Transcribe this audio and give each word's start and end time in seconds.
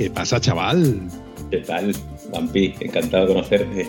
¿Qué 0.00 0.08
pasa, 0.08 0.40
chaval? 0.40 0.98
¿Qué 1.50 1.58
tal, 1.58 1.94
Vampi? 2.32 2.72
Encantado 2.80 3.26
de 3.26 3.34
conocerte. 3.34 3.88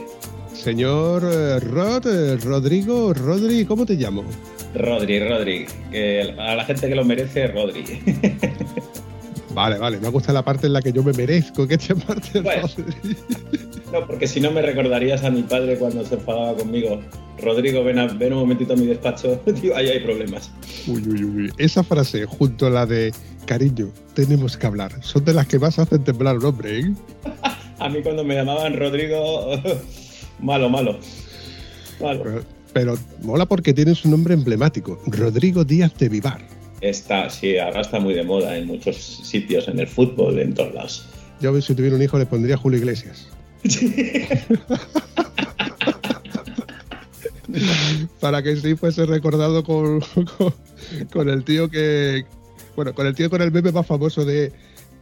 Señor 0.54 1.24
eh, 1.24 1.58
Rod, 1.62 2.06
eh, 2.06 2.36
Rodrigo, 2.36 3.14
Rodri, 3.14 3.64
¿cómo 3.64 3.86
te 3.86 3.94
llamo? 3.94 4.26
Rodri, 4.76 5.26
Rodri. 5.26 5.68
Que 5.90 6.36
a 6.38 6.56
la 6.58 6.66
gente 6.66 6.90
que 6.90 6.96
lo 6.96 7.06
merece, 7.06 7.48
Rodri. 7.48 7.86
Vale, 9.54 9.78
vale, 9.78 10.00
me 10.00 10.08
gusta 10.10 10.32
la 10.32 10.44
parte 10.44 10.68
en 10.68 10.74
la 10.74 10.82
que 10.82 10.94
yo 10.94 11.04
me 11.04 11.12
merezco 11.12 11.68
que 11.68 11.78
te 11.78 11.94
parte 11.94 12.40
Bueno. 12.42 12.68
Rodri. 12.68 13.18
No, 13.92 14.08
porque 14.08 14.28
si 14.28 14.40
no 14.40 14.52
me 14.52 14.62
recordarías 14.62 15.24
a 15.24 15.30
mi 15.30 15.44
padre 15.44 15.78
cuando 15.78 16.06
se 16.06 16.16
enfadaba 16.16 16.56
conmigo. 16.56 17.02
Rodrigo, 17.42 17.84
ven, 17.84 18.00
a- 18.00 18.08
ven 18.08 18.34
un 18.34 18.40
momentito 18.40 18.74
a 18.74 18.76
mi 18.76 18.86
despacho. 18.86 19.38
Tío, 19.62 19.76
ahí 19.76 19.90
hay 19.90 20.00
problemas. 20.02 20.52
Uy, 20.88 21.04
uy, 21.08 21.24
uy. 21.24 21.52
Esa 21.58 21.84
frase, 21.84 22.26
junto 22.26 22.68
a 22.68 22.70
la 22.70 22.86
de 22.86 23.12
cariño, 23.46 23.90
tenemos 24.14 24.56
que 24.58 24.68
hablar, 24.68 24.92
son 25.04 25.26
de 25.26 25.34
las 25.34 25.48
que 25.48 25.58
más 25.60 25.80
hacen 25.80 26.04
temblar 26.04 26.38
un 26.38 26.46
hombre, 26.46 26.80
¿eh? 26.80 26.94
A 27.80 27.90
mí 27.90 28.02
cuando 28.04 28.24
me 28.24 28.36
llamaban 28.36 28.78
Rodrigo, 28.78 29.50
malo, 30.40 30.70
malo. 30.70 31.00
Malo. 32.00 32.22
Pero, 32.24 32.44
pero 32.74 32.98
mola 33.24 33.48
porque 33.48 33.74
tienes 33.74 34.06
un 34.06 34.12
nombre 34.12 34.36
emblemático, 34.36 35.02
Rodrigo 35.08 35.64
Díaz 35.66 35.98
de 35.98 36.08
Vivar. 36.10 36.42
Está, 36.82 37.30
sí, 37.30 37.58
ahora 37.58 37.82
está 37.82 38.00
muy 38.00 38.14
de 38.14 38.24
moda 38.24 38.56
en 38.58 38.68
muchos 38.68 38.96
sitios, 39.24 39.68
en 39.68 39.80
el 39.80 39.88
fútbol, 39.88 40.38
en 40.40 40.54
todos 40.54 40.74
lados. 40.74 41.06
Yo 41.40 41.60
si 41.60 41.74
tuviera 41.74 41.96
un 41.96 42.02
hijo 42.04 42.20
le 42.20 42.26
pondría 42.28 42.56
Julio 42.56 42.78
Iglesias. 42.80 43.28
Para 48.20 48.42
que 48.44 48.56
sí 48.56 48.76
fuese 48.76 49.06
recordado 49.06 49.64
con, 49.64 50.00
con, 50.38 50.54
con 51.12 51.30
el 51.30 51.44
tío 51.44 51.70
que. 51.70 52.26
Bueno, 52.76 52.94
con 52.94 53.06
el 53.08 53.16
tío 53.16 53.30
con 53.30 53.42
el 53.42 53.52
meme 53.52 53.72
más 53.72 53.86
famoso 53.86 54.24
de. 54.26 54.52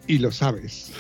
Y 0.08 0.18
lo 0.18 0.32
sabes. 0.32 0.92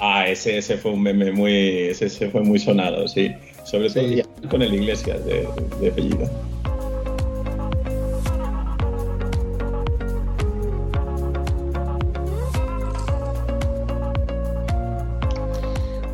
Ah, 0.00 0.26
ese, 0.28 0.58
ese 0.58 0.76
fue 0.76 0.90
un 0.92 1.02
meme 1.02 1.30
muy. 1.32 1.52
Ese, 1.52 2.06
ese 2.06 2.28
fue 2.30 2.40
muy 2.42 2.58
sonado, 2.58 3.06
sí. 3.06 3.30
Sobre 3.64 3.88
todo 3.90 4.08
Sí. 4.08 4.22
con 4.50 4.62
el 4.62 4.74
Iglesias 4.74 5.24
de, 5.24 5.46
de 5.80 5.88
apellido. 5.88 6.28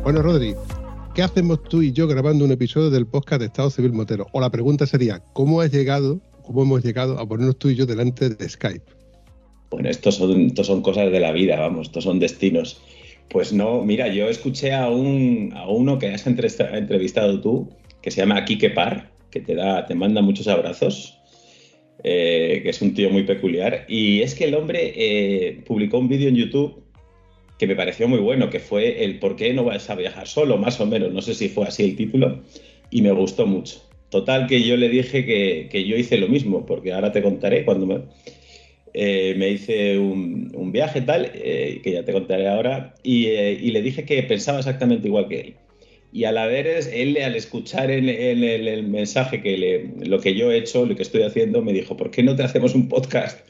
Bueno, 0.03 0.21
Rodri, 0.21 0.55
¿qué 1.19 1.23
hacemos 1.23 1.61
tú 1.63 1.81
y 1.81 1.91
yo 1.91 2.07
grabando 2.07 2.45
un 2.45 2.51
episodio 2.53 2.89
del 2.89 3.05
podcast 3.05 3.41
de 3.41 3.47
Estado 3.47 3.69
Civil 3.69 3.91
Motero? 3.91 4.27
O 4.31 4.39
la 4.39 4.49
pregunta 4.49 4.85
sería: 4.85 5.21
¿cómo 5.33 5.59
has 5.59 5.69
llegado, 5.69 6.21
cómo 6.43 6.61
hemos 6.61 6.81
llegado 6.81 7.19
a 7.19 7.27
ponernos 7.27 7.59
tú 7.59 7.67
y 7.67 7.75
yo 7.75 7.85
delante 7.85 8.29
de 8.29 8.47
Skype? 8.47 8.85
Bueno, 9.69 9.89
estos 9.89 10.15
son, 10.15 10.45
estos 10.45 10.67
son 10.67 10.81
cosas 10.81 11.11
de 11.11 11.19
la 11.19 11.33
vida, 11.33 11.59
vamos, 11.59 11.87
estos 11.87 12.05
son 12.05 12.19
destinos. 12.19 12.79
Pues 13.29 13.51
no, 13.51 13.83
mira, 13.83 14.07
yo 14.07 14.29
escuché 14.29 14.73
a, 14.73 14.89
un, 14.89 15.51
a 15.57 15.67
uno 15.67 15.99
que 15.99 16.07
has 16.07 16.25
entrevista- 16.25 16.77
entrevistado 16.77 17.41
tú, 17.41 17.69
que 18.01 18.11
se 18.11 18.21
llama 18.21 18.45
Quique 18.45 18.69
Par, 18.69 19.11
que 19.29 19.41
te, 19.41 19.55
da, 19.55 19.85
te 19.87 19.95
manda 19.95 20.21
muchos 20.21 20.47
abrazos, 20.47 21.17
eh, 22.01 22.61
que 22.63 22.69
es 22.69 22.81
un 22.81 22.93
tío 22.93 23.09
muy 23.09 23.23
peculiar. 23.23 23.83
Y 23.89 24.21
es 24.21 24.35
que 24.35 24.45
el 24.45 24.55
hombre 24.55 24.93
eh, 24.95 25.63
publicó 25.67 25.99
un 25.99 26.07
vídeo 26.07 26.29
en 26.29 26.35
YouTube 26.35 26.81
que 27.59 27.67
me 27.67 27.75
pareció 27.75 28.07
muy 28.07 28.19
bueno, 28.19 28.49
que 28.49 28.59
fue 28.59 29.03
el 29.03 29.19
por 29.19 29.35
qué 29.35 29.53
no 29.53 29.65
vas 29.65 29.89
a 29.89 29.95
viajar 29.95 30.27
solo, 30.27 30.57
más 30.57 30.79
o 30.81 30.87
menos, 30.87 31.11
no 31.13 31.21
sé 31.21 31.35
si 31.35 31.49
fue 31.49 31.65
así 31.67 31.83
el 31.83 31.95
título, 31.95 32.41
y 32.89 33.01
me 33.03 33.11
gustó 33.11 33.45
mucho. 33.45 33.83
Total 34.09 34.47
que 34.47 34.63
yo 34.63 34.75
le 34.77 34.89
dije 34.89 35.25
que, 35.25 35.67
que 35.69 35.85
yo 35.85 35.95
hice 35.95 36.17
lo 36.17 36.27
mismo, 36.27 36.65
porque 36.65 36.93
ahora 36.93 37.11
te 37.11 37.21
contaré 37.21 37.65
cuando 37.65 37.85
me, 37.85 37.99
eh, 38.93 39.35
me 39.37 39.49
hice 39.49 39.99
un, 39.99 40.51
un 40.55 40.71
viaje 40.71 41.01
tal, 41.01 41.29
eh, 41.35 41.81
que 41.83 41.91
ya 41.91 42.03
te 42.05 42.13
contaré 42.13 42.47
ahora, 42.47 42.95
y, 43.03 43.27
eh, 43.27 43.59
y 43.61 43.71
le 43.71 43.81
dije 43.81 44.05
que 44.05 44.23
pensaba 44.23 44.59
exactamente 44.59 45.07
igual 45.07 45.27
que 45.27 45.39
él. 45.41 45.53
Y 46.11 46.23
al 46.23 46.39
haber, 46.39 46.65
él 46.65 47.17
al 47.21 47.35
escuchar 47.35 47.91
en, 47.91 48.09
en 48.09 48.43
el, 48.43 48.81
mensaje 48.87 49.41
que 49.43 49.57
le- 49.57 50.07
lo 50.07 50.19
que 50.19 50.33
yo 50.33 50.51
he 50.51 50.57
hecho, 50.57 50.85
lo 50.87 50.95
que 50.95 51.03
estoy 51.03 51.21
haciendo, 51.21 51.61
me 51.61 51.71
dijo, 51.71 51.95
¿por 51.97 52.09
qué 52.09 52.23
no 52.23 52.35
te 52.35 52.41
hacemos 52.41 52.73
un 52.73 52.87
podcast? 52.87 53.41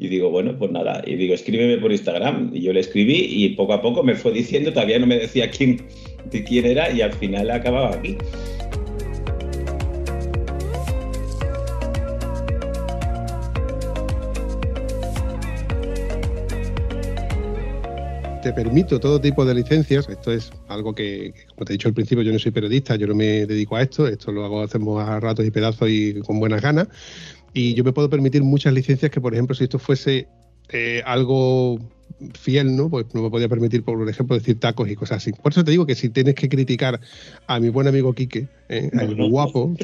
Y 0.00 0.06
digo, 0.06 0.30
bueno, 0.30 0.56
pues 0.56 0.70
nada, 0.70 1.02
y 1.04 1.16
digo, 1.16 1.34
escríbeme 1.34 1.76
por 1.78 1.90
Instagram. 1.90 2.52
Y 2.54 2.60
yo 2.60 2.72
le 2.72 2.78
escribí 2.78 3.26
y 3.30 3.48
poco 3.56 3.72
a 3.72 3.82
poco 3.82 4.04
me 4.04 4.14
fue 4.14 4.30
diciendo, 4.30 4.72
todavía 4.72 5.00
no 5.00 5.08
me 5.08 5.18
decía 5.18 5.50
quién, 5.50 5.82
de 6.30 6.44
quién 6.44 6.66
era 6.66 6.88
y 6.92 7.02
al 7.02 7.12
final 7.14 7.50
acababa 7.50 7.90
aquí. 7.96 8.16
te 18.40 18.52
permito 18.52 18.98
todo 18.98 19.20
tipo 19.20 19.44
de 19.44 19.52
licencias. 19.52 20.08
Esto 20.08 20.32
es 20.32 20.50
algo 20.68 20.94
que, 20.94 21.34
como 21.54 21.66
te 21.66 21.72
he 21.72 21.74
dicho 21.74 21.88
al 21.88 21.94
principio, 21.94 22.22
yo 22.22 22.32
no 22.32 22.38
soy 22.38 22.52
periodista, 22.52 22.96
yo 22.96 23.06
no 23.06 23.14
me 23.14 23.46
dedico 23.46 23.76
a 23.76 23.82
esto. 23.82 24.06
Esto 24.06 24.32
lo 24.32 24.44
hago, 24.44 24.62
hacemos 24.62 25.02
a 25.06 25.20
ratos 25.20 25.44
y 25.44 25.50
pedazos 25.50 25.88
y 25.90 26.14
con 26.20 26.40
buenas 26.40 26.62
ganas. 26.62 26.88
Y 27.54 27.74
yo 27.74 27.84
me 27.84 27.92
puedo 27.92 28.10
permitir 28.10 28.42
muchas 28.42 28.72
licencias 28.72 29.10
que, 29.10 29.20
por 29.20 29.32
ejemplo, 29.34 29.54
si 29.54 29.64
esto 29.64 29.78
fuese 29.78 30.28
eh, 30.70 31.02
algo 31.04 31.78
fiel, 32.34 32.76
¿no? 32.76 32.90
Pues 32.90 33.06
no 33.14 33.22
me 33.22 33.30
podía 33.30 33.48
permitir, 33.48 33.82
por 33.84 34.08
ejemplo, 34.08 34.36
decir 34.36 34.58
tacos 34.58 34.88
y 34.90 34.94
cosas 34.96 35.18
así. 35.18 35.32
Por 35.32 35.52
eso 35.52 35.64
te 35.64 35.70
digo 35.70 35.86
que 35.86 35.94
si 35.94 36.08
tienes 36.10 36.34
que 36.34 36.48
criticar 36.48 37.00
a 37.46 37.60
mi 37.60 37.68
buen 37.68 37.86
amigo 37.86 38.12
Quique, 38.12 38.46
eh, 38.68 38.90
No, 38.92 39.02
el 39.02 39.16
no. 39.16 39.28
guapo, 39.28 39.74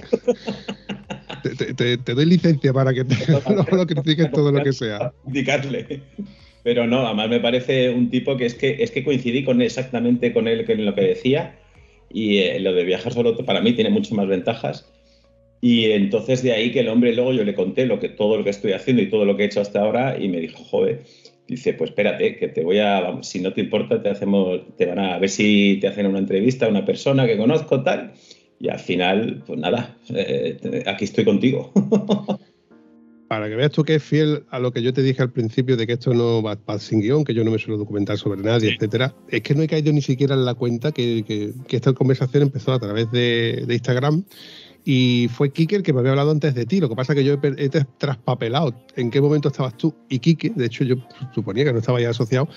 te, 1.43 1.51
te- 1.55 1.75
te- 1.75 1.99
te 1.99 2.15
doy 2.15 2.27
licencia 2.27 2.73
para 2.73 2.93
que 2.93 3.05
te, 3.05 3.15
no 3.55 3.67
lo 3.77 3.87
critiques 3.87 4.31
todo 4.33 4.51
lo 4.53 4.63
que 4.63 4.73
sea. 4.73 5.13
indicarle. 5.27 6.03
Pero 6.63 6.87
no, 6.87 7.07
además 7.07 7.29
me 7.29 7.41
parece 7.41 7.91
un 7.91 8.11
tipo 8.11 8.37
que 8.37 8.47
es 8.47 8.55
que 8.55 8.83
es 8.83 8.91
que 8.91 9.05
coincidí 9.05 9.45
con 9.45 9.61
exactamente 9.61 10.33
con 10.33 10.49
él 10.49 10.65
en 10.67 10.85
lo 10.87 10.95
que 10.95 11.03
decía 11.03 11.59
y 12.11 12.39
eh, 12.39 12.59
lo 12.61 12.73
de 12.73 12.85
viajar 12.85 13.13
solo 13.13 13.37
para 13.45 13.61
mí 13.61 13.75
tiene 13.75 13.91
muchas 13.91 14.13
más 14.13 14.27
ventajas 14.27 14.91
y 15.67 15.87
entonces 15.93 16.43
de 16.43 16.53
ahí 16.53 16.71
que 16.73 16.81
el 16.81 16.89
hombre 16.89 17.15
luego 17.15 17.33
yo 17.33 17.43
le 17.43 17.55
conté 17.55 17.87
lo 17.87 17.99
que 17.99 18.11
todo 18.11 18.37
lo 18.37 18.45
que 18.45 18.51
estoy 18.51 18.73
haciendo 18.73 19.01
y 19.03 19.09
todo 19.09 19.25
lo 19.25 19.35
que 19.35 19.45
he 19.45 19.47
hecho 19.47 19.63
hasta 19.63 19.81
ahora 19.81 20.19
y 20.23 20.29
me 20.29 20.39
dijo 20.39 20.63
joder 20.63 21.05
dice 21.49 21.73
pues 21.73 21.89
espérate 21.91 22.37
que 22.37 22.49
te 22.49 22.63
voy 22.63 22.81
a 22.81 23.01
vamos, 23.01 23.27
si 23.29 23.41
no 23.41 23.55
te 23.55 23.63
importa 23.63 24.03
te 24.03 24.11
hacemos 24.11 24.61
te 24.77 24.85
van 24.85 24.99
a, 24.99 25.15
a 25.15 25.19
ver 25.19 25.31
si 25.31 25.79
te 25.81 25.87
hacen 25.89 26.05
una 26.07 26.19
entrevista 26.19 26.67
a 26.67 26.69
una 26.69 26.85
persona 26.85 27.27
que 27.27 27.39
conozco 27.39 27.83
tal 27.83 28.13
y 28.61 28.69
al 28.69 28.79
final 28.79 29.43
pues 29.47 29.59
nada 29.59 29.97
eh, 30.15 30.85
aquí 30.87 31.05
estoy 31.07 31.25
contigo 31.25 31.73
Para 33.27 33.49
que 33.49 33.57
veas 33.57 33.73
tú 33.73 33.83
que 33.85 33.95
es 33.97 34.03
fiel 34.05 34.45
a 34.51 34.59
lo 34.59 34.71
que 34.71 34.83
yo 34.83 34.93
te 34.93 35.03
dije 35.03 35.23
al 35.23 35.33
principio 35.33 35.77
de 35.79 35.87
que 35.87 35.95
esto 35.95 36.13
no 36.13 36.43
va, 36.43 36.57
va 36.69 36.79
sin 36.79 37.01
guion, 37.01 37.25
que 37.25 37.33
yo 37.35 37.43
no 37.43 37.51
me 37.51 37.59
suelo 37.59 37.79
documentar 37.79 38.19
sobre 38.19 38.43
nadie, 38.43 38.69
Sí. 38.69 38.75
etcétera, 38.77 39.15
es 39.29 39.41
que 39.41 39.55
no 39.55 39.63
he 39.63 39.67
caído 39.67 39.93
ni 39.93 40.03
siquiera 40.03 40.35
en 40.35 40.45
la 40.45 40.55
cuenta 40.55 40.93
que, 40.93 41.25
que- 41.27 41.53
que 41.67 41.77
esta 41.77 41.95
conversación 41.95 42.43
empezó 42.45 42.73
a 42.75 42.79
través 42.79 43.11
de, 43.11 43.65
de 43.67 43.75
Instagram 43.75 44.25
y 44.85 45.29
fue 45.33 45.51
Kike 45.51 45.77
el 45.77 45.83
que 45.83 45.93
me 45.93 46.01
había 46.01 46.13
hablado 46.13 46.31
antes 46.31 46.55
de 46.55 46.67
ti. 46.67 46.81
Lo 46.81 46.89
que 46.89 46.97
pasa 46.97 47.13
es 47.13 47.19
que 47.19 47.25
yo 47.25 47.39
he, 47.43 47.71
traspapelado 47.99 48.75
en 48.97 49.11
qué 49.11 49.21
momento 49.21 49.49
estabas 49.49 49.77
tú 49.77 49.95
y 50.09 50.19
Kike. 50.19 50.53
De 50.55 50.67
hecho, 50.67 50.85
yo 50.85 50.97
suponía 51.35 51.65
que 51.65 51.73
no 51.73 51.79
estaba 51.79 52.01
ya 52.01 52.11
asociado 52.11 52.49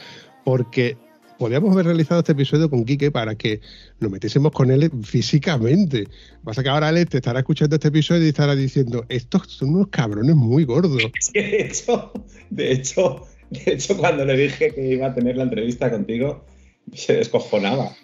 porque 0.43 0.97
podíamos 1.37 1.71
haber 1.71 1.85
realizado 1.85 2.19
este 2.19 2.33
episodio 2.33 2.69
con 2.69 2.83
Quique 2.83 3.11
para 3.11 3.35
que 3.35 3.61
nos 3.99 4.11
metiésemos 4.11 4.51
con 4.51 4.71
él 4.71 4.91
físicamente. 5.03 6.07
Pasa 6.43 6.63
que 6.63 6.69
ahora 6.69 6.89
él 6.89 7.07
te 7.07 7.17
estará 7.17 7.39
escuchando 7.39 7.75
este 7.75 7.89
episodio 7.89 8.25
y 8.25 8.29
estará 8.29 8.55
diciendo, 8.55 9.05
estos 9.09 9.47
son 9.47 9.75
unos 9.75 9.87
cabrones 9.87 10.35
muy 10.35 10.65
gordos. 10.65 11.01
De 11.33 11.61
hecho, 11.61 12.11
de 12.49 12.71
hecho, 12.71 13.27
de 13.49 13.73
hecho, 13.73 13.97
cuando 13.97 14.25
le 14.25 14.35
dije 14.35 14.73
que 14.73 14.93
iba 14.93 15.07
a 15.07 15.13
tener 15.13 15.37
la 15.37 15.43
entrevista 15.43 15.89
contigo, 15.89 16.45
se 16.93 17.13
descojonaba. 17.13 17.95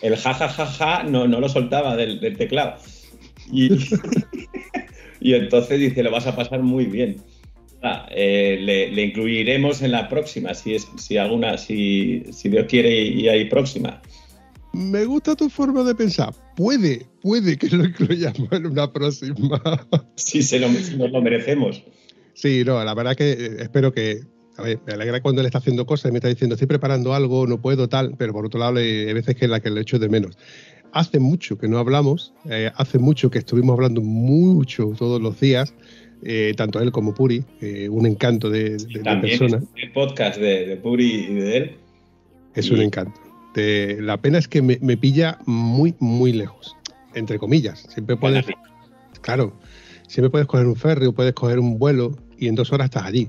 El 0.00 0.16
ja 0.16 0.34
ja 0.34 0.48
ja 0.48 0.66
ja 0.66 1.02
no, 1.04 1.28
no 1.28 1.40
lo 1.40 1.48
soltaba 1.48 1.96
del 1.96 2.36
teclado. 2.36 2.76
Y, 3.50 3.70
y 5.20 5.34
entonces 5.34 5.80
dice, 5.80 6.02
lo 6.02 6.10
vas 6.10 6.26
a 6.26 6.36
pasar 6.36 6.62
muy 6.62 6.86
bien. 6.86 7.16
Ah, 7.82 8.06
eh, 8.12 8.58
le, 8.60 8.92
le 8.92 9.02
incluiremos 9.02 9.82
en 9.82 9.90
la 9.90 10.08
próxima, 10.08 10.54
si 10.54 10.74
es, 10.74 10.86
si 10.96 11.16
alguna, 11.16 11.58
si, 11.58 12.22
si 12.30 12.48
Dios 12.48 12.66
quiere 12.68 13.02
y 13.02 13.28
hay 13.28 13.46
próxima. 13.46 14.00
Me 14.72 15.04
gusta 15.04 15.36
tu 15.36 15.50
forma 15.50 15.82
de 15.82 15.94
pensar. 15.94 16.32
Puede, 16.56 17.06
puede 17.20 17.58
que 17.58 17.68
lo 17.68 17.84
incluyamos 17.84 18.50
en 18.52 18.66
una 18.66 18.92
próxima. 18.92 19.60
Si, 20.16 20.42
se 20.42 20.60
lo, 20.60 20.68
si 20.68 20.96
nos 20.96 21.10
lo 21.10 21.20
merecemos. 21.20 21.82
Sí, 22.34 22.62
no, 22.64 22.82
la 22.82 22.94
verdad 22.94 23.16
que 23.16 23.32
eh, 23.32 23.56
espero 23.58 23.92
que, 23.92 24.20
a 24.56 24.62
ver, 24.62 24.78
me 24.86 24.92
alegra 24.92 25.20
cuando 25.20 25.40
él 25.40 25.46
está 25.46 25.58
haciendo 25.58 25.84
cosas 25.84 26.10
y 26.10 26.12
me 26.12 26.18
está 26.18 26.28
diciendo, 26.28 26.54
estoy 26.54 26.68
preparando 26.68 27.12
algo, 27.12 27.46
no 27.46 27.60
puedo, 27.60 27.88
tal, 27.88 28.14
pero 28.16 28.32
por 28.32 28.46
otro 28.46 28.60
lado, 28.60 28.78
hay 28.78 29.12
veces 29.12 29.34
que 29.34 29.46
es 29.46 29.50
la 29.50 29.60
que 29.60 29.70
le 29.70 29.80
echo 29.80 29.98
de 29.98 30.08
menos. 30.08 30.38
Hace 30.92 31.18
mucho 31.18 31.58
que 31.58 31.68
no 31.68 31.78
hablamos, 31.78 32.34
eh, 32.48 32.70
hace 32.76 32.98
mucho 32.98 33.30
que 33.30 33.38
estuvimos 33.38 33.74
hablando 33.74 34.00
mucho 34.02 34.92
todos 34.98 35.20
los 35.20 35.40
días, 35.40 35.74
eh, 36.22 36.52
tanto 36.56 36.80
él 36.80 36.92
como 36.92 37.14
Puri, 37.14 37.44
eh, 37.60 37.88
un 37.88 38.06
encanto 38.06 38.50
de, 38.50 38.76
persona. 39.20 39.62
El 39.76 39.92
podcast 39.92 40.38
de, 40.38 40.78
Puri 40.82 41.26
y 41.30 41.34
de 41.34 41.56
él. 41.56 41.76
Es 42.54 42.70
un 42.70 42.80
encanto. 42.80 43.18
la 43.54 44.16
pena 44.18 44.38
es 44.38 44.48
que 44.48 44.60
me, 44.60 44.96
pilla 44.96 45.38
muy, 45.46 45.94
muy 45.98 46.32
lejos, 46.32 46.76
entre 47.14 47.38
comillas. 47.38 47.86
Siempre 47.88 48.16
puedes, 48.16 48.44
claro, 49.22 49.54
siempre 50.06 50.30
puedes 50.30 50.46
coger 50.46 50.66
un 50.66 50.76
ferry 50.76 51.06
o 51.06 51.12
puedes 51.12 51.32
coger 51.32 51.58
un 51.58 51.78
vuelo 51.78 52.14
y 52.38 52.48
en 52.48 52.54
dos 52.54 52.72
horas 52.72 52.86
estás 52.86 53.04
allí 53.04 53.28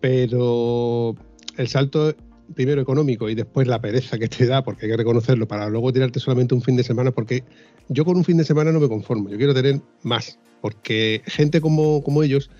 pero 0.00 1.16
el 1.56 1.68
salto 1.68 2.14
primero 2.54 2.80
económico 2.80 3.28
y 3.28 3.34
después 3.34 3.66
la 3.66 3.80
pereza 3.80 4.18
que 4.18 4.28
te 4.28 4.46
da, 4.46 4.64
porque 4.64 4.86
hay 4.86 4.92
que 4.92 4.96
reconocerlo, 4.96 5.48
para 5.48 5.68
luego 5.68 5.92
tirarte 5.92 6.20
solamente 6.20 6.54
un 6.54 6.62
fin 6.62 6.76
de 6.76 6.84
semana, 6.84 7.10
porque 7.10 7.44
yo 7.88 8.04
con 8.04 8.16
un 8.16 8.24
fin 8.24 8.36
de 8.36 8.44
semana 8.44 8.72
no 8.72 8.80
me 8.80 8.88
conformo, 8.88 9.28
yo 9.28 9.36
quiero 9.36 9.54
tener 9.54 9.80
más, 10.02 10.38
porque 10.60 11.22
gente 11.26 11.60
como, 11.60 12.02
como 12.02 12.22
ellos, 12.22 12.50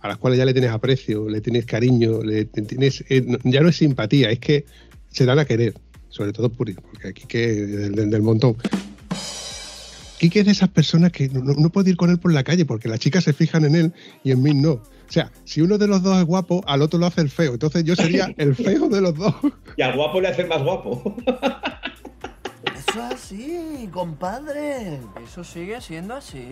a 0.00 0.08
las 0.08 0.18
cuales 0.18 0.38
ya 0.38 0.44
le 0.44 0.52
tienes 0.52 0.70
aprecio, 0.70 1.28
le 1.28 1.40
tienes 1.40 1.66
cariño, 1.66 2.22
le 2.22 2.44
tienes, 2.44 3.04
eh, 3.08 3.24
ya 3.44 3.60
no 3.60 3.68
es 3.68 3.76
simpatía, 3.76 4.30
es 4.30 4.38
que 4.38 4.64
se 5.08 5.24
dan 5.24 5.38
a 5.38 5.44
querer, 5.44 5.74
sobre 6.08 6.32
todo 6.32 6.50
Puri, 6.50 6.74
porque 6.74 7.08
aquí 7.08 7.24
que 7.26 7.48
del, 7.48 8.10
del 8.10 8.22
montón. 8.22 8.56
Quique 10.18 10.40
es 10.40 10.46
de 10.46 10.52
esas 10.52 10.68
personas 10.68 11.12
que 11.12 11.28
no, 11.28 11.42
no, 11.42 11.70
puede 11.70 11.90
ir 11.90 11.96
con 11.96 12.10
él 12.10 12.18
por 12.18 12.32
la 12.32 12.44
calle 12.44 12.64
porque 12.64 12.88
las 12.88 13.00
chicas 13.00 13.24
se 13.24 13.32
fijan 13.32 13.64
en 13.64 13.74
él 13.74 13.92
y 14.22 14.30
en 14.30 14.42
mí 14.42 14.54
no. 14.54 14.82
O 15.14 15.20
sea, 15.20 15.30
si 15.44 15.60
uno 15.60 15.78
de 15.78 15.86
los 15.86 16.02
dos 16.02 16.18
es 16.18 16.24
guapo, 16.24 16.60
al 16.66 16.82
otro 16.82 16.98
lo 16.98 17.06
hace 17.06 17.20
el 17.20 17.30
feo. 17.30 17.52
Entonces 17.52 17.84
yo 17.84 17.94
sería 17.94 18.34
el 18.36 18.56
feo 18.56 18.88
de 18.88 19.00
los 19.00 19.14
dos. 19.14 19.32
Y 19.76 19.82
al 19.82 19.94
guapo 19.94 20.20
le 20.20 20.26
hace 20.26 20.44
más 20.44 20.60
guapo. 20.60 21.14
Eso 22.76 22.98
es 22.98 23.14
así, 23.14 23.88
compadre. 23.92 24.98
Eso 25.24 25.44
sigue 25.44 25.80
siendo 25.80 26.14
así. 26.14 26.48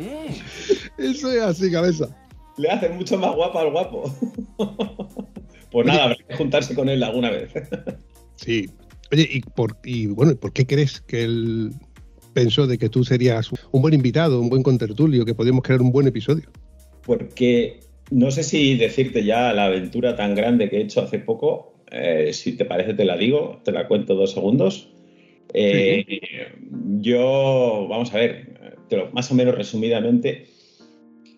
Eso 0.96 1.32
es 1.32 1.42
así, 1.42 1.72
cabeza. 1.72 2.06
Le 2.56 2.70
hace 2.70 2.88
mucho 2.90 3.18
más 3.18 3.34
guapo 3.34 3.58
al 3.58 3.72
guapo. 3.72 4.14
Pues 5.72 5.86
nada, 5.86 6.04
habrá 6.04 6.16
que 6.28 6.36
juntarse 6.36 6.72
con 6.76 6.88
él 6.88 7.02
alguna 7.02 7.30
vez. 7.30 7.50
Sí. 8.36 8.70
Oye, 9.10 9.28
¿y, 9.28 9.40
por, 9.40 9.76
y 9.82 10.06
bueno, 10.06 10.36
¿por 10.36 10.52
qué 10.52 10.66
crees 10.68 11.00
que 11.00 11.24
él 11.24 11.72
pensó 12.32 12.68
de 12.68 12.78
que 12.78 12.88
tú 12.88 13.02
serías 13.02 13.50
un 13.72 13.82
buen 13.82 13.94
invitado, 13.94 14.40
un 14.40 14.50
buen 14.50 14.62
contertulio, 14.62 15.24
que 15.24 15.34
podíamos 15.34 15.64
crear 15.64 15.82
un 15.82 15.90
buen 15.90 16.06
episodio? 16.06 16.48
Porque 17.04 17.80
no 18.12 18.30
sé 18.30 18.42
si 18.42 18.76
decirte 18.76 19.24
ya 19.24 19.52
la 19.52 19.64
aventura 19.64 20.14
tan 20.16 20.34
grande 20.34 20.68
que 20.68 20.76
he 20.76 20.82
hecho 20.82 21.00
hace 21.00 21.18
poco. 21.18 21.74
Eh, 21.90 22.32
si 22.32 22.56
te 22.56 22.64
parece, 22.64 22.94
te 22.94 23.04
la 23.04 23.16
digo, 23.16 23.60
te 23.64 23.72
la 23.72 23.88
cuento 23.88 24.14
dos 24.14 24.32
segundos. 24.32 24.92
Eh, 25.54 26.04
yo, 27.00 27.86
vamos 27.88 28.12
a 28.14 28.18
ver, 28.18 28.78
más 29.12 29.30
o 29.30 29.34
menos 29.34 29.54
resumidamente, 29.54 30.46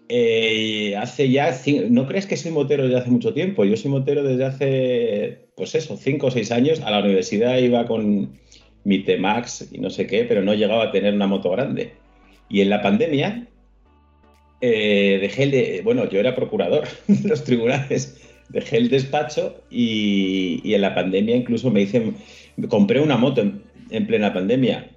eh, 0.08 0.94
hace 0.96 1.30
ya, 1.30 1.56
no 1.90 2.06
crees 2.06 2.26
que 2.26 2.36
soy 2.36 2.50
motero 2.50 2.84
desde 2.84 2.98
hace 2.98 3.10
mucho 3.10 3.32
tiempo, 3.32 3.64
yo 3.64 3.76
soy 3.76 3.90
motero 3.90 4.22
desde 4.22 4.44
hace, 4.44 5.38
pues 5.56 5.74
eso, 5.74 5.96
cinco 5.96 6.26
o 6.26 6.30
seis 6.30 6.52
años, 6.52 6.80
a 6.80 6.90
la 6.90 7.00
universidad 7.00 7.58
iba 7.58 7.86
con 7.86 8.38
mi 8.84 8.98
T-Max 9.02 9.70
y 9.72 9.78
no 9.78 9.90
sé 9.90 10.06
qué, 10.06 10.24
pero 10.24 10.42
no 10.42 10.54
llegaba 10.54 10.84
a 10.84 10.92
tener 10.92 11.14
una 11.14 11.26
moto 11.26 11.50
grande. 11.50 11.94
Y 12.48 12.60
en 12.60 12.70
la 12.70 12.82
pandemia, 12.82 13.48
eh, 14.66 15.18
dejé 15.20 15.42
el 15.42 15.50
de, 15.50 15.80
bueno, 15.84 16.08
yo 16.08 16.18
era 16.18 16.34
procurador 16.34 16.84
de 17.06 17.28
los 17.28 17.44
tribunales, 17.44 18.16
dejé 18.48 18.78
el 18.78 18.88
despacho 18.88 19.54
y, 19.70 20.72
en 20.72 20.80
la 20.80 20.94
pandemia 20.94 21.36
incluso 21.36 21.70
me 21.70 21.82
hice, 21.82 22.14
compré 22.68 23.00
una 23.00 23.18
moto 23.18 23.42
en, 23.42 24.06
plena 24.06 24.32
pandemia. 24.32 24.90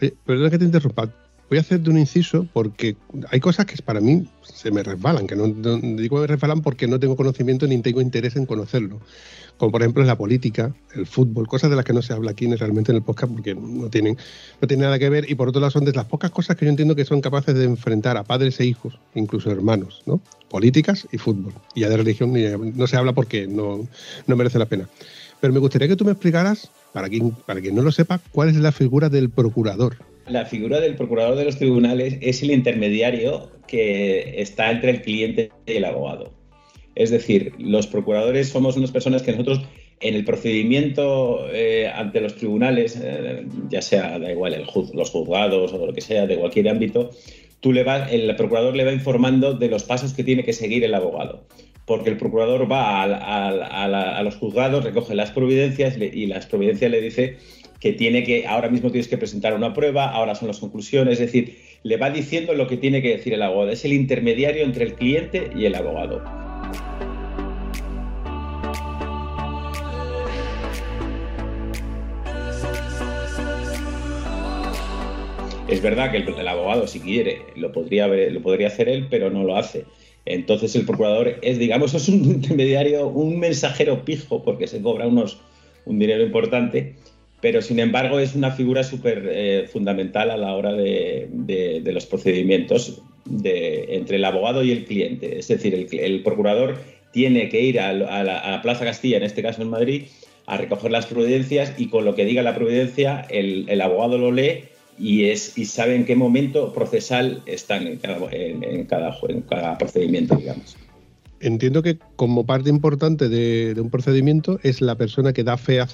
Oye, 0.00 0.14
perdona 0.24 0.48
que 0.48 0.58
te 0.58 0.64
interrumpa, 0.64 1.12
voy 1.50 1.58
a 1.58 1.60
hacerte 1.60 1.90
un 1.90 1.98
inciso 1.98 2.46
porque 2.54 2.96
hay 3.30 3.40
cosas 3.40 3.66
que 3.66 3.76
para 3.82 4.00
mí 4.00 4.24
se 4.42 4.70
me 4.70 4.82
resbalan, 4.82 5.26
que 5.26 5.36
no, 5.36 5.48
no 5.48 5.76
digo 5.76 6.20
me 6.20 6.26
resbalan 6.26 6.62
porque 6.62 6.86
no 6.86 6.98
tengo 6.98 7.14
conocimiento 7.14 7.66
ni 7.66 7.76
tengo 7.82 8.00
interés 8.00 8.36
en 8.36 8.46
conocerlo 8.46 9.00
como 9.56 9.72
por 9.72 9.82
ejemplo 9.82 10.02
la 10.04 10.16
política, 10.16 10.74
el 10.94 11.06
fútbol, 11.06 11.46
cosas 11.46 11.70
de 11.70 11.76
las 11.76 11.84
que 11.84 11.92
no 11.92 12.02
se 12.02 12.12
habla 12.12 12.32
aquí 12.32 12.46
realmente 12.54 12.92
en 12.92 12.96
el 12.96 13.02
podcast 13.02 13.32
porque 13.32 13.54
no 13.54 13.88
tienen, 13.88 14.16
no 14.60 14.68
tienen 14.68 14.84
nada 14.84 14.98
que 14.98 15.08
ver 15.08 15.30
y 15.30 15.34
por 15.34 15.48
otro 15.48 15.60
lado 15.60 15.70
son 15.70 15.84
de 15.84 15.92
las 15.92 16.06
pocas 16.06 16.30
cosas 16.30 16.56
que 16.56 16.64
yo 16.64 16.70
entiendo 16.70 16.94
que 16.94 17.04
son 17.04 17.20
capaces 17.20 17.54
de 17.54 17.64
enfrentar 17.64 18.16
a 18.16 18.24
padres 18.24 18.58
e 18.60 18.66
hijos, 18.66 18.98
incluso 19.14 19.50
hermanos, 19.50 20.02
¿no? 20.06 20.20
Políticas 20.48 21.06
y 21.12 21.18
fútbol. 21.18 21.52
Y 21.74 21.80
ya 21.80 21.88
de 21.88 21.96
religión 21.96 22.32
no 22.76 22.86
se 22.86 22.96
habla 22.96 23.12
porque 23.12 23.46
no, 23.46 23.86
no 24.26 24.36
merece 24.36 24.58
la 24.58 24.66
pena. 24.66 24.88
Pero 25.40 25.52
me 25.52 25.60
gustaría 25.60 25.88
que 25.88 25.96
tú 25.96 26.04
me 26.04 26.12
explicaras, 26.12 26.70
para 26.92 27.08
quien, 27.08 27.30
para 27.30 27.60
quien 27.60 27.74
no 27.74 27.82
lo 27.82 27.92
sepa, 27.92 28.20
cuál 28.32 28.48
es 28.48 28.56
la 28.56 28.72
figura 28.72 29.08
del 29.08 29.30
procurador. 29.30 29.96
La 30.26 30.46
figura 30.46 30.80
del 30.80 30.96
procurador 30.96 31.36
de 31.36 31.44
los 31.44 31.58
tribunales 31.58 32.16
es 32.22 32.42
el 32.42 32.50
intermediario 32.50 33.50
que 33.66 34.40
está 34.40 34.70
entre 34.70 34.90
el 34.90 35.02
cliente 35.02 35.50
y 35.66 35.72
el 35.72 35.84
abogado. 35.84 36.32
Es 36.94 37.10
decir, 37.10 37.52
los 37.58 37.86
procuradores 37.86 38.48
somos 38.48 38.76
unas 38.76 38.92
personas 38.92 39.22
que 39.22 39.32
nosotros 39.32 39.62
en 40.00 40.14
el 40.14 40.24
procedimiento 40.24 41.46
eh, 41.52 41.90
ante 41.92 42.20
los 42.20 42.36
tribunales, 42.36 43.00
eh, 43.02 43.46
ya 43.68 43.82
sea, 43.82 44.18
da 44.18 44.30
igual, 44.30 44.54
el 44.54 44.66
los 44.92 45.10
juzgados 45.10 45.72
o 45.72 45.86
lo 45.86 45.92
que 45.92 46.00
sea, 46.00 46.26
de 46.26 46.36
cualquier 46.36 46.68
ámbito, 46.68 47.10
tú 47.60 47.72
le 47.72 47.84
vas, 47.84 48.12
el 48.12 48.34
procurador 48.36 48.76
le 48.76 48.84
va 48.84 48.92
informando 48.92 49.54
de 49.54 49.68
los 49.68 49.84
pasos 49.84 50.12
que 50.12 50.24
tiene 50.24 50.44
que 50.44 50.52
seguir 50.52 50.84
el 50.84 50.94
abogado. 50.94 51.46
Porque 51.86 52.10
el 52.10 52.16
procurador 52.16 52.70
va 52.70 53.02
a, 53.02 54.22
los 54.22 54.36
juzgados, 54.36 54.84
recoge 54.84 55.14
las 55.14 55.30
providencias 55.30 55.96
y 55.98 56.26
las 56.26 56.46
providencias 56.46 56.90
le 56.90 57.00
dice 57.00 57.36
que 57.80 57.92
tiene 57.92 58.22
que, 58.24 58.46
ahora 58.46 58.70
mismo 58.70 58.90
tienes 58.90 59.08
que 59.08 59.18
presentar 59.18 59.54
una 59.54 59.74
prueba, 59.74 60.10
ahora 60.10 60.34
son 60.34 60.48
las 60.48 60.58
conclusiones, 60.58 61.20
es 61.20 61.26
decir, 61.26 61.58
le 61.82 61.98
va 61.98 62.08
diciendo 62.08 62.54
lo 62.54 62.66
que 62.66 62.78
tiene 62.78 63.02
que 63.02 63.16
decir 63.16 63.34
el 63.34 63.42
abogado. 63.42 63.70
Es 63.70 63.84
el 63.84 63.92
intermediario 63.92 64.64
entre 64.64 64.84
el 64.84 64.94
cliente 64.94 65.50
y 65.54 65.66
el 65.66 65.74
abogado. 65.74 66.43
Verdad 75.84 76.10
que 76.10 76.16
el, 76.16 76.48
abogado, 76.48 76.88
si 76.88 76.98
quiere, 76.98 77.42
lo 77.54 77.70
podría, 77.70 78.08
lo 78.08 78.42
podría 78.42 78.66
hacer 78.66 78.88
él, 78.88 79.06
pero 79.08 79.30
no 79.30 79.44
lo 79.44 79.56
hace. 79.56 79.84
Entonces 80.26 80.74
el 80.74 80.86
procurador 80.86 81.36
es, 81.42 81.58
digamos, 81.58 81.94
es 81.94 82.08
un 82.08 82.24
intermediario, 82.24 83.06
un 83.06 83.38
mensajero 83.38 84.04
pijo, 84.04 84.42
porque 84.42 84.66
se 84.66 84.82
cobra 84.82 85.06
unos, 85.06 85.38
un 85.84 86.00
dinero 86.00 86.24
importante, 86.24 86.94
pero 87.40 87.60
sin 87.60 87.78
embargo 87.78 88.18
es 88.18 88.34
una 88.34 88.50
figura 88.50 88.82
súper 88.82 89.28
eh, 89.30 89.68
fundamental 89.70 90.30
a 90.30 90.38
la 90.38 90.54
hora 90.54 90.72
de, 90.72 91.28
los 91.84 92.06
procedimientos 92.06 93.02
entre 93.44 94.16
el 94.16 94.24
abogado 94.24 94.64
y 94.64 94.72
el 94.72 94.86
cliente. 94.86 95.38
Es 95.38 95.48
decir, 95.48 95.74
el, 95.92 96.22
procurador 96.22 96.78
tiene 97.12 97.48
que 97.50 97.60
ir 97.60 97.78
a, 97.78 97.92
la, 97.92 98.60
Plaza 98.62 98.84
Castilla, 98.84 99.18
en 99.18 99.24
este 99.24 99.42
caso 99.42 99.60
en 99.60 99.68
Madrid, 99.68 100.04
a 100.46 100.56
recoger 100.56 100.90
las 100.90 101.06
providencias 101.06 101.74
y 101.78 101.88
con 101.88 102.04
lo 102.04 102.14
que 102.14 102.24
diga 102.24 102.42
la 102.42 102.54
providencia 102.54 103.26
el 103.30 103.80
abogado 103.80 104.18
lo 104.18 104.32
lee 104.32 104.64
y, 104.98 105.26
es, 105.26 105.56
y 105.58 105.64
sabe 105.64 105.94
en 105.94 106.04
qué 106.04 106.16
momento 106.16 106.72
procesal 106.72 107.42
están 107.46 107.86
en 107.86 107.96
cada, 107.98 108.18
en, 108.30 108.84
cada, 108.84 109.16
en 109.28 109.42
cada 109.42 109.78
procedimiento, 109.78 110.36
digamos. 110.36 110.76
Entiendo 111.40 111.82
que 111.82 111.98
como 112.16 112.46
parte 112.46 112.70
importante 112.70 113.28
de, 113.28 113.78
un 113.80 113.90
procedimiento 113.90 114.58
es 114.62 114.80
la 114.80 114.96
persona 114.96 115.32
que 115.32 115.44
da 115.44 115.56
fe, 115.58 115.82
o 115.82 115.86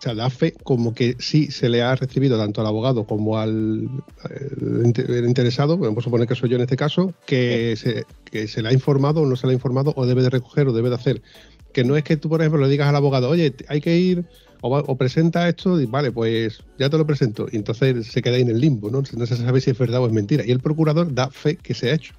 sea, 0.00 0.14
da 0.14 0.30
fe 0.30 0.54
como 0.62 0.94
que 0.94 1.16
sí 1.18 1.50
se 1.50 1.68
le 1.68 1.82
ha 1.82 1.96
recibido 1.96 2.38
tanto 2.38 2.60
al 2.60 2.68
abogado 2.68 3.04
como 3.04 3.38
al 3.38 3.88
interesado, 5.26 5.78
vamos 5.78 5.98
a 5.98 6.04
suponer 6.04 6.28
que 6.28 6.36
soy 6.36 6.50
yo 6.50 6.56
en 6.56 6.62
este 6.62 6.76
caso, 6.76 7.12
que, 7.26 7.74
se, 7.76 8.04
que 8.30 8.46
se 8.46 8.62
le 8.62 8.68
ha 8.68 8.72
informado 8.72 9.22
o 9.22 9.26
no 9.26 9.34
se 9.36 9.46
le 9.46 9.52
ha 9.52 9.54
informado 9.54 9.92
o 9.96 10.06
debe 10.06 10.22
de 10.22 10.30
recoger 10.30 10.68
o 10.68 10.72
debe 10.72 10.90
de 10.90 10.94
hacer. 10.94 11.22
Que 11.72 11.84
no 11.84 11.96
es 11.96 12.04
que 12.04 12.16
tú, 12.16 12.28
por 12.28 12.40
ejemplo, 12.40 12.60
le 12.60 12.68
digas 12.68 12.88
al 12.88 12.96
abogado, 12.96 13.28
oye, 13.28 13.52
hay 13.68 13.80
que 13.80 13.96
ir 13.96 14.24
o, 14.60 14.96
presenta 14.96 15.48
esto 15.48 15.80
y 15.80 15.86
vale, 15.86 16.10
pues 16.10 16.60
ya 16.78 16.90
te 16.90 16.98
lo 16.98 17.06
presento. 17.06 17.46
Y 17.50 17.56
entonces 17.56 18.06
se 18.06 18.22
queda 18.22 18.36
ahí 18.36 18.42
en 18.42 18.50
el 18.50 18.60
limbo, 18.60 18.90
¿no? 18.90 19.02
No 19.16 19.26
se 19.26 19.36
sabe 19.36 19.60
si 19.60 19.70
es 19.70 19.78
verdad 19.78 20.02
o 20.02 20.06
es 20.06 20.12
mentira. 20.12 20.44
Y 20.46 20.50
el 20.50 20.60
procurador 20.60 21.12
da 21.14 21.30
fe 21.30 21.56
que 21.56 21.74
se 21.74 21.90
ha 21.90 21.94
hecho. 21.94 22.14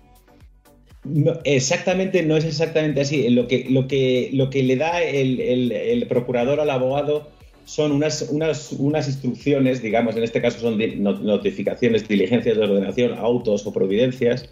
exactamente, 1.44 2.24
no 2.24 2.38
es 2.38 2.46
exactamente 2.46 3.02
así. 3.02 3.30
Lo 3.30 3.48
que, 3.48 3.68
lo 3.70 3.88
que, 3.88 4.30
lo 4.34 4.50
que 4.50 4.64
le 4.64 4.76
da 4.78 5.02
el, 5.02 6.06
procurador 6.08 6.60
al 6.60 6.70
abogado 6.70 7.30
son 7.66 7.92
unas, 7.92 8.28
unas, 8.32 8.72
unas, 8.72 9.08
instrucciones, 9.08 9.82
digamos, 9.82 10.16
en 10.16 10.24
este 10.24 10.42
caso 10.42 10.60
son 10.60 10.80
notificaciones, 11.04 12.08
diligencias 12.08 12.58
de 12.58 12.64
ordenación, 12.64 13.14
autos 13.20 13.68
o 13.68 13.74
providencias, 13.74 14.50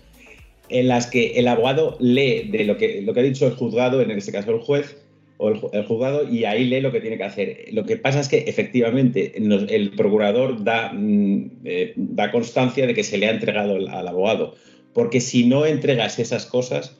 en 0.69 0.87
las 0.87 1.07
que 1.07 1.39
el 1.39 1.47
abogado 1.47 1.97
lee 1.99 2.49
de 2.51 2.65
lo 2.65 2.77
que, 2.77 3.01
lo 3.01 3.13
que 3.13 3.21
ha 3.21 3.23
dicho 3.23 3.47
el 3.47 3.55
juzgado, 3.55 4.01
en 4.01 4.11
este 4.11 4.31
caso 4.31 4.51
el 4.51 4.59
juez, 4.59 4.97
o 5.37 5.49
el, 5.49 5.85
juzgado 5.85 6.27
y 6.29 6.45
ahí 6.45 6.65
lee 6.65 6.81
lo 6.81 6.91
que 6.91 7.01
tiene 7.01 7.17
que 7.17 7.23
hacer. 7.23 7.65
Lo 7.71 7.85
que 7.85 7.97
pasa 7.97 8.19
es 8.19 8.27
que 8.27 8.39
efectivamente 8.39 9.33
el 9.37 9.91
procurador 9.91 10.63
da, 10.63 10.91
mm, 10.93 11.51
eh, 11.65 11.93
da 11.95 12.31
constancia 12.31 12.87
de 12.87 12.93
que 12.93 13.03
se 13.03 13.17
le 13.17 13.27
ha 13.27 13.31
entregado 13.31 13.75
al, 13.75 14.07
abogado, 14.07 14.55
porque 14.93 15.21
si 15.21 15.45
no 15.45 15.65
entregas 15.65 16.19
esas 16.19 16.45
cosas, 16.45 16.97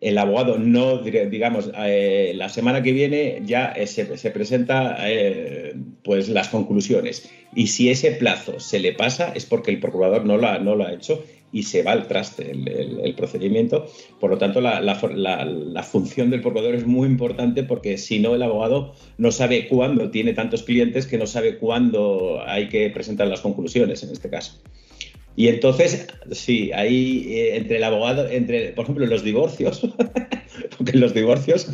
el 0.00 0.18
abogado 0.18 0.58
no, 0.58 0.98
digamos, 0.98 1.70
eh, 1.78 2.32
la 2.34 2.48
semana 2.48 2.82
que 2.82 2.92
viene 2.92 3.40
ya 3.44 3.72
eh, 3.72 3.86
se, 3.86 4.16
se, 4.18 4.30
presenta 4.30 4.96
eh, 5.00 5.74
pues 6.02 6.28
las 6.28 6.48
conclusiones. 6.48 7.30
Y 7.54 7.68
si 7.68 7.90
ese 7.90 8.12
plazo 8.12 8.60
se 8.60 8.80
le 8.80 8.92
pasa 8.92 9.32
es 9.34 9.46
porque 9.46 9.70
el 9.70 9.80
procurador 9.80 10.24
no 10.24 10.36
lo 10.36 10.48
ha, 10.48 10.58
no 10.58 10.74
lo 10.74 10.84
ha 10.84 10.92
hecho 10.92 11.24
y 11.54 11.62
se 11.62 11.84
va 11.84 11.92
al 11.92 12.08
traste 12.08 12.50
el, 12.50 13.14
procedimiento. 13.14 13.86
Por 14.18 14.30
lo 14.30 14.38
tanto, 14.38 14.60
la, 14.60 14.80
la, 14.80 15.82
función 15.84 16.30
del 16.30 16.42
procurador 16.42 16.74
es 16.74 16.84
muy 16.84 17.06
importante 17.06 17.62
porque 17.62 17.96
si 17.96 18.18
no, 18.18 18.34
el 18.34 18.42
abogado 18.42 18.92
no 19.18 19.30
sabe 19.30 19.68
cuándo 19.68 20.10
tiene 20.10 20.32
tantos 20.32 20.64
clientes 20.64 21.06
que 21.06 21.16
no 21.16 21.28
sabe 21.28 21.58
cuándo 21.58 22.42
hay 22.44 22.68
que 22.68 22.90
presentar 22.90 23.28
las 23.28 23.40
conclusiones 23.40 24.02
en 24.02 24.10
este 24.10 24.28
caso. 24.28 24.60
Y 25.36 25.48
entonces, 25.48 26.06
sí, 26.30 26.70
ahí 26.72 27.26
eh, 27.28 27.56
entre 27.56 27.78
el 27.78 27.84
abogado, 27.84 28.28
entre, 28.28 28.70
por 28.72 28.84
ejemplo, 28.84 29.04
los 29.06 29.24
divorcios, 29.24 29.80
porque 30.78 30.92
en 30.92 31.00
los 31.00 31.12
divorcios 31.12 31.68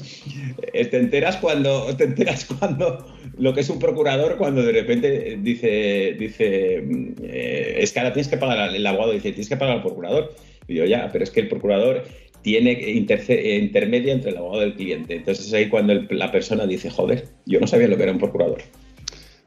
eh, 0.72 0.86
te 0.86 0.96
enteras 0.96 1.36
cuando, 1.36 1.94
te 1.96 2.04
enteras 2.04 2.46
cuando 2.46 3.06
lo 3.36 3.52
que 3.52 3.60
es 3.60 3.68
un 3.68 3.78
procurador, 3.78 4.38
cuando 4.38 4.62
de 4.62 4.72
repente 4.72 5.38
dice, 5.42 6.16
dice, 6.18 6.82
eh, 7.22 7.76
es 7.78 7.92
que 7.92 7.98
ahora 7.98 8.14
tienes 8.14 8.28
que 8.28 8.38
pagar, 8.38 8.74
el 8.74 8.86
abogado 8.86 9.12
dice, 9.12 9.30
tienes 9.32 9.48
que 9.48 9.56
pagar 9.56 9.76
al 9.76 9.82
procurador. 9.82 10.34
Y 10.66 10.76
yo, 10.76 10.84
ya, 10.86 11.10
pero 11.12 11.24
es 11.24 11.30
que 11.30 11.40
el 11.40 11.48
procurador 11.48 12.04
tiene 12.42 12.72
intermedia 12.72 14.12
entre 14.12 14.30
el 14.30 14.38
abogado 14.38 14.62
y 14.62 14.70
el 14.70 14.74
cliente. 14.74 15.16
Entonces 15.16 15.48
es 15.48 15.52
ahí 15.52 15.68
cuando 15.68 15.94
la 15.94 16.32
persona 16.32 16.66
dice, 16.66 16.88
joder, 16.88 17.26
yo 17.44 17.60
no 17.60 17.66
sabía 17.66 17.88
lo 17.88 17.96
que 17.96 18.04
era 18.04 18.12
un 18.12 18.18
procurador. 18.18 18.62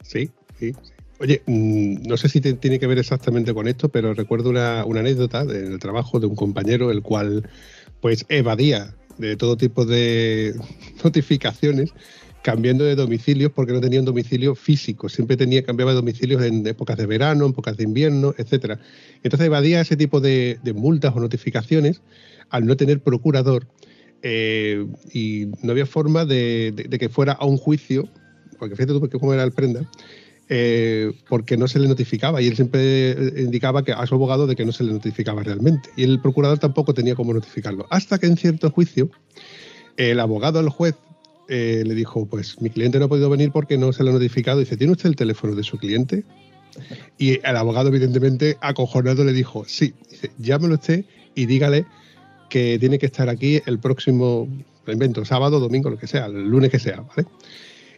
Sí, 0.04 0.30
sí. 0.60 0.74
Oye, 1.24 1.42
mm, 1.46 2.06
no 2.06 2.18
sé 2.18 2.28
si 2.28 2.42
tiene 2.42 2.80
que 2.80 2.86
ver 2.86 3.00
exactamente 3.00 3.54
con 3.54 3.70
esto, 3.70 3.88
pero 3.88 4.14
recuerdo 4.14 4.50
una, 4.50 4.82
anécdota 4.82 5.46
del 5.46 5.80
trabajo 5.80 6.20
de 6.20 6.26
un 6.26 6.36
compañero, 6.36 6.92
el 6.92 7.02
cual 7.02 7.50
pues 8.02 8.26
evadía 8.28 8.94
de 9.18 9.38
todo 9.38 9.56
tipo 9.56 9.86
de 9.86 10.54
notificaciones 11.04 11.94
cambiando 12.42 12.84
de 12.84 12.96
domicilios 12.96 13.54
porque 13.54 13.72
no 13.72 13.80
tenía 13.80 14.02
un 14.02 14.06
domicilio 14.06 14.54
físico, 14.54 15.08
siempre 15.08 15.38
tenía 15.38 15.64
cambiaba 15.64 15.92
de 15.92 15.96
domicilios 15.96 16.44
en 16.44 16.68
épocas 16.68 16.98
de 16.98 17.06
verano, 17.06 17.46
en 17.46 17.52
épocas 17.52 17.78
de 17.78 17.86
invierno, 17.86 18.36
etcétera. 18.38 18.82
Entonces 19.24 19.48
evadía 19.48 19.80
ese 19.80 19.96
tipo 19.96 20.20
de, 20.20 20.60
multas 20.76 21.16
o 21.16 21.22
notificaciones 21.22 22.02
al 22.50 22.66
no 22.66 22.76
tener 22.76 23.00
procurador 23.00 23.66
eh, 24.24 24.86
y 25.14 25.48
no 25.62 25.72
había 25.72 25.86
forma 25.86 26.26
de, 26.26 26.90
que 27.00 27.08
fuera 27.08 27.32
a 27.32 27.46
un 27.46 27.56
juicio, 27.56 28.10
porque 28.60 28.76
fíjate 28.76 28.92
tú 28.92 29.20
cómo 29.20 29.34
era 29.34 29.44
el 29.44 29.54
prenda, 29.54 29.90
eh, 30.50 31.12
porque 31.30 31.58
no 31.58 31.68
se 31.68 31.80
le 31.80 31.88
notificaba 31.88 32.42
y 32.42 32.48
él 32.48 32.56
siempre 32.56 33.12
indicaba 33.38 33.84
que 33.84 33.92
a 33.94 34.06
su 34.06 34.16
abogado 34.16 34.46
de 34.46 34.56
que 34.56 34.66
no 34.66 34.72
se 34.72 34.84
le 34.84 34.92
notificaba 34.92 35.44
realmente. 35.44 35.90
Y 35.96 36.04
el 36.04 36.20
procurador 36.20 36.60
tampoco 36.60 36.94
tenía 36.94 37.16
cómo 37.16 37.34
notificarlo. 37.34 37.86
Hasta 37.90 38.20
que 38.20 38.28
en 38.28 38.38
cierto 38.38 38.70
juicio 38.70 39.10
el 39.98 40.20
abogado 40.20 40.60
al 40.60 40.70
juez 40.70 40.96
eh, 41.50 41.84
le 41.86 41.94
dijo 41.94 42.26
pues 42.26 42.62
mi 42.62 42.70
cliente 42.70 43.00
no 43.00 43.06
ha 43.06 43.10
podido 43.10 43.30
venir 43.30 43.52
porque 43.52 43.78
no 43.78 43.92
se 43.92 44.04
le 44.04 44.10
ha 44.10 44.14
notificado 44.14 44.60
dice 44.60 44.78
tiene 44.78 44.94
usted 44.94 45.10
el 45.10 45.16
teléfono 45.16 45.56
de 45.56 45.64
su 45.64 45.78
cliente 45.78 46.24
y 47.18 47.40
el 47.46 47.58
abogado 47.58 47.90
evidentemente 47.90 48.58
acojonado 48.62 49.24
le 49.26 49.34
dijo 49.34 49.66
sí 49.68 49.94
llámelo 50.38 50.76
usted 50.76 51.06
y 51.36 51.46
dígale 51.46 51.86
que 52.50 52.78
tiene 52.80 52.98
que 52.98 53.08
estar 53.08 53.28
aquí 53.28 53.62
el 53.66 53.78
próximo 53.80 54.48
invento 54.88 55.26
sábado 55.26 55.60
domingo 55.60 55.90
lo 55.90 55.98
que 55.98 56.08
sea 56.08 56.28
el 56.28 56.48
lunes 56.50 56.72
que 56.72 56.80
sea 56.80 57.02
vale 57.02 57.28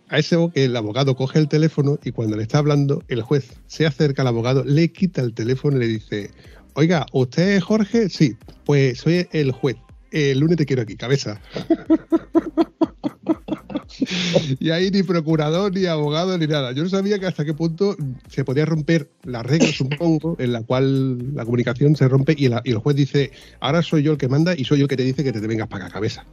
a 0.10 0.20
ese 0.20 0.38
el 0.54 0.76
abogado 0.76 1.16
coge 1.16 1.40
el 1.40 1.48
teléfono 1.48 2.00
y 2.04 2.12
cuando 2.12 2.38
le 2.38 2.44
está 2.44 2.60
hablando, 2.60 3.04
el 3.08 3.22
juez 3.22 3.54
se 3.68 3.86
acerca 3.86 4.22
al 4.22 4.28
abogado, 4.28 4.64
le 4.64 4.92
quita 4.92 5.22
el 5.22 5.34
teléfono 5.34 5.78
y 5.78 5.80
le 5.80 5.88
dice, 5.88 6.32
oiga, 6.74 7.06
¿usted 7.12 7.58
es 7.58 7.64
Jorge? 7.64 8.10
Sí, 8.10 8.38
pues 8.66 9.00
soy 9.00 9.28
el 9.32 9.52
juez. 9.52 9.78
El 10.12 10.40
lunes 10.40 10.58
te 10.58 10.66
quiero 10.66 10.84
aquí, 10.84 10.96
cabeza. 10.96 11.42
y 14.60 14.70
ahí 14.70 14.92
ni 14.92 15.04
procurador, 15.04 15.74
ni 15.74 15.86
abogado, 15.86 16.38
ni 16.38 16.48
nada. 16.48 16.72
Yo 16.72 16.84
no 16.84 16.90
sabía 16.90 17.20
que 17.20 17.26
hasta 17.26 17.44
qué 17.44 17.54
punto 17.54 17.98
se 18.30 18.46
podía 18.46 18.66
romper 18.66 19.10
la 19.24 19.44
regla, 19.44 19.70
supongo, 19.70 20.36
en 20.40 20.54
la 20.54 20.64
cual 20.64 21.36
la 21.36 21.44
comunicación 21.44 21.96
se 21.96 22.08
rompe 22.08 22.36
y, 22.38 22.46
y 22.46 22.72
el 22.72 22.78
juez 22.78 22.96
dice, 22.96 23.32
ahora 23.60 23.82
soy 23.82 24.04
yo 24.04 24.12
el 24.12 24.18
que 24.18 24.28
manda 24.28 24.54
y 24.56 24.66
soy 24.66 24.80
yo 24.80 24.84
el 24.84 24.90
que 24.90 24.98
te 24.98 25.04
dice 25.04 25.24
que 25.24 25.34
te, 25.34 25.42
te 25.42 25.48
vengas 25.48 25.68
para 25.68 25.86
acá, 25.86 25.96
cabeza 25.96 26.26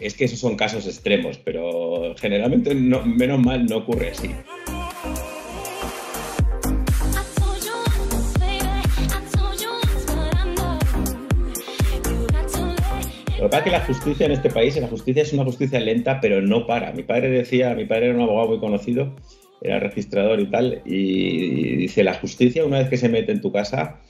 es 0.00 0.14
que 0.14 0.24
esos 0.24 0.38
son 0.38 0.56
casos 0.56 0.86
extremos, 0.86 1.38
pero 1.38 2.14
generalmente 2.18 2.74
menos 2.74 3.38
mal 3.38 3.66
no 3.66 3.78
ocurre 3.78 4.10
así. 4.10 4.30
Lo 13.44 13.50
que 13.50 13.56
pasa 13.56 13.58
es 13.58 13.64
que 13.64 13.70
la 13.70 13.84
justicia 13.84 14.26
en 14.26 14.32
este 14.32 14.48
país, 14.48 14.76
la 14.80 14.88
justicia 14.88 15.22
es 15.22 15.32
una 15.34 15.44
justicia 15.44 15.78
lenta, 15.78 16.18
pero 16.18 16.40
no 16.40 16.66
para. 16.66 16.92
Mi 16.92 17.02
padre 17.02 17.28
decía, 17.28 17.74
mi 17.74 17.84
padre 17.84 18.06
era 18.06 18.14
un 18.14 18.22
abogado 18.22 18.48
muy 18.48 18.58
conocido, 18.58 19.14
era 19.60 19.80
registrador 19.80 20.40
y 20.40 20.50
tal, 20.50 20.80
y 20.86 21.76
dice, 21.76 22.04
la 22.04 22.14
justicia 22.14 22.64
una 22.64 22.78
vez 22.78 22.88
que 22.88 22.96
se 22.96 23.10
mete 23.10 23.32
en 23.32 23.42
tu 23.42 23.52
casa, 23.52 24.00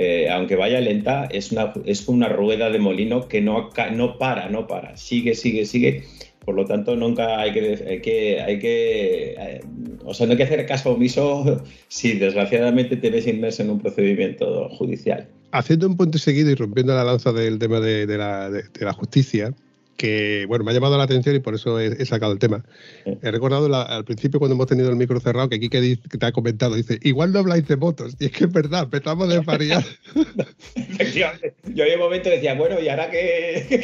eh, 0.00 0.30
aunque 0.30 0.54
vaya 0.54 0.80
lenta, 0.80 1.24
es 1.24 1.50
una, 1.50 1.72
es 1.84 2.06
una 2.06 2.28
rueda 2.28 2.70
de 2.70 2.78
molino 2.78 3.26
que 3.26 3.40
no, 3.40 3.70
no 3.92 4.16
para, 4.16 4.48
no 4.48 4.68
para, 4.68 4.96
sigue, 4.96 5.34
sigue, 5.34 5.66
sigue. 5.66 6.04
Por 6.44 6.54
lo 6.54 6.64
tanto, 6.64 6.94
nunca 6.94 7.40
hay 7.40 7.52
que, 7.52 7.84
hay 7.84 8.00
que, 8.00 8.40
hay 8.40 8.58
que 8.60 9.34
eh, 9.36 9.60
o 10.04 10.14
sea, 10.14 10.28
no 10.28 10.32
hay 10.32 10.36
que 10.36 10.44
hacer 10.44 10.64
caso 10.66 10.92
omiso 10.92 11.64
si 11.88 12.12
desgraciadamente 12.12 12.96
te 12.96 13.10
ves 13.10 13.26
inmerso 13.26 13.64
en 13.64 13.70
un 13.70 13.80
procedimiento 13.80 14.68
judicial. 14.68 15.26
Haciendo 15.50 15.88
un 15.88 15.96
puente 15.96 16.18
seguido 16.18 16.52
y 16.52 16.54
rompiendo 16.54 16.94
la 16.94 17.02
lanza 17.02 17.32
del 17.32 17.58
tema 17.58 17.80
de, 17.80 18.06
la, 18.06 18.50
de 18.50 18.64
la 18.78 18.92
justicia, 18.92 19.52
que 19.98 20.46
bueno, 20.46 20.64
me 20.64 20.70
ha 20.70 20.74
llamado 20.74 20.96
la 20.96 21.04
atención 21.04 21.36
y 21.36 21.40
por 21.40 21.54
eso 21.54 21.78
he, 21.78 22.06
sacado 22.06 22.32
el 22.32 22.38
tema. 22.38 22.64
He 23.04 23.30
recordado 23.30 23.74
al 23.74 24.04
principio 24.04 24.38
cuando 24.38 24.54
hemos 24.54 24.68
tenido 24.68 24.88
el 24.88 24.96
micro 24.96 25.20
cerrado 25.20 25.48
que 25.48 25.56
aquí 25.56 25.68
que 25.68 25.96
te 25.96 26.26
ha 26.26 26.32
comentado, 26.32 26.76
dice, 26.76 26.98
igual 27.02 27.32
no 27.32 27.40
habláis 27.40 27.66
de 27.66 27.76
motos. 27.76 28.14
Y 28.18 28.26
es 28.26 28.30
que 28.30 28.44
es 28.44 28.52
verdad, 28.52 28.84
empezamos 28.84 29.28
de 29.28 29.40
variar. 29.40 29.84
Efectivamente. 30.74 31.54
Yo 31.74 31.84
en 31.84 31.94
un 31.94 31.98
momento 31.98 32.30
decía, 32.30 32.54
bueno, 32.54 32.80
¿y 32.80 32.88
ahora 32.88 33.10
qué? 33.10 33.82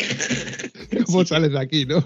¿Cómo 1.07 1.25
sales 1.27 1.51
de 1.51 1.59
aquí, 1.59 1.85
no? 1.85 2.05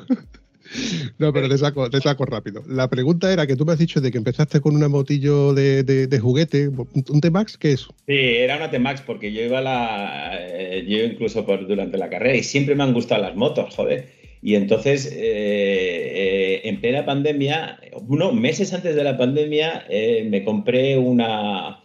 No, 1.19 1.33
pero 1.33 1.49
te 1.49 1.59
saco, 1.59 1.89
te 1.91 2.01
saco 2.01 2.25
rápido. 2.27 2.63
La 2.69 2.89
pregunta 2.89 3.33
era 3.33 3.47
que 3.47 3.57
tú 3.57 3.65
me 3.65 3.73
has 3.73 3.79
dicho 3.79 4.01
de 4.01 4.11
que 4.11 4.19
empezaste 4.19 4.61
con 4.61 4.77
una 4.77 4.89
motillo 4.89 5.55
de, 5.55 6.19
juguete, 6.21 6.69
¿un 6.69 7.21
T-Max? 7.21 7.57
¿Qué 7.57 7.73
es? 7.73 7.89
Sí, 8.07 8.15
era 8.17 8.57
una 8.57 8.71
T-Max 8.71 9.03
porque 9.07 9.33
yo 9.33 9.43
iba 9.43 9.59
a 9.59 9.63
la. 9.63 10.39
Eh, 10.41 10.85
yo 10.87 10.99
incluso 11.05 11.47
por, 11.47 11.67
durante 11.67 11.99
la 11.99 12.09
carrera 12.09 12.37
y 12.37 12.43
siempre 12.43 12.75
me 12.75 12.85
han 12.85 12.93
gustado 12.93 13.23
las 13.23 13.37
motos, 13.37 13.75
joder. 13.75 14.09
Y 14.41 14.55
entonces, 14.55 15.07
eh, 15.07 15.17
eh, 15.17 16.61
en 16.65 16.81
plena 16.81 17.05
pandemia, 17.05 17.81
unos 18.07 18.35
meses 18.35 18.73
antes 18.73 18.95
de 18.95 19.03
la 19.03 19.17
pandemia, 19.17 19.87
me 20.27 20.45
compré 20.45 20.97
una, 20.97 21.81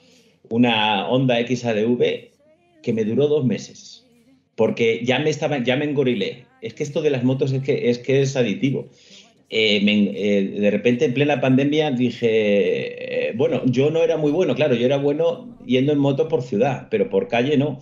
una 0.49 1.07
Honda 1.07 1.37
XADV 1.39 2.31
que 2.83 2.93
me 2.93 3.05
duró 3.05 3.27
dos 3.27 3.45
meses. 3.45 4.05
Porque 4.55 5.01
ya 5.03 5.17
me 5.17 5.31
estaba, 5.31 5.63
ya 5.63 5.77
me 5.77 5.85
engorilé 5.85 6.45
es 6.63 6.73
que 6.73 6.83
esto 6.83 7.01
de 7.01 7.09
las 7.09 7.23
motos 7.23 7.51
es 7.51 7.61
que 7.61 7.89
es, 7.89 7.99
que 7.99 8.21
es 8.21 8.35
aditivo. 8.35 8.89
Eh, 9.49 9.81
eh, 9.85 10.59
de 10.59 10.71
repente 10.71 11.05
en 11.05 11.13
plena 11.13 11.41
pandemia 11.41 11.91
dije, 11.91 13.27
eh, 13.27 13.33
bueno, 13.35 13.61
yo 13.65 13.91
no 13.91 14.01
era 14.01 14.17
muy 14.17 14.31
bueno, 14.31 14.55
claro, 14.55 14.73
yo 14.73 14.85
era 14.85 14.97
bueno 14.97 15.57
yendo 15.65 15.91
en 15.91 15.99
moto 15.99 16.27
por 16.27 16.41
ciudad, 16.41 16.87
pero 16.89 17.09
por 17.09 17.27
calle 17.27 17.57
no, 17.57 17.79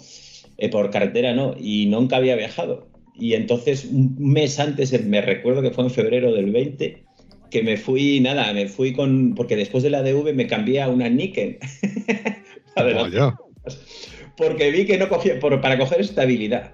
por 0.71 0.89
carretera 0.89 1.33
no, 1.33 1.55
y 1.57 1.85
nunca 1.85 2.17
había 2.17 2.35
viajado. 2.35 2.87
Y 3.15 3.35
entonces 3.35 3.85
un 3.85 4.15
mes 4.17 4.59
antes, 4.59 4.91
me 5.05 5.21
recuerdo 5.21 5.61
que 5.61 5.71
fue 5.71 5.83
en 5.83 5.91
febrero 5.91 6.33
del 6.33 6.51
20, 6.51 7.03
que 7.51 7.63
me 7.63 7.77
fui, 7.77 8.19
nada, 8.19 8.51
me 8.53 8.67
fui 8.67 8.93
con, 8.93 9.35
porque 9.35 9.55
después 9.55 9.83
de 9.83 9.91
la 9.91 10.01
DV 10.01 10.33
me 10.33 10.47
cambié 10.47 10.81
a 10.81 10.89
una 10.89 11.07
Niken. 11.07 11.59
porque 14.37 14.71
vi 14.71 14.85
que 14.85 14.97
no 14.97 15.07
cogía, 15.07 15.39
para 15.39 15.77
coger 15.77 16.01
estabilidad. 16.01 16.73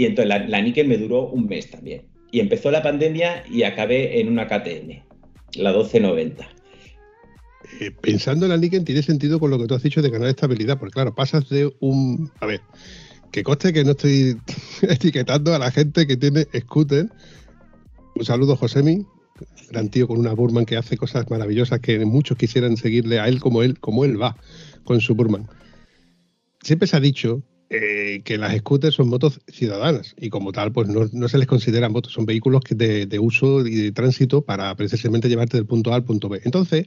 Y 0.00 0.06
entonces 0.06 0.30
la, 0.30 0.38
la 0.48 0.62
me 0.62 0.96
duró 0.96 1.28
un 1.28 1.46
mes 1.46 1.70
también. 1.70 2.06
Y 2.32 2.40
empezó 2.40 2.70
la 2.70 2.82
pandemia 2.82 3.44
y 3.50 3.64
acabé 3.64 4.18
en 4.18 4.28
una 4.30 4.46
KTM, 4.46 5.02
la 5.56 5.72
1290. 5.72 6.48
Eh, 7.80 7.90
pensando 8.00 8.46
en 8.46 8.52
la 8.52 8.56
Nikon 8.56 8.86
tiene 8.86 9.02
sentido 9.02 9.38
con 9.38 9.50
lo 9.50 9.58
que 9.58 9.66
tú 9.66 9.74
has 9.74 9.82
dicho 9.82 10.00
de 10.00 10.08
ganar 10.08 10.30
estabilidad, 10.30 10.78
porque 10.78 10.94
claro, 10.94 11.14
pasas 11.14 11.50
de 11.50 11.70
un... 11.80 12.30
A 12.40 12.46
ver, 12.46 12.62
que 13.30 13.42
coste 13.42 13.74
que 13.74 13.84
no 13.84 13.90
estoy 13.90 14.38
etiquetando 14.88 15.54
a 15.54 15.58
la 15.58 15.70
gente 15.70 16.06
que 16.06 16.16
tiene 16.16 16.46
scooter. 16.60 17.10
Un 18.14 18.24
saludo, 18.24 18.56
Josemi, 18.56 19.04
gran 19.70 19.90
tío 19.90 20.08
con 20.08 20.16
una 20.16 20.32
Burman 20.32 20.64
que 20.64 20.78
hace 20.78 20.96
cosas 20.96 21.28
maravillosas 21.28 21.80
que 21.80 22.02
muchos 22.06 22.38
quisieran 22.38 22.78
seguirle 22.78 23.20
a 23.20 23.28
él 23.28 23.38
como 23.38 23.62
él, 23.62 23.78
como 23.78 24.06
él 24.06 24.18
va 24.18 24.34
con 24.84 25.02
su 25.02 25.14
Burman. 25.14 25.46
Siempre 26.62 26.88
se 26.88 26.96
ha 26.96 27.00
dicho 27.00 27.42
eh, 27.70 28.22
que 28.24 28.36
las 28.36 28.56
scooters 28.58 28.96
son 28.96 29.08
motos 29.08 29.40
ciudadanas 29.48 30.14
y 30.18 30.28
como 30.28 30.52
tal 30.52 30.72
pues 30.72 30.88
no, 30.88 31.28
se 31.28 31.38
les 31.38 31.46
consideran 31.46 31.92
motos, 31.92 32.12
son 32.12 32.26
vehículos 32.26 32.62
de, 32.68 33.06
de, 33.06 33.18
uso 33.18 33.64
y 33.66 33.76
de 33.76 33.92
tránsito 33.92 34.42
para 34.42 34.74
precisamente 34.74 35.28
llevarte 35.28 35.56
del 35.56 35.66
punto 35.66 35.92
A 35.92 35.96
al 35.96 36.04
punto 36.04 36.28
B. 36.28 36.40
Entonces, 36.44 36.86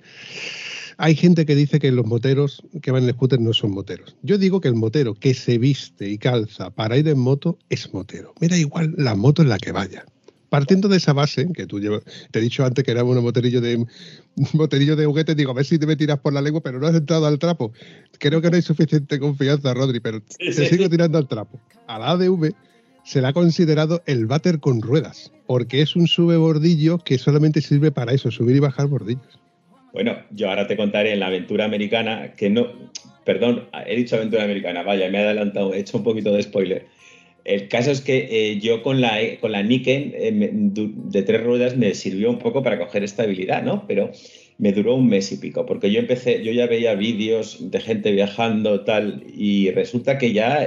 Hay 0.98 1.16
gente 1.16 1.46
que 1.46 1.56
dice 1.56 1.80
que 1.80 1.92
los 1.92 2.06
moteros 2.06 2.62
que 2.82 2.92
van 2.92 3.04
en 3.04 3.14
scooter 3.14 3.40
no 3.40 3.54
son 3.54 3.72
moteros. 3.72 4.16
Yo 4.22 4.38
digo 4.38 4.62
que 4.62 4.68
el 4.68 4.76
motero 4.76 5.16
que 5.16 5.34
se 5.34 5.58
viste 5.58 6.08
y 6.10 6.18
calza 6.18 6.70
para 6.70 6.98
ir 6.98 7.08
en 7.08 7.20
moto 7.20 7.58
es 7.70 7.94
motero. 7.94 8.34
Mira 8.40 8.58
igual 8.58 8.94
la 8.98 9.16
moto 9.16 9.42
en 9.42 9.50
la 9.50 9.58
que 9.58 9.72
vaya. 9.72 10.06
Partiendo 10.54 10.88
de 10.88 10.98
esa 10.98 11.14
base, 11.14 11.48
que 11.52 11.66
tú 11.66 11.80
llevas, 11.80 12.04
te 12.30 12.38
he 12.38 12.42
dicho 12.44 12.64
antes 12.64 12.86
que 12.86 12.92
era 12.92 13.04
un 13.04 13.24
moterillo 13.24 13.60
de 13.60 13.76
de 13.76 15.06
juguete, 15.08 15.34
digo, 15.34 15.50
a 15.50 15.56
ver 15.56 15.66
si 15.66 15.80
te 15.80 15.88
me 15.88 15.96
tiras 15.96 16.20
por 16.20 16.32
la 16.32 16.44
lengua, 16.44 16.62
pero 16.62 16.80
no 16.80 16.86
has 16.86 16.94
entrado 16.94 17.26
al 17.26 17.40
trapo. 17.40 17.74
Creo 18.20 18.40
que 18.40 18.52
no 18.52 18.56
hay 18.56 18.62
suficiente 18.62 19.18
confianza, 19.18 19.74
Rodri, 19.74 20.00
pero 20.00 20.22
te 20.22 20.54
sigo 20.54 20.88
tirando 20.92 21.18
al 21.18 21.28
trapo. 21.28 21.60
A 21.88 21.98
la 21.98 22.12
ADV 22.12 22.54
se 23.04 23.22
le 23.22 23.30
ha 23.30 23.34
considerado 23.34 24.04
el 24.06 24.28
váter 24.28 24.60
con 24.60 24.84
ruedas, 24.84 25.32
porque 25.48 25.82
es 25.82 25.96
un 25.96 26.08
sube 26.08 26.38
bordillo 26.38 27.00
que 27.00 27.18
solamente 27.18 27.60
sirve 27.60 27.92
para 27.92 28.14
eso, 28.14 28.30
subir 28.30 28.56
y 28.56 28.60
bajar 28.60 28.86
bordillos. 28.86 29.40
Bueno, 29.92 30.18
yo 30.30 30.50
ahora 30.50 30.68
te 30.68 30.78
contaré 30.78 31.14
en 31.14 31.22
la 31.22 31.28
aventura 31.28 31.66
americana 31.66 32.34
que 32.34 32.52
no, 32.52 32.68
perdón, 33.26 33.70
he 33.88 33.96
dicho 33.96 34.18
aventura 34.18 34.44
americana, 34.44 34.84
vaya, 34.84 35.10
me 35.10 35.18
he 35.18 35.24
adelantado, 35.24 35.74
he 35.74 35.80
hecho 35.80 35.98
un 35.98 36.04
poquito 36.04 36.32
de 36.32 36.44
spoiler. 36.44 36.93
El 37.46 37.68
caso 37.68 37.92
es 37.92 38.02
que 38.02 38.28
eh, 38.30 38.60
yo 38.60 38.84
con 38.84 39.02
la, 39.02 39.20
con 39.42 39.52
la 39.52 39.64
Niken 39.64 40.14
eh, 40.16 40.50
de 40.52 41.24
tres 41.24 41.44
ruedas 41.44 41.76
me 41.76 41.94
sirvió 41.94 42.30
un 42.30 42.40
poco 42.40 42.64
para 42.64 42.80
coger 42.80 43.04
estabilidad, 43.04 43.64
¿no? 43.64 43.86
Pero 43.88 44.12
me 44.58 44.72
duró 44.72 44.96
un 44.96 45.08
mes 45.08 45.32
y 45.32 45.38
pico, 45.38 45.66
porque 45.66 45.92
yo 45.92 46.00
empecé, 46.00 46.44
yo 46.44 46.52
ya 46.52 46.68
veía 46.68 46.96
vídeos 46.96 47.72
de 47.72 47.80
gente 47.80 48.12
viajando 48.12 48.82
tal, 48.86 49.24
y 49.36 49.72
resulta 49.72 50.18
que 50.18 50.32
ya 50.32 50.66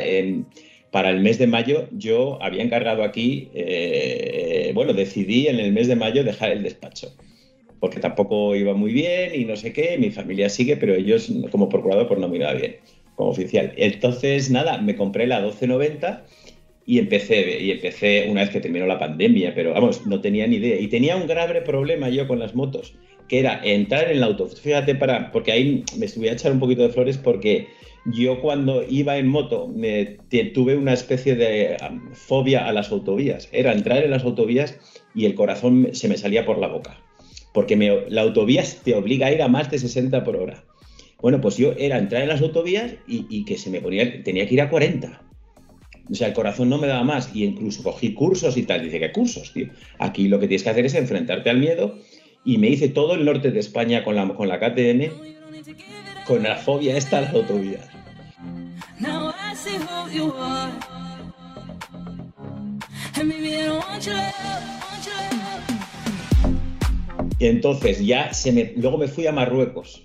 para 0.96 1.10
el 1.10 1.20
mes 1.20 1.38
de 1.38 1.46
mayo 1.46 1.88
yo 1.92 2.42
había 2.42 2.62
encargado 2.62 3.02
aquí, 3.04 3.50
eh, 3.54 4.70
bueno, 4.74 4.94
decidí 4.94 5.46
en 5.46 5.60
el 5.60 5.70
mes 5.72 5.88
de 5.88 5.96
mayo 5.96 6.24
dejar 6.24 6.52
el 6.52 6.62
despacho, 6.62 7.14
porque 7.80 8.00
tampoco 8.00 8.56
iba 8.56 8.72
muy 8.72 8.92
bien 8.92 9.32
y 9.34 9.44
no 9.44 9.56
sé 9.56 9.74
qué, 9.74 9.98
mi 9.98 10.10
familia 10.10 10.48
sigue, 10.48 10.76
pero 10.76 10.94
ellos 10.94 11.30
como 11.50 11.68
procurador 11.68 12.08
pues 12.08 12.18
no 12.18 12.28
me 12.28 12.36
iba 12.38 12.52
bien, 12.54 12.76
como 13.14 13.28
oficial. 13.28 13.74
Entonces, 13.76 14.50
nada, 14.50 14.78
me 14.78 14.96
compré 14.96 15.26
la 15.26 15.40
1290 15.40 16.24
y 16.86 17.00
empecé, 17.00 17.60
y 17.60 17.72
empecé 17.72 18.28
una 18.30 18.42
vez 18.42 18.50
que 18.50 18.60
terminó 18.60 18.86
la 18.86 18.98
pandemia, 18.98 19.52
pero 19.54 19.74
vamos, 19.74 20.06
no 20.06 20.20
tenía 20.20 20.46
ni 20.46 20.56
idea. 20.56 20.80
Y 20.80 20.86
tenía 20.86 21.16
un 21.16 21.26
grave 21.26 21.60
problema 21.62 22.08
yo 22.08 22.28
con 22.28 22.38
las 22.38 22.54
motos, 22.54 22.94
que 23.28 23.40
era 23.40 23.60
entrar 23.64 24.04
en 24.04 24.18
el 24.18 24.22
auto. 24.22 24.46
Fíjate, 24.46 24.94
para, 24.94 25.32
porque 25.32 25.50
ahí 25.50 25.84
me 25.98 26.06
estuve 26.06 26.30
a 26.30 26.34
echar 26.34 26.52
un 26.52 26.60
poquito 26.60 26.82
de 26.82 26.90
flores 26.90 27.18
porque 27.18 27.66
yo 28.04 28.40
cuando 28.40 28.84
iba 28.88 29.18
en 29.18 29.26
moto 29.26 29.66
me, 29.66 30.18
tuve 30.54 30.76
una 30.76 30.92
especie 30.92 31.34
de 31.34 31.76
fobia 32.12 32.68
a 32.68 32.72
las 32.72 32.92
autovías. 32.92 33.48
Era 33.50 33.72
entrar 33.72 34.04
en 34.04 34.12
las 34.12 34.22
autovías 34.22 34.78
y 35.12 35.24
el 35.24 35.34
corazón 35.34 35.88
se 35.90 36.08
me 36.08 36.16
salía 36.16 36.46
por 36.46 36.58
la 36.58 36.68
boca. 36.68 37.00
Porque 37.52 37.74
me, 37.74 38.08
la 38.10 38.22
autovía 38.22 38.62
te 38.84 38.94
obliga 38.94 39.26
a 39.26 39.32
ir 39.32 39.42
a 39.42 39.48
más 39.48 39.72
de 39.72 39.80
60 39.80 40.22
por 40.22 40.36
hora. 40.36 40.62
Bueno, 41.20 41.40
pues 41.40 41.56
yo 41.56 41.72
era 41.78 41.98
entrar 41.98 42.22
en 42.22 42.28
las 42.28 42.42
autovías 42.42 42.94
y, 43.08 43.26
y 43.28 43.44
que 43.44 43.58
se 43.58 43.70
me 43.70 43.80
ponía, 43.80 44.22
tenía 44.22 44.46
que 44.46 44.54
ir 44.54 44.60
a 44.60 44.70
40 44.70 45.25
o 46.10 46.14
sea, 46.14 46.28
el 46.28 46.34
corazón 46.34 46.68
no 46.68 46.78
me 46.78 46.86
daba 46.86 47.04
más 47.04 47.34
y 47.34 47.44
incluso 47.44 47.82
cogí 47.82 48.14
cursos 48.14 48.56
y 48.56 48.62
tal. 48.62 48.82
Dice, 48.82 49.00
¿qué 49.00 49.12
cursos, 49.12 49.52
tío? 49.52 49.68
Aquí 49.98 50.28
lo 50.28 50.38
que 50.38 50.46
tienes 50.46 50.62
que 50.62 50.70
hacer 50.70 50.86
es 50.86 50.94
enfrentarte 50.94 51.50
al 51.50 51.58
miedo 51.58 51.98
y 52.44 52.58
me 52.58 52.68
hice 52.68 52.88
todo 52.88 53.14
el 53.14 53.24
norte 53.24 53.50
de 53.50 53.58
España 53.58 54.04
con 54.04 54.14
la, 54.14 54.28
con 54.34 54.48
la 54.48 54.58
KTM, 54.60 55.10
con 56.26 56.42
la 56.44 56.56
fobia 56.56 56.96
esta 56.96 57.18
a 57.18 57.22
las 57.22 57.34
autovías. 57.34 57.88
Y 67.38 67.46
entonces 67.46 68.04
ya 68.04 68.32
se 68.32 68.52
me, 68.52 68.72
luego 68.76 68.96
me 68.96 69.08
fui 69.08 69.26
a 69.26 69.32
Marruecos 69.32 70.04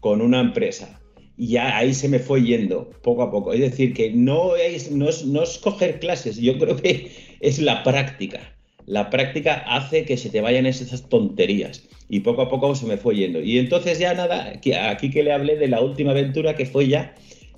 con 0.00 0.20
una 0.20 0.40
empresa 0.40 1.00
y 1.36 1.48
ya 1.48 1.76
ahí 1.76 1.92
se 1.92 2.08
me 2.08 2.18
fue 2.18 2.42
yendo 2.42 2.90
poco 3.02 3.22
a 3.22 3.30
poco. 3.30 3.52
Es 3.52 3.60
decir, 3.60 3.92
que 3.92 4.10
no 4.10 4.56
es, 4.56 4.90
no 4.90 5.08
es, 5.08 5.58
coger 5.58 6.00
clases, 6.00 6.38
yo 6.38 6.58
creo 6.58 6.76
que 6.76 7.10
es 7.40 7.58
la 7.58 7.82
práctica. 7.82 8.40
La 8.86 9.10
práctica 9.10 9.64
hace 9.66 10.04
que 10.04 10.16
se 10.16 10.30
te 10.30 10.40
vayan 10.40 10.64
esas 10.64 11.08
tonterías 11.08 11.88
y 12.08 12.20
poco 12.20 12.42
a 12.42 12.48
poco 12.48 12.74
se 12.74 12.86
me 12.86 12.96
fue 12.96 13.16
yendo. 13.16 13.40
Y 13.40 13.58
entonces 13.58 13.98
ya 13.98 14.14
nada, 14.14 14.52
aquí 14.88 15.10
que 15.10 15.22
le 15.22 15.32
hablé 15.32 15.56
de 15.56 15.68
la 15.68 15.80
última 15.80 16.12
aventura 16.12 16.54
que 16.54 16.66
fue 16.66 16.88
ya 16.88 17.14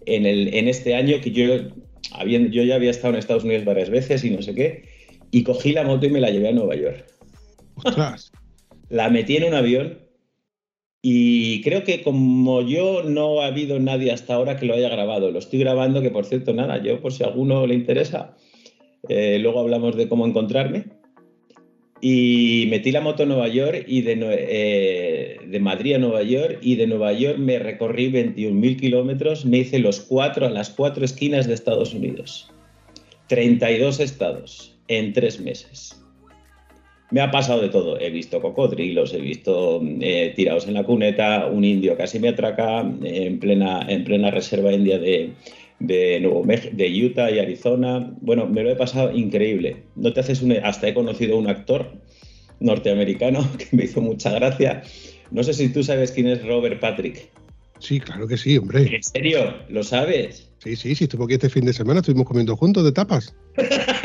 en, 0.06 0.26
el, 0.26 0.54
en 0.54 0.68
este 0.68 0.94
año 0.94 1.20
que 1.20 1.30
yo, 1.30 1.46
yo 2.24 2.62
ya 2.62 2.74
había 2.74 2.90
estado 2.90 3.12
en 3.12 3.18
Estados 3.18 3.44
Unidos 3.44 3.64
varias 3.64 3.90
veces 3.90 4.24
y 4.24 4.30
no 4.30 4.40
sé 4.40 4.54
qué, 4.54 4.84
y 5.30 5.42
cogí 5.42 5.72
la 5.72 5.84
moto 5.84 6.06
y 6.06 6.10
me 6.10 6.20
la 6.20 6.30
llevé 6.30 6.48
a 6.48 6.52
Nueva 6.52 6.74
York. 6.74 7.04
La 8.88 9.10
metí 9.10 9.36
en 9.36 9.44
un 9.44 9.54
avión 9.54 10.07
y 11.00 11.62
creo 11.62 11.84
que 11.84 12.02
como 12.02 12.62
yo 12.62 13.04
no 13.04 13.40
ha 13.40 13.46
habido 13.46 13.78
nadie 13.78 14.10
hasta 14.10 14.34
ahora 14.34 14.56
que 14.56 14.66
lo 14.66 14.74
haya 14.74 14.88
grabado. 14.88 15.30
Lo 15.30 15.38
estoy 15.38 15.60
grabando, 15.60 16.02
que 16.02 16.10
por 16.10 16.24
cierto, 16.24 16.52
nada, 16.52 16.82
yo 16.82 17.00
por 17.00 17.12
si 17.12 17.22
a 17.22 17.28
alguno 17.28 17.66
le 17.66 17.74
interesa, 17.74 18.36
eh, 19.08 19.38
luego 19.38 19.60
hablamos 19.60 19.96
de 19.96 20.08
cómo 20.08 20.26
encontrarme. 20.26 20.86
Y 22.00 22.66
metí 22.70 22.92
la 22.92 23.00
moto 23.00 23.24
a 23.24 23.26
Nueva 23.26 23.48
York 23.48 23.84
y 23.86 24.02
de, 24.02 24.18
eh, 24.20 25.36
de 25.46 25.60
Madrid 25.60 25.94
a 25.94 25.98
Nueva 25.98 26.22
York 26.22 26.58
y 26.62 26.76
de 26.76 26.86
Nueva 26.86 27.12
York 27.12 27.38
me 27.38 27.58
recorrí 27.58 28.10
21.000 28.10 28.76
kilómetros, 28.78 29.44
me 29.44 29.58
hice 29.58 29.80
los 29.80 30.00
cuatro 30.00 30.46
a 30.46 30.50
las 30.50 30.70
cuatro 30.70 31.04
esquinas 31.04 31.48
de 31.48 31.54
Estados 31.54 31.94
Unidos. 31.94 32.52
32 33.28 33.98
estados 34.00 34.78
en 34.86 35.12
tres 35.12 35.40
meses 35.40 35.98
me 37.10 37.20
ha 37.20 37.30
pasado 37.30 37.60
de 37.60 37.68
todo. 37.68 37.98
He 38.00 38.10
visto 38.10 38.40
cocodrilos, 38.40 39.14
he 39.14 39.20
visto 39.20 39.80
eh, 40.00 40.32
tirados 40.36 40.66
en 40.68 40.74
la 40.74 40.84
cuneta, 40.84 41.46
un 41.46 41.64
indio 41.64 41.96
casi 41.96 42.18
me 42.18 42.28
atraca 42.28 42.80
en 42.80 43.38
plena, 43.38 43.86
en 43.88 44.04
plena 44.04 44.30
reserva 44.30 44.72
india 44.72 44.98
de, 44.98 45.32
de, 45.78 46.20
Nuevo 46.20 46.44
de 46.44 47.04
Utah 47.04 47.30
y 47.30 47.38
Arizona. 47.38 48.12
Bueno, 48.20 48.46
me 48.46 48.62
lo 48.62 48.70
he 48.70 48.76
pasado 48.76 49.12
increíble. 49.16 49.84
No 49.96 50.12
te 50.12 50.20
haces 50.20 50.42
un, 50.42 50.52
hasta 50.52 50.88
he 50.88 50.94
conocido 50.94 51.36
a 51.36 51.38
un 51.38 51.48
actor 51.48 51.92
norteamericano 52.60 53.48
que 53.58 53.76
me 53.76 53.84
hizo 53.84 54.00
mucha 54.00 54.30
gracia. 54.32 54.82
No 55.30 55.42
sé 55.42 55.54
si 55.54 55.72
tú 55.72 55.82
sabes 55.82 56.12
quién 56.12 56.28
es 56.28 56.44
Robert 56.44 56.80
Patrick. 56.80 57.30
Sí, 57.80 58.00
claro 58.00 58.26
que 58.26 58.36
sí, 58.36 58.58
hombre. 58.58 58.94
¿En 58.94 59.02
serio? 59.02 59.54
¿Lo 59.68 59.82
sabes? 59.84 60.50
Sí, 60.58 60.74
sí, 60.74 60.94
sí, 60.94 61.04
estuvo 61.04 61.24
aquí 61.24 61.34
este 61.34 61.48
fin 61.48 61.64
de 61.64 61.72
semana, 61.72 62.00
estuvimos 62.00 62.26
comiendo 62.26 62.56
juntos 62.56 62.84
de 62.84 62.92
tapas. 62.92 63.34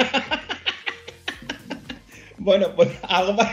Bueno, 2.44 2.76
pues 2.76 2.90
algo 3.04 3.34
más. 3.34 3.50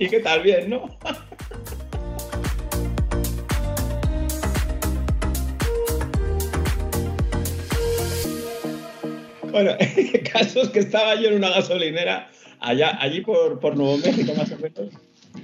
¿Y 0.00 0.08
qué 0.08 0.18
tal? 0.18 0.42
Bien, 0.42 0.68
¿no? 0.68 0.88
Bueno, 9.52 9.76
el 9.78 10.22
caso 10.24 10.62
es 10.62 10.70
que 10.70 10.80
estaba 10.80 11.14
yo 11.14 11.28
en 11.28 11.34
una 11.36 11.50
gasolinera 11.50 12.30
allá, 12.58 13.00
allí 13.00 13.20
por, 13.20 13.60
por 13.60 13.76
Nuevo 13.76 13.98
México 13.98 14.32
más 14.34 14.50
o 14.50 14.58
menos, 14.58 14.92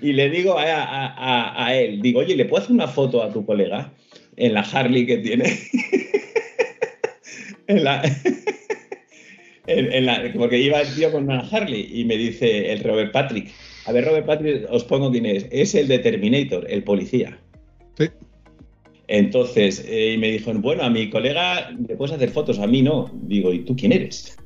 y 0.03 0.13
le 0.13 0.29
digo 0.31 0.59
a, 0.59 0.65
a, 0.65 1.67
a, 1.67 1.75
él, 1.75 2.03
digo, 2.03 2.21
oye, 2.21 2.35
¿le 2.35 2.47
puedo 2.47 2.65
hacer 2.65 2.75
una 2.75 2.89
foto 2.89 3.23
a 3.23 3.33
tu 3.33 3.47
colega 3.47 3.93
en 4.37 4.55
la 4.55 4.63
Harley 4.63 5.07
que 5.07 5.19
tiene? 5.19 5.57
en 7.69 7.85
la, 7.85 8.03
en, 9.67 10.07
la, 10.07 10.33
porque 10.37 10.59
iba 10.59 10.81
el 10.81 10.95
tío 10.95 11.13
con 11.13 11.25
una 11.25 11.41
Harley 11.41 11.89
y 11.93 12.05
me 12.05 12.17
dice 12.17 12.73
el 12.73 12.83
Robert 12.83 13.13
Patrick. 13.13 13.53
A 13.87 13.93
ver, 13.93 14.05
Robert 14.05 14.27
Patrick, 14.27 14.67
os 14.71 14.85
pongo 14.85 15.11
quién 15.11 15.27
es. 15.27 15.47
Es 15.51 15.75
el 15.75 15.89
de 15.89 15.99
Terminator, 15.99 16.67
el 16.71 16.83
policía. 16.83 17.39
Sí. 17.97 18.09
Entonces, 19.09 19.85
eh, 19.89 20.15
y 20.15 20.19
me 20.19 20.31
dijo, 20.31 20.53
bueno, 20.55 20.83
a 20.83 20.91
mi 20.91 21.09
colega 21.09 21.71
le 21.71 21.97
puedes 21.97 22.15
hacer 22.15 22.31
fotos, 22.31 22.59
a 22.59 22.67
mí 22.67 22.83
no. 22.83 23.11
Digo, 23.23 23.53
¿y 23.53 23.61
tú 23.61 23.77
quién 23.77 23.93
eres? 23.93 24.37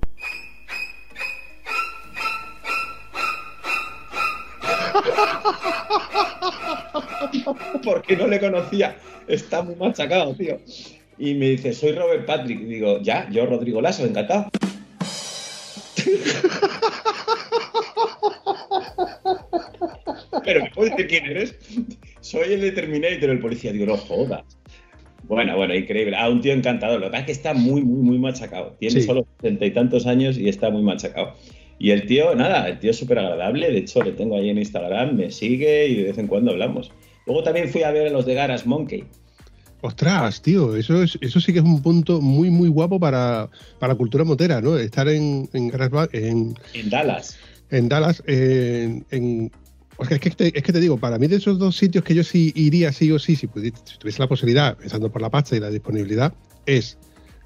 Porque 7.85 8.17
no 8.17 8.27
le 8.27 8.39
conocía. 8.39 8.97
Está 9.27 9.63
muy 9.63 9.77
machacado, 9.77 10.35
tío. 10.35 10.59
Y 11.23 11.35
me 11.35 11.51
dice, 11.51 11.75
soy 11.75 11.93
Robert 11.93 12.25
Patrick. 12.25 12.63
Y 12.63 12.65
digo, 12.65 12.99
ya, 13.03 13.29
yo 13.31 13.45
Rodrigo 13.45 13.83
Lasso, 13.83 14.07
encantado. 14.07 14.49
Pero 20.43 20.63
¿me 20.63 20.71
puedes 20.71 20.97
decir 20.97 21.09
quién 21.09 21.27
eres? 21.27 21.55
Soy 22.23 22.55
el 22.55 22.63
de 22.63 22.73
Terminator, 22.73 23.29
el 23.29 23.39
policía. 23.39 23.71
Digo, 23.71 23.85
no 23.85 23.99
jodas. 23.99 24.45
Bueno, 25.25 25.55
bueno, 25.57 25.75
increíble. 25.75 26.17
Ah, 26.17 26.31
un 26.31 26.41
tío 26.41 26.55
encantador. 26.55 27.01
Lo 27.01 27.07
que 27.07 27.11
pasa 27.11 27.21
es 27.21 27.27
que 27.27 27.33
está 27.33 27.53
muy, 27.53 27.83
muy, 27.83 28.01
muy 28.01 28.19
machacado. 28.19 28.75
Tiene 28.81 29.03
solo 29.03 29.27
setenta 29.37 29.67
y 29.67 29.73
tantos 29.73 30.07
años 30.07 30.39
y 30.39 30.49
está 30.49 30.71
muy 30.71 30.83
machacado. 30.83 31.35
Y 31.79 31.91
el 31.91 32.07
tío, 32.07 32.35
nada, 32.35 32.67
el 32.67 32.79
tío 32.79 32.93
es 32.93 32.97
súper 32.97 33.19
agradable. 33.19 33.71
De 33.71 33.79
hecho, 33.79 34.03
le 34.03 34.13
tengo 34.13 34.39
ahí 34.39 34.49
en 34.49 34.57
Instagram, 34.57 35.17
me 35.17 35.31
sigue 35.31 35.87
y 35.87 35.97
de 35.97 36.05
vez 36.05 36.19
en 36.19 36.29
cuando 36.29 36.51
hablamos. 36.51 36.91
Luego 37.27 37.43
también 37.43 37.69
fui 37.69 37.83
a 37.83 37.91
ver 37.91 38.07
a 38.07 38.11
los 38.11 38.25
de 38.25 38.33
Garas 38.35 38.67
Monkey. 38.67 39.05
Ostras, 39.83 40.43
tío, 40.43 40.77
eso, 40.77 41.03
es, 41.03 41.19
eso 41.23 41.41
sí 41.41 41.53
que 41.53 41.61
es 41.61 41.65
un 41.65 41.81
punto 41.81 42.21
muy, 42.21 42.51
muy 42.51 42.69
guapo 42.69 43.01
para, 43.01 43.49
la 43.81 43.95
cultura 43.95 44.25
motera, 44.25 44.61
¿no? 44.61 44.77
Estar 44.77 45.09
en, 45.09 45.49
en, 45.55 45.73
en, 46.13 46.91
Dallas. 46.91 47.39
en 47.71 47.89
Dallas, 47.89 48.23
en, 48.27 49.51
es, 49.99 50.21
que 50.21 50.31
te, 50.31 50.47
es, 50.49 50.63
que 50.63 50.73
te, 50.73 50.81
digo, 50.81 50.99
para 50.99 51.19
mí 51.19 51.29
de 51.29 51.37
esos 51.37 51.59
dos 51.59 51.77
sitios 51.77 52.05
que 52.05 52.15
yo 52.15 52.23
sí 52.23 52.53
iría 52.55 52.93
sí 52.93 53.11
o 53.11 53.19
sí, 53.19 53.37
si, 53.37 53.47
tuviese 53.47 54.19
la 54.19 54.29
posibilidad, 54.29 54.77
pensando 54.77 55.11
por 55.11 55.23
la 55.23 55.31
pasta 55.31 55.57
y 55.57 55.61
la 55.61 55.71
disponibilidad, 55.71 56.35
es 56.67 56.99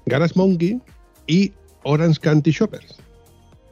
Garage 0.05 0.33
Monkey 0.35 0.79
y 1.27 1.53
Orange 1.83 2.19
County 2.19 2.51
Shoppers. 2.51 2.97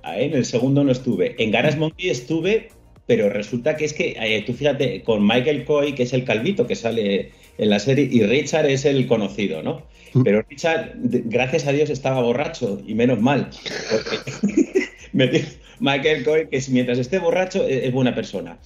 En 0.06 0.34
el 0.34 0.46
segundo 0.46 0.84
no 0.86 0.92
estuve. 0.92 1.36
En 1.42 1.52
Garage 1.52 1.78
Monkey 1.78 2.10
estuve, 2.10 2.70
pero 3.08 3.30
resulta 3.30 3.76
que 3.76 3.86
es 3.86 3.94
que, 3.94 4.16
eh, 4.18 4.44
tú 4.46 4.54
fíjate, 4.54 5.04
con 5.04 5.26
Michael 5.26 5.66
Coy, 5.66 5.96
que 5.96 6.04
es 6.04 6.14
el 6.14 6.24
calvito 6.24 6.66
que 6.66 6.76
sale 6.76 7.32
en 7.58 7.70
la 7.70 7.80
serie, 7.80 8.08
y 8.12 8.24
Richard 8.24 8.66
es 8.68 8.86
el 8.86 9.08
conocido, 9.08 9.62
¿no? 9.62 9.84
Mm. 10.14 10.24
Pero 10.24 10.44
Richard, 10.50 10.94
gracias 10.96 11.68
a 11.68 11.72
Dios, 11.72 11.90
estaba 11.90 12.22
borracho, 12.22 12.82
y 12.86 12.94
menos 12.94 13.22
mal, 13.22 13.50
porque 13.92 14.82
me 15.14 15.28
dijo 15.28 15.50
Michael 15.80 16.24
Coy 16.24 16.48
que 16.48 16.62
mientras 16.70 16.98
esté 17.00 17.20
borracho 17.20 17.68
e-, 17.68 17.88
es 17.88 17.94
buena 17.94 18.16
persona. 18.16 18.58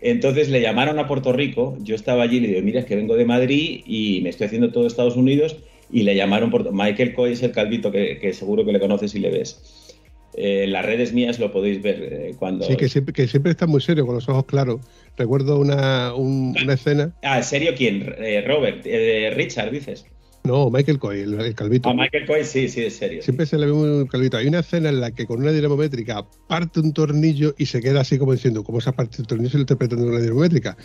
Entonces 0.00 0.48
le 0.48 0.60
llamaron 0.60 0.98
a 0.98 1.08
Puerto 1.08 1.32
Rico, 1.32 1.76
yo 1.80 1.94
estaba 1.94 2.22
allí 2.22 2.36
y 2.36 2.40
le 2.40 2.48
digo, 2.48 2.62
mira, 2.62 2.80
es 2.80 2.86
que 2.86 2.96
vengo 2.96 3.16
de 3.16 3.24
Madrid 3.24 3.82
y 3.86 4.20
me 4.22 4.30
estoy 4.30 4.46
haciendo 4.46 4.70
todo 4.70 4.86
Estados 4.86 5.16
Unidos, 5.16 5.56
y 5.90 6.02
le 6.02 6.16
llamaron 6.16 6.50
por... 6.50 6.72
Michael 6.72 7.14
Coy 7.14 7.32
es 7.32 7.42
el 7.42 7.52
calvito 7.52 7.90
que, 7.90 8.32
seguro 8.32 8.64
que 8.64 8.72
le 8.72 8.80
conoces 8.80 9.14
y 9.14 9.20
le 9.20 9.30
ves. 9.30 9.85
Eh, 10.36 10.64
en 10.64 10.72
las 10.72 10.84
redes 10.84 11.12
mías 11.12 11.38
lo 11.38 11.50
podéis 11.50 11.82
ver 11.82 12.08
eh, 12.12 12.34
cuando... 12.38 12.66
Sí, 12.66 12.76
que 12.76 12.88
siempre, 12.88 13.14
que 13.14 13.26
siempre 13.26 13.52
está 13.52 13.66
muy 13.66 13.80
serio, 13.80 14.04
con 14.06 14.14
los 14.14 14.28
ojos 14.28 14.44
claros. 14.44 14.80
Recuerdo 15.16 15.58
una, 15.58 16.14
una 16.14 16.74
escena... 16.74 17.12
Ah, 17.22 17.38
¿en 17.38 17.44
serio 17.44 17.72
quién? 17.76 18.14
Eh, 18.18 18.44
Robert, 18.46 18.84
Richard, 19.34 19.70
dices. 19.70 20.04
No, 20.46 20.70
Michael 20.70 20.98
Coy, 20.98 21.20
el, 21.20 21.54
calvito. 21.54 21.88
Ah, 21.88 21.94
Michael 21.94 22.26
Coy, 22.26 22.44
sí, 22.44 22.68
sí, 22.68 22.84
es 22.84 22.96
serio. 22.96 23.22
Siempre 23.22 23.46
se 23.46 23.58
le 23.58 23.66
ve 23.66 23.72
un 23.72 24.06
calvito. 24.06 24.36
Hay 24.36 24.46
una 24.46 24.60
escena 24.60 24.88
en 24.88 25.00
la 25.00 25.10
que 25.10 25.26
con 25.26 25.40
una 25.40 25.50
dinamométrica 25.50 26.24
parte 26.46 26.80
un 26.80 26.92
tornillo 26.92 27.54
y 27.58 27.66
se 27.66 27.80
queda 27.80 28.00
así 28.00 28.18
como 28.18 28.32
diciendo, 28.32 28.62
¿cómo 28.62 28.78
esa 28.78 28.92
parte 28.92 29.16
del 29.18 29.26
tornillo 29.26 29.50
se 29.50 29.56
lo 29.56 29.62
interpreta 29.62 29.96
en 29.96 30.02
una 30.02 30.20
dinamométrica? 30.20 30.76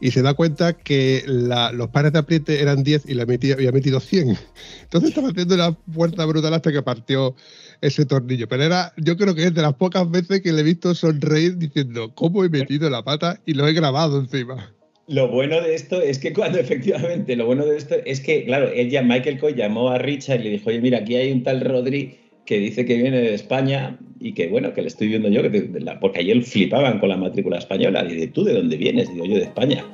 Y 0.00 0.10
se 0.10 0.22
da 0.22 0.34
cuenta 0.34 0.72
que 0.72 1.22
los 1.26 1.88
pares 1.88 2.12
de 2.12 2.18
apriete 2.18 2.62
eran 2.62 2.82
10 2.82 3.04
y 3.08 3.14
le 3.14 3.22
había 3.22 3.72
metido 3.72 4.00
100. 4.00 4.38
Entonces 4.82 5.10
estaba 5.10 5.28
haciendo 5.28 5.54
una 5.54 5.76
fuerza 5.92 6.24
brutal 6.24 6.54
hasta 6.54 6.72
que 6.72 6.82
partió 6.82 7.34
ese 7.80 8.06
tornillo. 8.06 8.48
Pero 8.48 8.62
era, 8.62 8.92
yo 8.96 9.16
creo 9.16 9.34
que 9.34 9.44
es 9.44 9.54
de 9.54 9.62
las 9.62 9.74
pocas 9.74 10.10
veces 10.10 10.40
que 10.40 10.52
le 10.52 10.60
he 10.60 10.64
visto 10.64 10.94
sonreír 10.94 11.58
diciendo, 11.58 12.14
¿cómo 12.14 12.44
he 12.44 12.48
metido 12.48 12.88
la 12.88 13.04
pata? 13.04 13.40
Y 13.44 13.54
lo 13.54 13.66
he 13.68 13.72
grabado 13.72 14.18
encima. 14.18 14.72
Lo 15.10 15.26
bueno 15.26 15.60
de 15.60 15.74
esto 15.74 16.00
es 16.00 16.20
que 16.20 16.32
cuando 16.32 16.58
efectivamente, 16.60 17.34
lo 17.34 17.44
bueno 17.44 17.66
de 17.66 17.76
esto 17.76 17.96
es 18.04 18.20
que, 18.20 18.44
claro, 18.44 18.68
él 18.68 18.90
ya, 18.90 19.02
Michael 19.02 19.40
Coy 19.40 19.54
llamó 19.54 19.90
a 19.90 19.98
Richard 19.98 20.40
y 20.40 20.44
le 20.44 20.50
dijo, 20.50 20.70
oye, 20.70 20.80
mira, 20.80 20.98
aquí 20.98 21.16
hay 21.16 21.32
un 21.32 21.42
tal 21.42 21.60
Rodri 21.60 22.16
que 22.46 22.58
dice 22.58 22.84
que 22.84 22.96
viene 22.96 23.20
de 23.20 23.34
España 23.34 23.98
y 24.20 24.34
que, 24.34 24.46
bueno, 24.46 24.72
que 24.72 24.82
le 24.82 24.88
estoy 24.88 25.08
viendo 25.08 25.28
yo, 25.28 25.42
que 25.42 25.62
porque 26.00 26.20
ayer 26.20 26.40
flipaban 26.42 27.00
con 27.00 27.08
la 27.08 27.16
matrícula 27.16 27.58
española. 27.58 28.06
Y 28.08 28.14
de 28.14 28.28
¿tú 28.28 28.44
de 28.44 28.54
dónde 28.54 28.76
vienes? 28.76 29.12
Digo, 29.12 29.24
yo 29.24 29.34
de 29.34 29.42
España. 29.42 29.84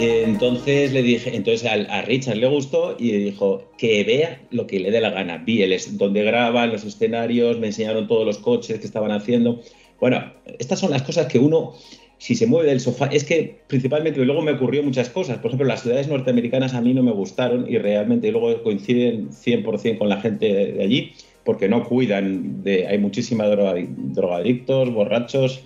Entonces 0.00 0.92
le 0.92 1.02
dije, 1.02 1.34
entonces 1.34 1.68
a, 1.68 2.02
Richard 2.02 2.36
le 2.36 2.46
gustó 2.46 2.96
y 2.98 3.10
le 3.10 3.18
dijo 3.18 3.64
que 3.76 4.04
vea 4.04 4.40
lo 4.50 4.66
que 4.66 4.78
le 4.78 4.92
dé 4.92 5.00
la 5.00 5.10
gana. 5.10 5.38
Vi 5.38 5.62
el, 5.62 5.76
donde 5.98 6.22
graban 6.22 6.70
los 6.70 6.84
escenarios, 6.84 7.58
me 7.58 7.68
enseñaron 7.68 8.06
todos 8.06 8.24
los 8.24 8.38
coches 8.38 8.78
que 8.78 8.86
estaban 8.86 9.10
haciendo. 9.10 9.60
Bueno, 9.98 10.32
estas 10.60 10.78
son 10.78 10.92
las 10.92 11.02
cosas 11.02 11.26
que 11.26 11.40
uno, 11.40 11.74
si 12.18 12.36
se 12.36 12.46
mueve 12.46 12.68
del 12.68 12.78
sofá, 12.80 13.06
es 13.06 13.24
que 13.24 13.60
principalmente 13.66 14.24
luego 14.24 14.42
me 14.42 14.52
ocurrió 14.52 14.84
muchas 14.84 15.08
cosas. 15.08 15.38
Por 15.38 15.46
ejemplo, 15.46 15.66
las 15.66 15.82
ciudades 15.82 16.06
norteamericanas 16.06 16.74
a 16.74 16.80
mí 16.80 16.94
no 16.94 17.02
me 17.02 17.12
gustaron 17.12 17.66
y 17.68 17.78
realmente 17.78 18.30
luego 18.30 18.62
coinciden 18.62 19.30
100% 19.30 19.98
con 19.98 20.08
la 20.08 20.20
gente 20.20 20.72
de 20.72 20.82
allí 20.82 21.12
porque 21.48 21.66
no 21.66 21.82
cuidan 21.82 22.62
de, 22.62 22.86
hay 22.86 22.98
muchísima 22.98 23.46
drogadictos, 23.46 24.92
borrachos 24.92 25.62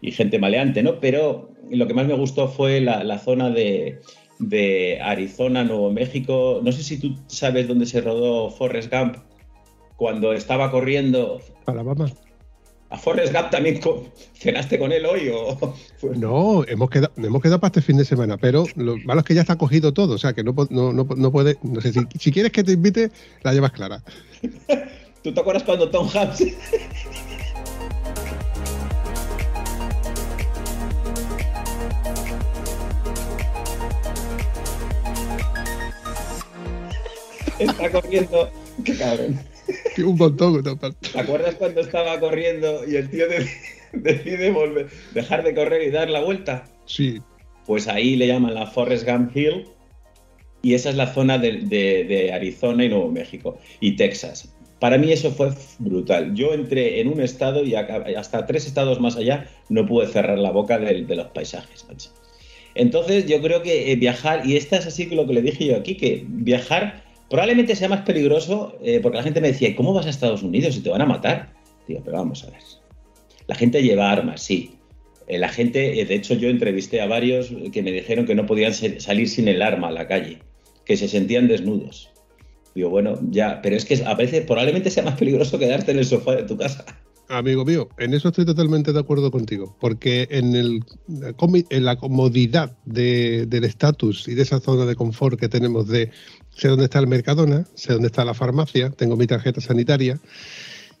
y 0.00 0.10
gente 0.10 0.40
maleante, 0.40 0.82
¿no? 0.82 0.98
Pero 0.98 1.49
lo 1.70 1.86
que 1.86 1.94
más 1.94 2.06
me 2.06 2.14
gustó 2.14 2.48
fue 2.48 2.80
la, 2.80 3.18
zona 3.18 3.50
de, 3.50 4.00
Arizona, 5.02 5.64
Nuevo 5.64 5.90
México. 5.90 6.60
No 6.62 6.72
sé 6.72 6.82
si 6.82 6.98
tú 6.98 7.16
sabes 7.26 7.68
dónde 7.68 7.86
se 7.86 8.00
rodó 8.00 8.50
Forrest 8.50 8.92
Gump 8.92 9.16
cuando 9.96 10.32
estaba 10.32 10.70
corriendo. 10.70 11.40
Alabama. 11.66 12.10
¿A 12.90 12.98
Forrest 12.98 13.32
Gump 13.32 13.50
también 13.50 13.80
cenaste 14.34 14.78
con 14.78 14.90
él 14.90 15.06
hoy? 15.06 15.30
O... 15.32 15.74
No, 16.16 16.64
hemos 16.66 16.90
quedado, 16.90 17.12
hemos 17.16 17.40
quedado 17.40 17.60
para 17.60 17.68
este 17.68 17.82
fin 17.82 17.96
de 17.96 18.04
semana, 18.04 18.36
pero 18.36 18.64
lo 18.74 18.96
malo 18.98 19.20
es 19.20 19.26
que 19.26 19.34
ya 19.34 19.42
está 19.42 19.56
cogido 19.56 19.92
todo, 19.92 20.14
o 20.14 20.18
sea 20.18 20.32
que 20.32 20.42
no, 20.42 20.54
no, 20.70 20.92
no, 20.92 21.32
puede. 21.32 21.56
No 21.62 21.80
sé, 21.80 21.92
si, 21.92 22.00
si 22.18 22.32
quieres 22.32 22.50
que 22.50 22.64
te 22.64 22.72
invite, 22.72 23.10
la 23.42 23.52
llevas 23.52 23.72
clara. 23.72 24.02
¿Tú 25.22 25.32
te 25.34 25.40
acuerdas 25.40 25.64
cuando 25.64 25.90
Tom 25.90 26.08
Hanks 26.12 26.44
está 37.64 37.90
corriendo. 37.90 38.50
Qué 38.84 38.96
cabrón. 38.96 39.40
Un 39.98 40.16
montón, 40.16 40.62
¿Te 40.62 41.20
acuerdas 41.20 41.54
cuando 41.56 41.80
estaba 41.80 42.18
corriendo 42.18 42.82
y 42.88 42.96
el 42.96 43.10
tío 43.10 43.26
decide 43.92 44.50
volver, 44.50 44.88
dejar 45.14 45.44
de 45.44 45.54
correr 45.54 45.82
y 45.82 45.90
dar 45.90 46.10
la 46.10 46.20
vuelta? 46.20 46.64
Sí. 46.86 47.20
Pues 47.66 47.88
ahí 47.88 48.16
le 48.16 48.26
llaman 48.26 48.54
la 48.54 48.66
Forest 48.66 49.06
Gump 49.06 49.36
Hill 49.36 49.66
y 50.62 50.74
esa 50.74 50.90
es 50.90 50.96
la 50.96 51.12
zona 51.12 51.38
de, 51.38 52.30
Arizona 52.32 52.84
y 52.84 52.88
Nuevo 52.88 53.10
México 53.10 53.58
y 53.80 53.96
Texas. 53.96 54.54
Para 54.78 54.96
mí 54.96 55.12
eso 55.12 55.30
fue 55.30 55.50
brutal. 55.78 56.34
Yo 56.34 56.54
entré 56.54 57.00
en 57.00 57.08
un 57.08 57.20
estado 57.20 57.64
y 57.64 57.74
hasta 57.74 58.46
tres 58.46 58.66
estados 58.66 58.98
más 58.98 59.16
allá 59.16 59.46
no 59.68 59.86
pude 59.86 60.06
cerrar 60.06 60.38
la 60.38 60.50
boca 60.50 60.78
de, 60.78 61.02
los 61.02 61.26
paisajes. 61.28 61.86
Entonces 62.74 63.26
yo 63.26 63.42
creo 63.42 63.62
que 63.62 63.92
eh, 63.92 63.96
viajar, 63.96 64.46
y 64.46 64.56
esta 64.56 64.78
es 64.78 64.86
así 64.86 65.08
que 65.08 65.16
lo 65.16 65.26
que 65.26 65.34
le 65.34 65.42
dije 65.42 65.66
yo 65.66 65.76
aquí, 65.76 65.96
que 65.96 66.24
viajar 66.26 67.04
Probablemente 67.30 67.76
sea 67.76 67.88
más 67.88 68.02
peligroso 68.02 68.76
eh, 68.82 68.98
porque 69.00 69.18
la 69.18 69.22
gente 69.22 69.40
me 69.40 69.52
decía, 69.52 69.74
¿cómo 69.76 69.94
vas 69.94 70.04
a 70.06 70.10
Estados 70.10 70.42
Unidos 70.42 70.76
y 70.76 70.80
te 70.80 70.90
van 70.90 71.00
a 71.00 71.06
matar? 71.06 71.52
Digo, 71.86 72.02
pero 72.04 72.16
vamos 72.18 72.42
a 72.42 72.50
ver. 72.50 72.60
La 73.46 73.54
gente 73.54 73.82
lleva 73.82 74.10
armas, 74.10 74.42
sí. 74.42 74.72
Eh, 75.28 75.38
la 75.38 75.48
gente, 75.48 76.00
eh, 76.00 76.04
de 76.04 76.14
hecho 76.16 76.34
yo 76.34 76.48
entrevisté 76.48 77.00
a 77.00 77.06
varios 77.06 77.52
que 77.72 77.82
me 77.84 77.92
dijeron 77.92 78.26
que 78.26 78.34
no 78.34 78.46
podían 78.46 78.74
salir 78.74 79.28
sin 79.28 79.46
el 79.46 79.62
arma 79.62 79.88
a 79.88 79.92
la 79.92 80.08
calle, 80.08 80.38
que 80.84 80.96
se 80.96 81.06
sentían 81.06 81.46
desnudos. 81.46 82.10
Digo, 82.74 82.90
bueno, 82.90 83.16
ya, 83.30 83.62
pero 83.62 83.76
es 83.76 83.84
que 83.84 84.02
a 84.04 84.14
veces 84.14 84.44
probablemente 84.44 84.90
sea 84.90 85.04
más 85.04 85.16
peligroso 85.16 85.56
quedarte 85.56 85.92
en 85.92 85.98
el 85.98 86.06
sofá 86.06 86.34
de 86.34 86.42
tu 86.42 86.56
casa. 86.56 86.84
Amigo 87.30 87.64
mío, 87.64 87.88
en 87.96 88.12
eso 88.12 88.30
estoy 88.30 88.44
totalmente 88.44 88.92
de 88.92 88.98
acuerdo 88.98 89.30
contigo, 89.30 89.76
porque 89.78 90.26
en, 90.32 90.56
el, 90.56 90.84
en 91.70 91.84
la 91.84 91.96
comodidad 91.96 92.76
del 92.84 93.62
estatus 93.62 94.26
y 94.26 94.34
de 94.34 94.42
esa 94.42 94.58
zona 94.58 94.84
de 94.84 94.96
confort 94.96 95.38
que 95.38 95.48
tenemos 95.48 95.86
de 95.86 96.10
sé 96.50 96.66
dónde 96.66 96.86
está 96.86 96.98
el 96.98 97.06
Mercadona, 97.06 97.66
sé 97.74 97.92
dónde 97.92 98.08
está 98.08 98.24
la 98.24 98.34
farmacia, 98.34 98.90
tengo 98.90 99.16
mi 99.16 99.28
tarjeta 99.28 99.60
sanitaria, 99.60 100.18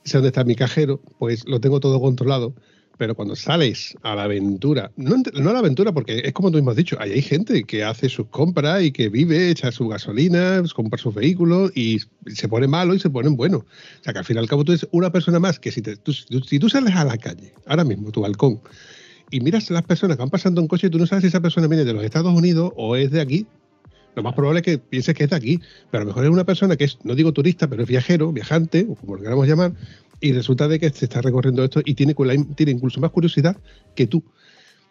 sé 0.04 0.18
dónde 0.18 0.28
está 0.28 0.44
mi 0.44 0.54
cajero, 0.54 1.00
pues 1.18 1.44
lo 1.48 1.60
tengo 1.60 1.80
todo 1.80 2.00
controlado. 2.00 2.54
Pero 3.00 3.14
cuando 3.14 3.34
sales 3.34 3.96
a 4.02 4.14
la 4.14 4.24
aventura, 4.24 4.92
no, 4.96 5.14
a 5.16 5.52
la 5.54 5.58
aventura, 5.58 5.90
porque 5.90 6.20
es 6.22 6.34
como 6.34 6.50
tú 6.50 6.58
mismo 6.58 6.72
has 6.72 6.76
dicho, 6.76 6.98
hay 7.00 7.22
gente 7.22 7.64
que 7.64 7.82
hace 7.82 8.10
sus 8.10 8.26
compras 8.26 8.82
y 8.82 8.92
que 8.92 9.08
vive, 9.08 9.48
echa 9.48 9.72
su 9.72 9.88
gasolina, 9.88 10.62
compra 10.74 10.98
sus 10.98 11.14
vehículos 11.14 11.72
y 11.74 12.00
se 12.26 12.46
pone 12.46 12.68
malo 12.68 12.94
y 12.94 12.98
se 12.98 13.08
ponen 13.08 13.36
bueno. 13.36 13.56
O 13.56 14.04
sea 14.04 14.12
que 14.12 14.18
al 14.18 14.26
final 14.26 14.42
y 14.42 14.44
al 14.44 14.50
cabo 14.50 14.64
tú 14.64 14.72
eres 14.72 14.86
una 14.90 15.10
persona 15.10 15.38
más 15.38 15.58
que 15.58 15.72
si, 15.72 15.80
tú, 15.80 16.12
si 16.12 16.58
tú 16.58 16.68
sales 16.68 16.94
a 16.94 17.06
la 17.06 17.16
calle, 17.16 17.54
ahora 17.64 17.84
mismo, 17.84 18.12
tu 18.12 18.20
balcón, 18.20 18.60
y 19.30 19.40
miras 19.40 19.70
a 19.70 19.72
las 19.72 19.84
personas 19.84 20.18
que 20.18 20.22
van 20.22 20.28
pasando 20.28 20.60
en 20.60 20.68
coche 20.68 20.88
y 20.88 20.90
tú 20.90 20.98
no 20.98 21.06
sabes 21.06 21.22
si 21.22 21.28
esa 21.28 21.40
persona 21.40 21.68
viene 21.68 21.86
de 21.86 21.94
los 21.94 22.04
Estados 22.04 22.34
Unidos 22.34 22.70
o 22.76 22.96
es 22.96 23.10
de 23.12 23.22
aquí, 23.22 23.46
lo 24.14 24.22
más 24.22 24.34
probable 24.34 24.60
es 24.60 24.66
que 24.66 24.76
pienses 24.76 25.14
que 25.14 25.24
es 25.24 25.30
de 25.30 25.36
aquí, 25.36 25.60
pero 25.90 26.02
a 26.02 26.04
lo 26.04 26.08
mejor 26.08 26.24
es 26.24 26.30
una 26.30 26.44
persona 26.44 26.76
que 26.76 26.84
es, 26.84 26.98
no 27.02 27.14
digo 27.14 27.32
turista, 27.32 27.66
pero 27.66 27.82
es 27.82 27.88
viajero, 27.88 28.30
viajante, 28.30 28.86
o 28.90 28.94
como 28.94 29.16
lo 29.16 29.22
queramos 29.22 29.48
llamar, 29.48 29.72
y 30.20 30.32
resulta 30.32 30.68
de 30.68 30.78
que 30.78 30.90
se 30.90 31.06
está 31.06 31.20
recorriendo 31.22 31.64
esto 31.64 31.80
y 31.84 31.94
tiene, 31.94 32.14
tiene 32.54 32.72
incluso 32.72 33.00
más 33.00 33.10
curiosidad 33.10 33.56
que 33.94 34.06
tú. 34.06 34.22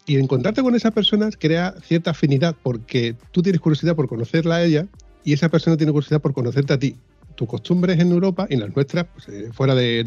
Y 0.05 0.17
encontrarte 0.17 0.63
con 0.63 0.75
esa 0.75 0.91
persona 0.91 1.29
crea 1.37 1.75
cierta 1.83 2.11
afinidad, 2.11 2.55
porque 2.63 3.15
tú 3.31 3.43
tienes 3.43 3.61
curiosidad 3.61 3.95
por 3.95 4.07
conocerla 4.07 4.55
a 4.55 4.65
ella 4.65 4.87
y 5.23 5.33
esa 5.33 5.49
persona 5.49 5.77
tiene 5.77 5.91
curiosidad 5.91 6.21
por 6.21 6.33
conocerte 6.33 6.73
a 6.73 6.79
ti. 6.79 6.95
Tus 7.35 7.47
costumbres 7.47 7.99
en 7.99 8.11
Europa 8.11 8.47
y 8.49 8.55
las 8.55 8.75
nuestras 8.75 9.05
pues, 9.13 9.29
eh, 9.29 9.49
fuera 9.53 9.75
de, 9.75 9.99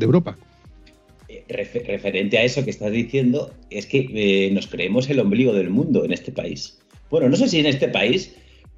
Europa 0.00 0.38
eh, 1.28 1.44
referente 1.48 2.38
a 2.38 2.44
eso 2.44 2.64
que 2.64 2.70
estás 2.70 2.92
diciendo, 2.92 3.52
es 3.70 3.86
que 3.86 4.08
eh, 4.14 4.50
nos 4.52 4.68
creemos 4.68 5.10
el 5.10 5.18
ombligo 5.18 5.52
del 5.52 5.70
mundo 5.70 6.04
en 6.04 6.12
este 6.12 6.30
país. 6.30 6.78
Bueno, 7.10 7.28
no 7.28 7.36
sé 7.36 7.48
si 7.48 7.58
en 7.58 7.66
este 7.66 7.88
país, 7.88 8.34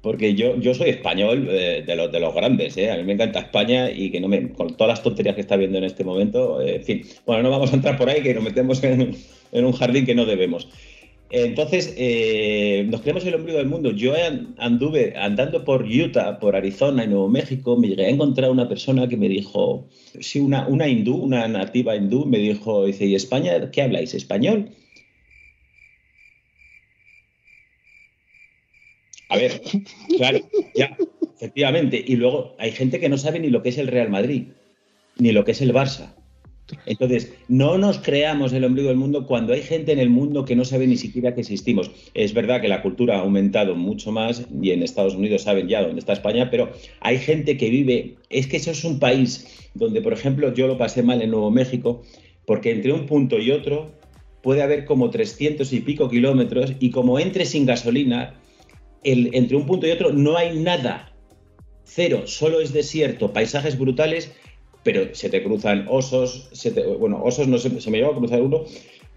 porque 0.07 0.35
yo, 0.35 0.57
yo 0.57 0.73
soy 0.73 0.91
español 0.91 1.49
eh, 1.51 1.83
de, 1.85 1.95
los, 1.97 2.09
de 2.09 2.21
los 2.21 2.33
grandes, 2.33 2.77
¿eh? 2.77 2.89
a 2.89 2.95
mí 2.95 3.03
me 3.03 3.11
encanta 3.11 3.39
España 3.39 3.91
y 3.91 4.09
que 4.09 4.21
no 4.21 4.29
con 4.55 4.77
todas 4.77 4.87
las 4.87 5.03
tonterías 5.03 5.35
que 5.35 5.41
está 5.41 5.57
viendo 5.57 5.77
en 5.79 5.83
este 5.83 6.05
momento, 6.05 6.61
eh, 6.61 6.77
en 6.77 6.83
fin, 6.83 7.01
bueno, 7.25 7.43
no 7.43 7.49
vamos 7.49 7.73
a 7.73 7.75
entrar 7.75 7.97
por 7.97 8.09
ahí, 8.09 8.21
que 8.21 8.33
nos 8.33 8.41
metemos 8.41 8.81
en, 8.85 9.17
un 9.51 9.71
jardín 9.73 10.05
que 10.05 10.15
no 10.15 10.25
debemos. 10.25 10.69
Entonces, 11.29 11.93
eh, 11.97 12.85
nos 12.89 13.01
creemos 13.01 13.25
el 13.25 13.35
ombligo 13.35 13.57
del 13.57 13.67
mundo. 13.67 13.91
Yo 13.91 14.13
anduve 14.59 15.13
andando 15.17 15.65
por 15.65 15.83
Utah, 15.83 16.39
por 16.39 16.55
Arizona 16.55 17.03
y 17.03 17.07
Nuevo 17.07 17.27
México, 17.27 17.75
me 17.75 17.89
llegué 17.89 18.05
a 18.05 18.09
encontrar 18.09 18.49
una 18.49 18.69
persona 18.69 19.09
que 19.09 19.17
me 19.17 19.27
dijo, 19.27 19.89
sí, 20.21 20.39
una, 20.39 20.69
una 20.69 20.87
hindú, 20.87 21.17
una 21.17 21.49
nativa 21.49 21.97
hindú, 21.97 22.25
me 22.25 22.37
dijo, 22.37 22.85
dice, 22.85 23.05
¿y 23.07 23.15
España 23.15 23.71
qué 23.71 23.81
habláis? 23.81 24.13
¿Español? 24.13 24.69
A 29.29 29.37
ver, 29.37 29.61
claro, 30.17 30.39
ya, 30.75 30.95
efectivamente. 31.35 32.03
Y 32.05 32.15
luego 32.15 32.55
hay 32.59 32.71
gente 32.71 32.99
que 32.99 33.09
no 33.09 33.17
sabe 33.17 33.39
ni 33.39 33.49
lo 33.49 33.61
que 33.61 33.69
es 33.69 33.77
el 33.77 33.87
Real 33.87 34.09
Madrid, 34.09 34.47
ni 35.17 35.31
lo 35.31 35.43
que 35.43 35.51
es 35.51 35.61
el 35.61 35.73
Barça. 35.73 36.13
Entonces, 36.85 37.33
no 37.47 37.77
nos 37.77 37.99
creamos 37.99 38.51
el 38.51 38.65
ombligo 38.65 38.89
del 38.89 38.97
mundo 38.97 39.25
cuando 39.25 39.53
hay 39.53 39.61
gente 39.61 39.93
en 39.93 39.99
el 39.99 40.09
mundo 40.09 40.43
que 40.43 40.55
no 40.55 40.65
sabe 40.65 40.85
ni 40.85 40.97
siquiera 40.97 41.33
que 41.33 41.41
existimos. 41.41 41.91
Es 42.13 42.33
verdad 42.33 42.61
que 42.61 42.67
la 42.67 42.81
cultura 42.81 43.17
ha 43.17 43.21
aumentado 43.21 43.75
mucho 43.75 44.11
más 44.11 44.45
y 44.61 44.71
en 44.71 44.83
Estados 44.83 45.15
Unidos 45.15 45.43
saben 45.43 45.67
ya 45.67 45.83
dónde 45.83 45.99
está 45.99 46.13
España, 46.13 46.49
pero 46.49 46.71
hay 46.99 47.19
gente 47.19 47.57
que 47.57 47.69
vive, 47.69 48.15
es 48.29 48.47
que 48.47 48.57
eso 48.57 48.71
es 48.71 48.83
un 48.83 48.99
país 48.99 49.69
donde, 49.75 50.01
por 50.01 50.13
ejemplo, 50.13 50.53
yo 50.53 50.67
lo 50.67 50.77
pasé 50.77 51.03
mal 51.03 51.21
en 51.21 51.31
Nuevo 51.31 51.51
México, 51.51 52.03
porque 52.45 52.71
entre 52.71 52.91
un 52.91 53.05
punto 53.05 53.39
y 53.39 53.51
otro 53.51 53.91
puede 54.41 54.61
haber 54.61 54.85
como 54.85 55.09
300 55.09 55.71
y 55.71 55.79
pico 55.81 56.09
kilómetros 56.09 56.73
y 56.79 56.89
como 56.89 57.19
entre 57.19 57.45
sin 57.45 57.65
gasolina, 57.65 58.35
entre 59.11 59.57
un 59.57 59.65
punto 59.65 59.87
y 59.87 59.91
otro 59.91 60.11
no 60.11 60.37
hay 60.37 60.57
nada. 60.59 61.11
Cero, 61.85 62.23
solo 62.25 62.59
es 62.59 62.73
desierto, 62.73 63.31
paisajes 63.31 63.77
brutales 63.77 64.31
pero 64.87 65.13
se 65.13 65.29
te 65.29 65.43
cruzan 65.43 65.85
osos, 65.89 66.49
bueno, 66.97 67.21
osos 67.21 67.45
no 67.49 67.57
se, 67.57 67.69
me 67.69 67.97
lleva 67.97 68.11
a 68.11 68.15
cruzar 68.15 68.41
uno, 68.41 68.63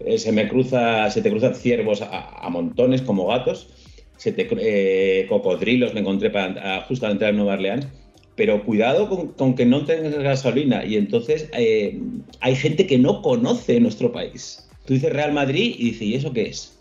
eh, 0.01 0.17
se 0.17 0.33
me 0.33 0.49
cruza, 0.49 1.09
se 1.09 1.21
te 1.21 1.29
cruzan 1.29 1.55
ciervos 1.55 2.01
a, 2.01 2.45
montones 2.49 3.01
como 3.01 3.27
gatos, 3.27 3.69
se 4.17 4.33
te, 4.33 4.49
eh, 4.59 5.27
cocodrilos 5.29 5.93
me 5.93 6.01
encontré 6.01 6.29
para, 6.29 6.81
justo 6.81 7.05
al 7.05 7.13
entrar 7.13 7.29
en 7.29 7.37
Nueva 7.37 7.53
Orleans, 7.53 7.87
pero 8.35 8.65
cuidado 8.65 9.33
con, 9.37 9.55
que 9.55 9.65
no 9.65 9.85
tengas 9.85 10.13
gasolina 10.15 10.83
y 10.83 10.97
entonces 10.97 11.49
eh, 11.57 11.97
hay 12.41 12.55
gente 12.57 12.85
que 12.85 12.97
no 12.97 13.21
conoce 13.21 13.79
nuestro 13.79 14.11
país. 14.11 14.67
Tú 14.85 14.95
dices 14.95 15.13
Real 15.13 15.31
Madrid 15.31 15.73
y 15.79 15.91
dices, 15.91 16.01
¿y 16.01 16.15
eso 16.15 16.33
qué 16.33 16.49
es? 16.49 16.77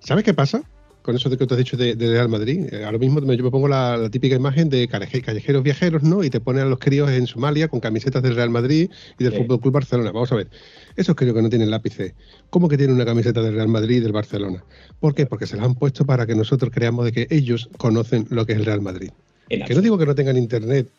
¿Sabes 0.00 0.24
qué 0.24 0.34
pasa? 0.34 0.68
Con 1.08 1.16
eso 1.16 1.30
de 1.30 1.38
que 1.38 1.46
te 1.46 1.54
has 1.54 1.58
dicho 1.58 1.78
de, 1.78 1.94
Real 1.94 2.28
Madrid. 2.28 2.66
Eh, 2.70 2.84
ahora 2.84 2.98
mismo 2.98 3.20
yo 3.20 3.42
me 3.42 3.50
pongo 3.50 3.66
la, 3.66 4.10
típica 4.10 4.36
imagen 4.36 4.68
de 4.68 4.86
callejeros 4.88 5.62
viajeros, 5.62 6.02
¿no? 6.02 6.22
Y 6.22 6.28
te 6.28 6.38
ponen 6.38 6.64
a 6.64 6.66
los 6.66 6.78
críos 6.78 7.10
en 7.10 7.26
Somalia 7.26 7.68
con 7.68 7.80
camisetas 7.80 8.22
del 8.22 8.36
Real 8.36 8.50
Madrid 8.50 8.90
y 9.18 9.24
del 9.24 9.32
Fútbol 9.32 9.58
Club 9.58 9.72
Barcelona. 9.72 10.12
Vamos 10.12 10.30
a 10.32 10.34
ver. 10.34 10.48
Esos 10.96 11.16
críos 11.16 11.34
que 11.34 11.40
no 11.40 11.48
tienen 11.48 11.70
lápices, 11.70 12.12
¿cómo 12.50 12.68
que 12.68 12.76
tienen 12.76 12.94
una 12.94 13.06
camiseta 13.06 13.40
del 13.40 13.54
Real 13.54 13.68
Madrid 13.68 13.96
y 13.96 14.00
del 14.00 14.12
Barcelona? 14.12 14.62
¿Por 15.00 15.14
qué? 15.14 15.24
Porque 15.24 15.46
se 15.46 15.56
las 15.56 15.64
han 15.64 15.76
puesto 15.76 16.04
para 16.04 16.26
que 16.26 16.34
nosotros 16.34 16.70
creamos 16.74 17.06
de 17.06 17.12
que 17.12 17.26
ellos 17.30 17.70
conocen 17.78 18.26
lo 18.28 18.44
que 18.44 18.52
es 18.52 18.58
el 18.58 18.66
Real 18.66 18.82
Madrid. 18.82 19.08
Que 19.48 19.74
no 19.74 19.80
digo 19.80 19.96
que 19.96 20.04
no 20.04 20.14
tengan 20.14 20.36
internet 20.36 20.90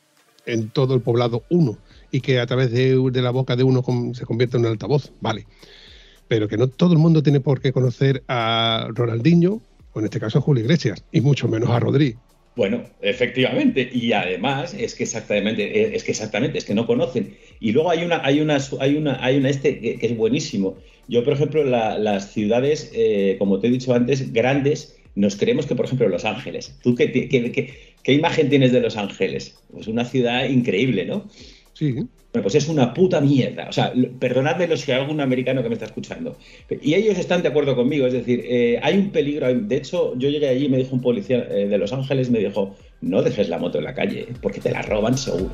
en 0.48 0.72
todo 0.72 0.96
el 0.96 1.02
poblado 1.02 1.44
uno 1.52 1.78
y 2.10 2.22
que 2.22 2.40
a 2.40 2.48
través 2.48 2.72
de, 2.72 2.96
la 3.22 3.30
boca 3.30 3.56
de 3.56 3.62
uno 3.62 3.84
se 4.16 4.26
convierta 4.26 4.58
en 4.58 4.66
un 4.66 4.72
altavoz, 4.72 5.12
vale 5.22 5.46
pero 6.30 6.48
que 6.48 6.58
no 6.58 6.68
todo 6.68 6.94
el 6.94 7.00
mundo 7.00 7.24
tiene 7.24 7.42
por 7.42 7.60
qué 7.60 7.74
conocer 7.74 8.24
a 8.28 8.88
Ronaldinho 8.94 9.62
en 9.96 10.06
este 10.06 10.20
caso 10.20 10.40
a 10.40 10.42
Julio 10.42 10.64
Iglesias, 10.64 11.04
y 11.12 11.22
mucho 11.22 11.48
menos 11.48 11.70
a 11.70 11.80
Rodri. 11.80 12.16
Bueno, 12.56 12.84
efectivamente, 13.02 13.90
y 13.92 14.12
además 14.12 14.74
es 14.74 14.96
que 14.96 15.04
exactamente, 15.04 15.64
eh, 15.64 15.92
es 15.94 16.04
que 16.04 16.12
exactamente, 16.12 16.58
es 16.58 16.66
que 16.66 16.74
no 16.74 16.86
conocen. 16.86 17.36
Y 17.60 17.72
luego 17.72 17.90
hay 17.90 18.04
una, 18.04 18.22
hay 18.24 18.42
una, 18.42 18.58
hay 18.80 18.98
una, 18.98 19.24
hay 19.24 19.38
una 19.38 19.50
este 19.50 19.80
que, 19.80 19.98
es 20.02 20.18
buenísimo. 20.18 20.78
Yo, 21.08 21.24
por 21.24 21.34
ejemplo, 21.34 21.64
las 21.64 22.34
ciudades, 22.34 22.92
eh, 22.94 23.38
como 23.40 23.60
te 23.60 23.68
he 23.68 23.72
dicho 23.72 23.94
antes, 23.94 24.34
grandes, 24.34 25.00
nos 25.16 25.38
creemos 25.38 25.66
que, 25.66 25.76
por 25.76 25.86
ejemplo, 25.86 26.10
Los 26.10 26.26
Ángeles. 26.26 26.78
¿Tú 26.84 26.96
qué, 26.96 27.12
qué, 27.12 27.74
qué 28.04 28.14
imagen 28.14 28.50
tienes 28.50 28.72
de 28.72 28.82
Los 28.82 28.98
Ángeles? 28.98 29.58
Pues 29.72 29.88
una 29.88 30.06
ciudad 30.06 30.48
increíble, 30.50 31.06
¿no? 31.06 31.30
Bueno, 31.80 32.44
pues 32.44 32.56
es 32.56 32.68
una 32.68 32.94
puta 32.94 33.22
mierda. 33.22 33.68
O 33.70 33.72
sea, 33.72 33.94
perdonadme 34.20 34.76
si 34.78 34.92
hay 34.92 35.00
algún 35.00 35.22
americano 35.22 35.64
que 35.64 35.70
me 35.70 35.76
está 35.76 35.86
escuchando. 35.86 36.38
Y 36.82 36.94
ellos 36.94 37.18
están 37.18 37.42
de 37.42 37.50
acuerdo 37.50 37.76
conmigo. 37.76 38.06
Es 38.06 38.14
decir, 38.14 38.44
eh, 38.46 38.80
hay 38.84 38.98
un 38.98 39.12
peligro. 39.12 39.54
De 39.54 39.76
hecho, 39.76 40.14
yo 40.18 40.30
llegué 40.30 40.50
allí 40.50 40.66
y 40.66 40.70
me 40.70 40.78
dijo 40.78 40.96
un 40.96 41.02
policía 41.02 41.48
eh, 41.50 41.68
de 41.68 41.78
Los 41.78 41.94
Ángeles, 41.94 42.30
me 42.30 42.40
dijo, 42.40 42.76
no 43.02 43.22
dejes 43.22 43.50
la 43.50 43.58
moto 43.58 43.78
en 43.78 43.86
la 43.86 43.94
calle, 43.94 44.28
porque 44.42 44.60
te 44.60 44.72
la 44.72 44.82
roban 44.82 45.18
seguro. 45.18 45.52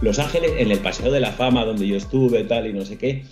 Los 0.00 0.18
Ángeles, 0.18 0.52
en 0.56 0.70
el 0.70 0.78
Paseo 0.78 1.10
de 1.10 1.20
la 1.20 1.30
Fama, 1.30 1.66
donde 1.66 1.86
yo 1.86 1.96
estuve, 1.96 2.44
tal, 2.44 2.66
y 2.66 2.72
no 2.72 2.86
sé 2.86 2.96
qué, 2.96 3.22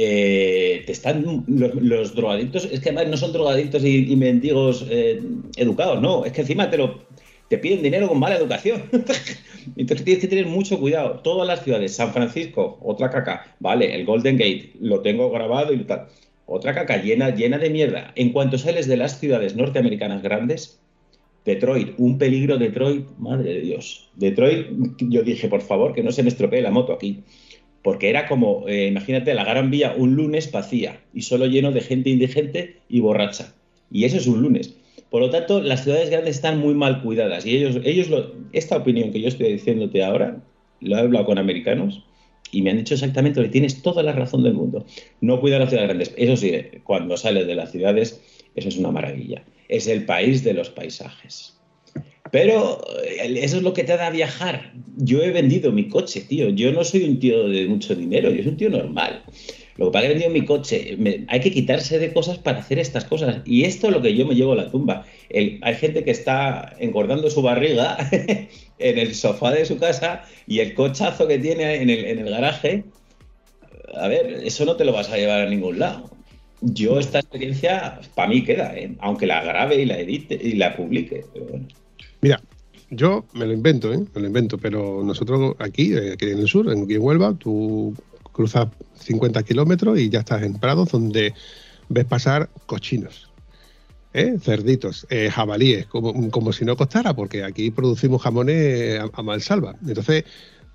eh, 0.00 0.84
te 0.86 0.92
están 0.92 1.44
los, 1.48 2.14
drogadictos, 2.14 2.68
es 2.70 2.78
que 2.78 2.92
no 2.92 3.16
son 3.16 3.32
drogadictos 3.32 3.84
y, 3.84 4.14
mendigos 4.14 4.86
eh, 4.88 5.20
educados, 5.56 6.00
no, 6.00 6.24
es 6.24 6.32
que 6.32 6.42
encima 6.42 6.70
te 6.70 6.78
lo 6.78 7.08
te 7.48 7.58
piden 7.58 7.82
dinero 7.82 8.08
con 8.08 8.20
mala 8.20 8.36
educación. 8.36 8.84
Entonces 9.76 10.04
tienes 10.04 10.22
que 10.22 10.28
tener 10.28 10.46
mucho 10.46 10.78
cuidado. 10.78 11.20
Todas 11.20 11.48
las 11.48 11.64
ciudades, 11.64 11.96
San 11.96 12.12
Francisco, 12.12 12.78
otra 12.82 13.10
caca, 13.10 13.56
vale, 13.58 13.94
el 13.94 14.04
Golden 14.04 14.36
Gate, 14.36 14.72
lo 14.80 15.00
tengo 15.00 15.30
grabado 15.30 15.72
y 15.72 15.82
tal. 15.84 16.08
Otra 16.46 16.74
caca 16.74 17.02
llena, 17.02 17.34
llena 17.34 17.58
de 17.58 17.70
mierda. 17.70 18.12
En 18.14 18.32
cuanto 18.32 18.56
sales 18.56 18.86
de 18.86 18.98
las 18.98 19.18
ciudades 19.18 19.56
norteamericanas 19.56 20.22
grandes, 20.22 20.78
Detroit, 21.44 21.94
un 21.96 22.18
peligro 22.18 22.58
Detroit, 22.58 23.08
madre 23.18 23.54
de 23.54 23.60
Dios. 23.62 24.10
Detroit, 24.14 24.68
yo 25.00 25.22
dije, 25.22 25.48
por 25.48 25.62
favor, 25.62 25.94
que 25.94 26.02
no 26.02 26.12
se 26.12 26.22
me 26.22 26.28
estropee 26.28 26.62
la 26.62 26.70
moto 26.70 26.92
aquí 26.92 27.24
porque 27.82 28.10
era 28.10 28.26
como, 28.26 28.66
eh, 28.68 28.86
imagínate, 28.86 29.34
la 29.34 29.44
Gran 29.44 29.70
Vía 29.70 29.94
un 29.96 30.14
lunes 30.14 30.50
vacía 30.50 31.00
y 31.14 31.22
solo 31.22 31.46
lleno 31.46 31.72
de 31.72 31.80
gente 31.80 32.10
indigente 32.10 32.78
y 32.88 33.00
borracha. 33.00 33.54
Y 33.90 34.04
eso 34.04 34.16
es 34.16 34.26
un 34.26 34.42
lunes. 34.42 34.76
Por 35.10 35.22
lo 35.22 35.30
tanto, 35.30 35.62
las 35.62 35.84
ciudades 35.84 36.10
grandes 36.10 36.36
están 36.36 36.58
muy 36.58 36.74
mal 36.74 37.02
cuidadas 37.02 37.46
y 37.46 37.56
ellos, 37.56 37.80
ellos 37.84 38.08
esta 38.52 38.76
opinión 38.76 39.10
que 39.10 39.20
yo 39.20 39.28
estoy 39.28 39.52
diciéndote 39.52 40.04
ahora, 40.04 40.42
lo 40.80 40.96
he 40.96 41.00
hablado 41.00 41.24
con 41.24 41.38
americanos 41.38 42.02
y 42.50 42.62
me 42.62 42.70
han 42.70 42.76
dicho 42.78 42.94
exactamente 42.94 43.42
que 43.42 43.48
tienes 43.48 43.82
toda 43.82 44.02
la 44.02 44.12
razón 44.12 44.42
del 44.42 44.54
mundo. 44.54 44.84
No 45.20 45.40
cuidan 45.40 45.60
las 45.60 45.70
ciudades 45.70 45.88
grandes. 45.88 46.14
Eso 46.16 46.36
sí, 46.36 46.52
cuando 46.84 47.16
sales 47.16 47.46
de 47.46 47.54
las 47.54 47.72
ciudades, 47.72 48.22
eso 48.54 48.68
es 48.68 48.76
una 48.76 48.90
maravilla. 48.90 49.44
Es 49.68 49.86
el 49.86 50.04
país 50.04 50.44
de 50.44 50.54
los 50.54 50.70
paisajes. 50.70 51.57
Pero 52.30 52.80
eso 53.18 53.56
es 53.56 53.62
lo 53.62 53.72
que 53.72 53.84
te 53.84 53.96
da 53.96 54.10
viajar. 54.10 54.72
Yo 54.96 55.22
he 55.22 55.30
vendido 55.30 55.72
mi 55.72 55.88
coche, 55.88 56.20
tío. 56.20 56.48
Yo 56.50 56.72
no 56.72 56.84
soy 56.84 57.04
un 57.04 57.18
tío 57.18 57.48
de 57.48 57.66
mucho 57.66 57.94
dinero, 57.94 58.30
yo 58.30 58.42
soy 58.42 58.52
un 58.52 58.56
tío 58.56 58.70
normal. 58.70 59.22
Lo 59.76 59.86
que 59.86 59.92
pasa 59.92 60.02
que 60.02 60.06
he 60.06 60.14
vendido 60.14 60.30
mi 60.30 60.44
coche. 60.44 60.96
hay 61.28 61.40
que 61.40 61.52
quitarse 61.52 61.98
de 61.98 62.12
cosas 62.12 62.38
para 62.38 62.58
hacer 62.58 62.78
estas 62.78 63.04
cosas. 63.04 63.42
Y 63.44 63.64
esto 63.64 63.88
es 63.88 63.92
lo 63.92 64.02
que 64.02 64.14
yo 64.14 64.26
me 64.26 64.34
llevo 64.34 64.52
a 64.52 64.56
la 64.56 64.70
tumba. 64.70 65.04
hay 65.30 65.74
gente 65.74 66.04
que 66.04 66.10
está 66.10 66.74
engordando 66.78 67.30
su 67.30 67.42
barriga 67.42 67.96
en 68.78 68.98
el 68.98 69.14
sofá 69.14 69.52
de 69.52 69.64
su 69.64 69.78
casa 69.78 70.24
y 70.46 70.60
el 70.60 70.74
cochazo 70.74 71.28
que 71.28 71.38
tiene 71.38 71.76
en 71.76 71.90
el, 71.90 72.04
en 72.04 72.18
el 72.18 72.30
garaje. 72.30 72.84
A 73.94 74.08
ver, 74.08 74.40
eso 74.44 74.64
no 74.64 74.76
te 74.76 74.84
lo 74.84 74.92
vas 74.92 75.10
a 75.10 75.16
llevar 75.16 75.42
a 75.42 75.50
ningún 75.50 75.78
lado. 75.78 76.10
Yo 76.60 76.98
esta 76.98 77.20
experiencia 77.20 78.00
para 78.16 78.28
mí 78.28 78.42
queda, 78.42 78.76
¿eh? 78.76 78.90
aunque 78.98 79.26
la 79.26 79.44
grabe 79.44 79.76
y 79.76 79.86
la 79.86 79.98
edite 79.98 80.38
y 80.42 80.54
la 80.54 80.76
publique. 80.76 81.24
Pero 81.32 81.46
bueno. 81.46 81.68
Yo 82.90 83.26
me 83.34 83.46
lo 83.46 83.52
invento, 83.52 83.92
¿eh? 83.92 83.98
Me 84.14 84.20
lo 84.20 84.26
invento, 84.26 84.56
pero 84.56 85.02
nosotros 85.04 85.56
aquí, 85.58 85.92
eh, 85.92 86.12
aquí 86.14 86.26
en 86.26 86.38
el 86.38 86.48
sur, 86.48 86.70
en, 86.72 86.86
Huelva, 86.98 87.34
tú 87.34 87.94
cruzas 88.32 88.68
50 89.00 89.42
kilómetros 89.42 89.98
y 89.98 90.08
ya 90.08 90.20
estás 90.20 90.42
en 90.42 90.54
prados 90.54 90.90
donde 90.92 91.34
ves 91.90 92.04
pasar 92.06 92.48
cochinos, 92.66 93.30
¿eh? 94.14 94.38
cerditos, 94.40 95.06
eh, 95.10 95.30
jabalíes, 95.30 95.86
como, 95.86 96.30
como, 96.30 96.52
si 96.52 96.64
no 96.64 96.76
costara, 96.76 97.14
porque 97.14 97.44
aquí 97.44 97.70
producimos 97.70 98.22
jamones 98.22 99.00
a, 99.00 99.22
mansalva. 99.22 99.76
Entonces, 99.86 100.24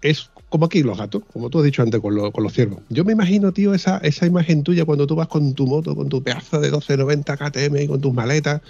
es 0.04 0.30
como 0.49 0.65
aquí 0.65 0.84
los 0.84 0.99
gatos, 0.99 1.23
como 1.32 1.49
tú 1.49 1.60
has 1.60 1.65
dicho 1.65 1.82
antes 1.82 1.99
con, 1.99 2.32
con 2.32 2.43
los 2.43 2.54
ciervos. 2.54 2.82
Yo 2.89 3.06
me 3.06 3.13
imagino, 3.13 3.54
tío, 3.54 3.73
esa, 3.73 3.97
esa 3.99 4.28
imagen 4.28 4.62
tuya 4.62 4.86
cuando 4.86 5.08
tú 5.08 5.15
vas 5.15 5.30
con 5.30 5.56
tu 5.56 5.65
moto, 5.65 5.95
con 5.95 6.10
tu 6.10 6.21
pedazo 6.21 6.60
de 6.60 6.67
1290 6.67 7.38
KTM 7.38 7.78
y 7.78 7.88
con 7.88 8.02
tus 8.02 8.13
maletas 8.13 8.62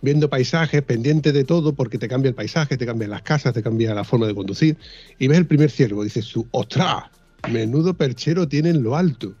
viendo 0.00 0.30
paisajes, 0.30 0.82
pendiente 0.82 1.32
de 1.32 1.44
todo, 1.44 1.74
porque 1.74 1.98
te 1.98 2.08
cambia 2.08 2.28
el 2.28 2.34
paisaje, 2.34 2.76
te 2.76 2.86
cambian 2.86 3.10
las 3.10 3.22
casas, 3.22 3.52
te 3.52 3.62
cambia 3.62 3.94
la 3.94 4.04
forma 4.04 4.26
de 4.26 4.34
conducir, 4.34 4.76
y 5.18 5.26
ves 5.26 5.38
el 5.38 5.46
primer 5.46 5.70
ciervo, 5.70 6.04
dices 6.04 6.28
tú, 6.28 6.46
¡ostras! 6.52 7.04
Menudo 7.50 7.94
perchero 7.94 8.48
tiene 8.48 8.70
en 8.70 8.82
lo 8.82 8.96
alto. 8.96 9.34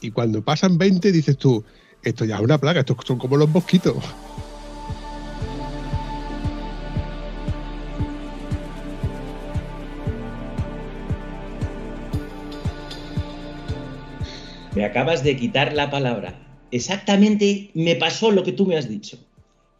Y 0.00 0.10
cuando 0.10 0.42
pasan 0.42 0.78
20, 0.78 1.12
dices 1.12 1.36
tú, 1.36 1.64
esto 2.02 2.24
ya 2.24 2.36
es 2.36 2.42
una 2.42 2.58
plaga, 2.58 2.80
estos 2.80 2.96
son 3.06 3.18
como 3.18 3.36
los 3.36 3.48
mosquitos. 3.48 3.96
Me 14.74 14.86
acabas 14.86 15.22
de 15.22 15.36
quitar 15.36 15.74
la 15.74 15.90
palabra. 15.90 16.34
Exactamente 16.70 17.70
me 17.74 17.94
pasó 17.96 18.30
lo 18.30 18.42
que 18.42 18.52
tú 18.52 18.64
me 18.66 18.78
has 18.78 18.88
dicho 18.88 19.18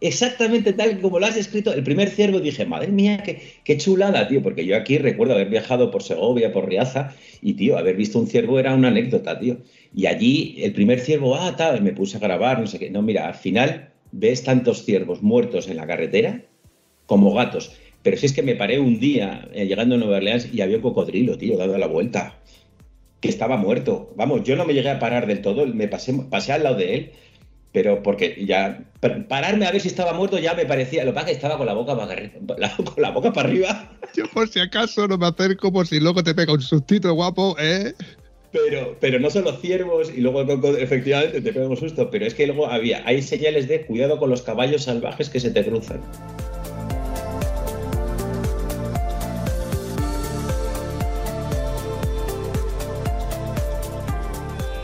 exactamente 0.03 0.73
tal 0.73 1.01
como 1.01 1.19
lo 1.19 1.27
has 1.27 1.37
escrito. 1.37 1.73
El 1.73 1.83
primer 1.83 2.11
ciervo 2.11 2.41
dije, 2.41 2.67
madre 2.67 2.89
mía, 2.89 3.23
qué, 3.23 3.41
qué, 3.65 3.77
chulada, 3.79 4.29
tío, 4.29 4.43
porque 4.43 4.67
yo 4.67 4.77
aquí 4.77 4.99
recuerdo 4.99 5.35
haber 5.35 5.49
viajado 5.49 5.91
por 5.91 6.03
Segovia, 6.03 6.53
por 6.53 6.69
Riaza, 6.69 7.15
y, 7.41 7.55
tío, 7.55 7.79
haber 7.79 7.97
visto 7.97 8.19
un 8.19 8.27
ciervo 8.27 8.59
era 8.59 8.75
una 8.75 8.89
anécdota, 8.89 9.39
tío. 9.39 9.59
Y 9.95 10.07
allí 10.07 10.57
el 10.59 10.73
primer 10.73 11.01
ciervo, 11.01 11.37
ah, 11.37 11.57
tal, 11.57 11.83
me 11.83 11.93
puse 11.93 12.17
a 12.17 12.21
grabar, 12.21 12.61
no 12.61 12.67
sé 12.67 12.79
qué. 12.79 12.91
No, 12.91 13.03
mira, 13.03 13.29
al 13.29 13.35
final 13.35 13.91
ves 14.13 14.45
tantos 14.45 14.85
ciervos 14.85 15.23
muertos 15.23 15.69
en 15.69 15.77
la 15.77 15.87
carretera 15.87 16.45
como 17.07 17.33
gatos. 17.35 17.73
Pero 18.03 18.17
si 18.17 18.27
es 18.27 18.33
que 18.33 18.43
me 18.43 18.57
paré 18.57 18.81
un 18.81 18.99
día 18.99 19.49
eh, 19.53 19.67
llegando 19.67 19.95
a 19.95 19.99
Nueva 19.99 20.17
Orleans 20.17 20.49
y 20.53 20.61
había 20.61 20.77
un 20.77 20.83
cocodrilo, 20.83 21.39
tío, 21.39 21.57
dando 21.57 21.79
la 21.79 21.87
vuelta, 21.87 22.39
que 23.21 23.29
estaba 23.29 23.57
muerto. 23.57 24.13
Vamos, 24.17 24.43
yo 24.43 24.57
no 24.57 24.65
me 24.65 24.75
llegué 24.75 24.91
a 24.91 24.99
parar 24.99 25.27
del 25.27 25.41
todo, 25.41 25.65
me 25.67 25.89
pasé, 25.89 26.13
pasé 26.29 26.53
al 26.53 26.65
lado 26.65 26.77
de 26.77 26.95
él, 26.95 27.13
pero 27.73 28.03
porque 28.03 28.45
ya 28.47 28.85
pararme 29.29 29.67
a 29.67 29.73
ver 29.73 29.81
si 29.81 29.89
estaba 29.89 30.13
muerto 30.13 30.39
ya 30.39 30.55
me 30.55 30.67
parecía, 30.67 31.05
lo 31.05 31.13
que 31.13 31.15
pasa 31.15 31.27
que 31.27 31.33
estaba 31.33 31.57
con 31.57 31.67
la 31.67 31.73
boca 31.73 31.97
para, 31.97 32.15
la, 32.59 32.77
con 32.77 33.03
la 33.03 33.11
boca 33.11 33.33
para 33.33 33.49
arriba. 33.49 33.91
Yo 34.15 34.29
por 34.29 34.49
si 34.49 34.61
acaso 34.61 35.09
no 35.09 35.17
me 35.17 35.27
acerco 35.27 35.73
por 35.73 35.87
si 35.87 35.99
luego 35.99 36.23
te 36.23 36.35
pega 36.35 36.53
un 36.53 36.61
sustito 36.61 37.13
guapo, 37.15 37.57
¿eh? 37.59 37.95
Pero, 38.53 38.97
pero 39.01 39.19
no 39.19 39.31
son 39.31 39.45
los 39.45 39.63
ciervos 39.63 40.13
y 40.15 40.21
luego 40.21 40.43
efectivamente 40.77 41.41
te 41.41 41.53
pega 41.55 41.67
un 41.67 41.77
susto, 41.77 42.11
pero 42.11 42.27
es 42.27 42.35
que 42.35 42.47
luego 42.47 42.67
había, 42.67 43.03
hay 43.07 43.23
señales 43.23 43.67
de 43.67 43.87
cuidado 43.87 44.19
con 44.19 44.29
los 44.29 44.43
caballos 44.43 44.85
salvajes 44.85 45.31
que 45.31 45.41
se 45.41 45.51
te 45.51 45.65
cruzan. 45.65 46.03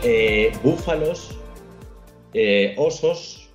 Eh, 0.03 0.51
búfalos, 0.63 1.38
eh, 2.33 2.75
osos, 2.77 3.49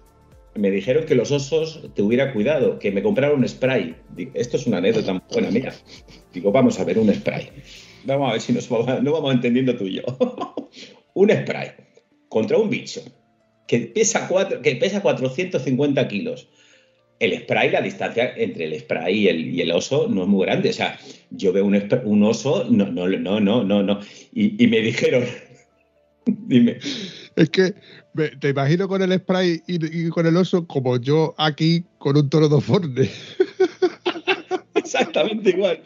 me 0.54 0.70
dijeron 0.70 1.04
que 1.04 1.14
los 1.14 1.30
osos 1.30 1.80
te 1.94 2.02
hubiera 2.02 2.32
cuidado, 2.32 2.78
que 2.78 2.90
me 2.90 3.02
compraron 3.02 3.40
un 3.40 3.48
spray. 3.48 3.96
esto 4.34 4.56
es 4.56 4.66
una 4.66 4.78
anécdota 4.78 5.22
buena 5.32 5.50
mía. 5.50 5.74
Digo, 6.32 6.52
vamos 6.52 6.78
a 6.78 6.84
ver 6.84 6.98
un 6.98 7.12
spray. 7.12 7.50
Vamos 8.04 8.28
a 8.28 8.32
ver 8.32 8.40
si 8.40 8.52
nos 8.52 8.68
vamos, 8.68 9.02
no 9.02 9.12
vamos 9.12 9.34
entendiendo 9.34 9.76
tú 9.76 9.84
y 9.84 9.94
yo. 9.94 10.02
un 11.14 11.30
spray 11.30 11.72
contra 12.28 12.58
un 12.58 12.70
bicho 12.70 13.02
que 13.66 13.78
pesa, 13.80 14.28
cuatro, 14.28 14.60
que 14.60 14.76
pesa 14.76 15.00
450 15.00 16.08
kilos. 16.08 16.48
El 17.20 17.38
spray, 17.38 17.70
la 17.70 17.80
distancia 17.80 18.34
entre 18.36 18.64
el 18.64 18.78
spray 18.80 19.20
y 19.20 19.28
el, 19.28 19.54
y 19.54 19.60
el, 19.60 19.70
oso 19.70 20.08
no 20.08 20.22
es 20.22 20.28
muy 20.28 20.44
grande. 20.44 20.70
O 20.70 20.72
sea, 20.72 20.98
yo 21.30 21.52
veo 21.52 21.64
un, 21.64 21.80
un 22.04 22.22
oso, 22.24 22.66
no, 22.68 22.86
no, 22.86 23.08
no, 23.08 23.40
no, 23.40 23.64
no, 23.64 23.82
no. 23.82 24.00
Y, 24.32 24.62
y 24.62 24.66
me 24.66 24.80
dijeron, 24.80 25.24
dime. 26.26 26.78
Es 27.36 27.50
que 27.50 27.74
te 28.40 28.48
imagino 28.48 28.88
con 28.88 29.02
el 29.02 29.12
spray 29.18 29.62
y, 29.66 30.08
con 30.08 30.26
el 30.26 30.36
oso 30.36 30.66
como 30.66 30.96
yo 30.98 31.34
aquí 31.36 31.84
con 31.98 32.16
un 32.16 32.30
toro 32.30 32.48
de 32.48 32.60
forne. 32.60 33.10
Exactamente 34.74 35.50
igual. 35.50 35.82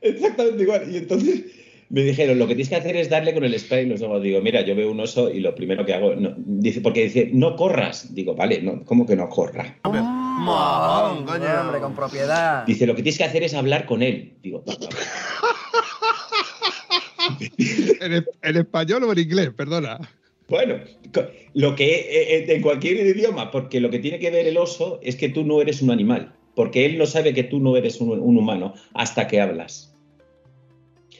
Exactamente 0.00 0.62
igual. 0.62 0.90
Y 0.90 0.96
entonces 0.96 1.44
me 1.90 2.02
dijeron, 2.02 2.38
lo 2.38 2.46
que 2.46 2.54
tienes 2.54 2.68
que 2.70 2.76
hacer 2.76 2.96
es 2.96 3.10
darle 3.10 3.34
con 3.34 3.44
el 3.44 3.58
spray 3.58 3.84
los 3.86 4.00
ojos. 4.00 4.22
Digo, 4.22 4.40
mira, 4.40 4.62
yo 4.62 4.74
veo 4.74 4.90
un 4.90 5.00
oso 5.00 5.30
y 5.30 5.40
lo 5.40 5.54
primero 5.54 5.84
que 5.84 5.92
hago, 5.92 6.14
dice, 6.36 6.80
porque 6.80 7.04
dice, 7.04 7.30
no 7.32 7.56
corras. 7.56 8.14
Digo, 8.14 8.34
vale, 8.34 8.62
no, 8.62 8.82
¿cómo 8.84 9.04
que 9.06 9.16
no 9.16 9.28
corra? 9.28 9.76
Ah, 9.84 11.22
coño, 11.26 11.60
hombre, 11.60 11.80
con 11.80 11.94
propiedad. 11.94 12.64
Dice, 12.64 12.86
lo 12.86 12.94
que 12.94 13.02
tienes 13.02 13.18
que 13.18 13.24
hacer 13.24 13.42
es 13.42 13.52
hablar 13.54 13.84
con 13.86 14.02
él. 14.02 14.34
Digo, 14.42 14.64
¿En, 18.00 18.24
¿En 18.42 18.56
español 18.56 19.04
o 19.04 19.12
en 19.12 19.18
inglés? 19.18 19.50
Perdona. 19.54 19.98
Bueno, 20.50 20.80
lo 21.54 21.76
que 21.76 21.94
eh, 21.94 22.36
eh, 22.38 22.44
en 22.48 22.60
cualquier 22.60 23.06
idioma, 23.06 23.52
porque 23.52 23.78
lo 23.78 23.88
que 23.88 24.00
tiene 24.00 24.18
que 24.18 24.32
ver 24.32 24.48
el 24.48 24.56
oso 24.56 24.98
es 25.00 25.14
que 25.14 25.28
tú 25.28 25.44
no 25.44 25.62
eres 25.62 25.80
un 25.80 25.92
animal, 25.92 26.34
porque 26.56 26.84
él 26.84 26.98
no 26.98 27.06
sabe 27.06 27.32
que 27.32 27.44
tú 27.44 27.60
no 27.60 27.76
eres 27.76 28.00
un, 28.00 28.10
humano 28.18 28.74
hasta 28.92 29.28
que 29.28 29.40
hablas. 29.40 29.94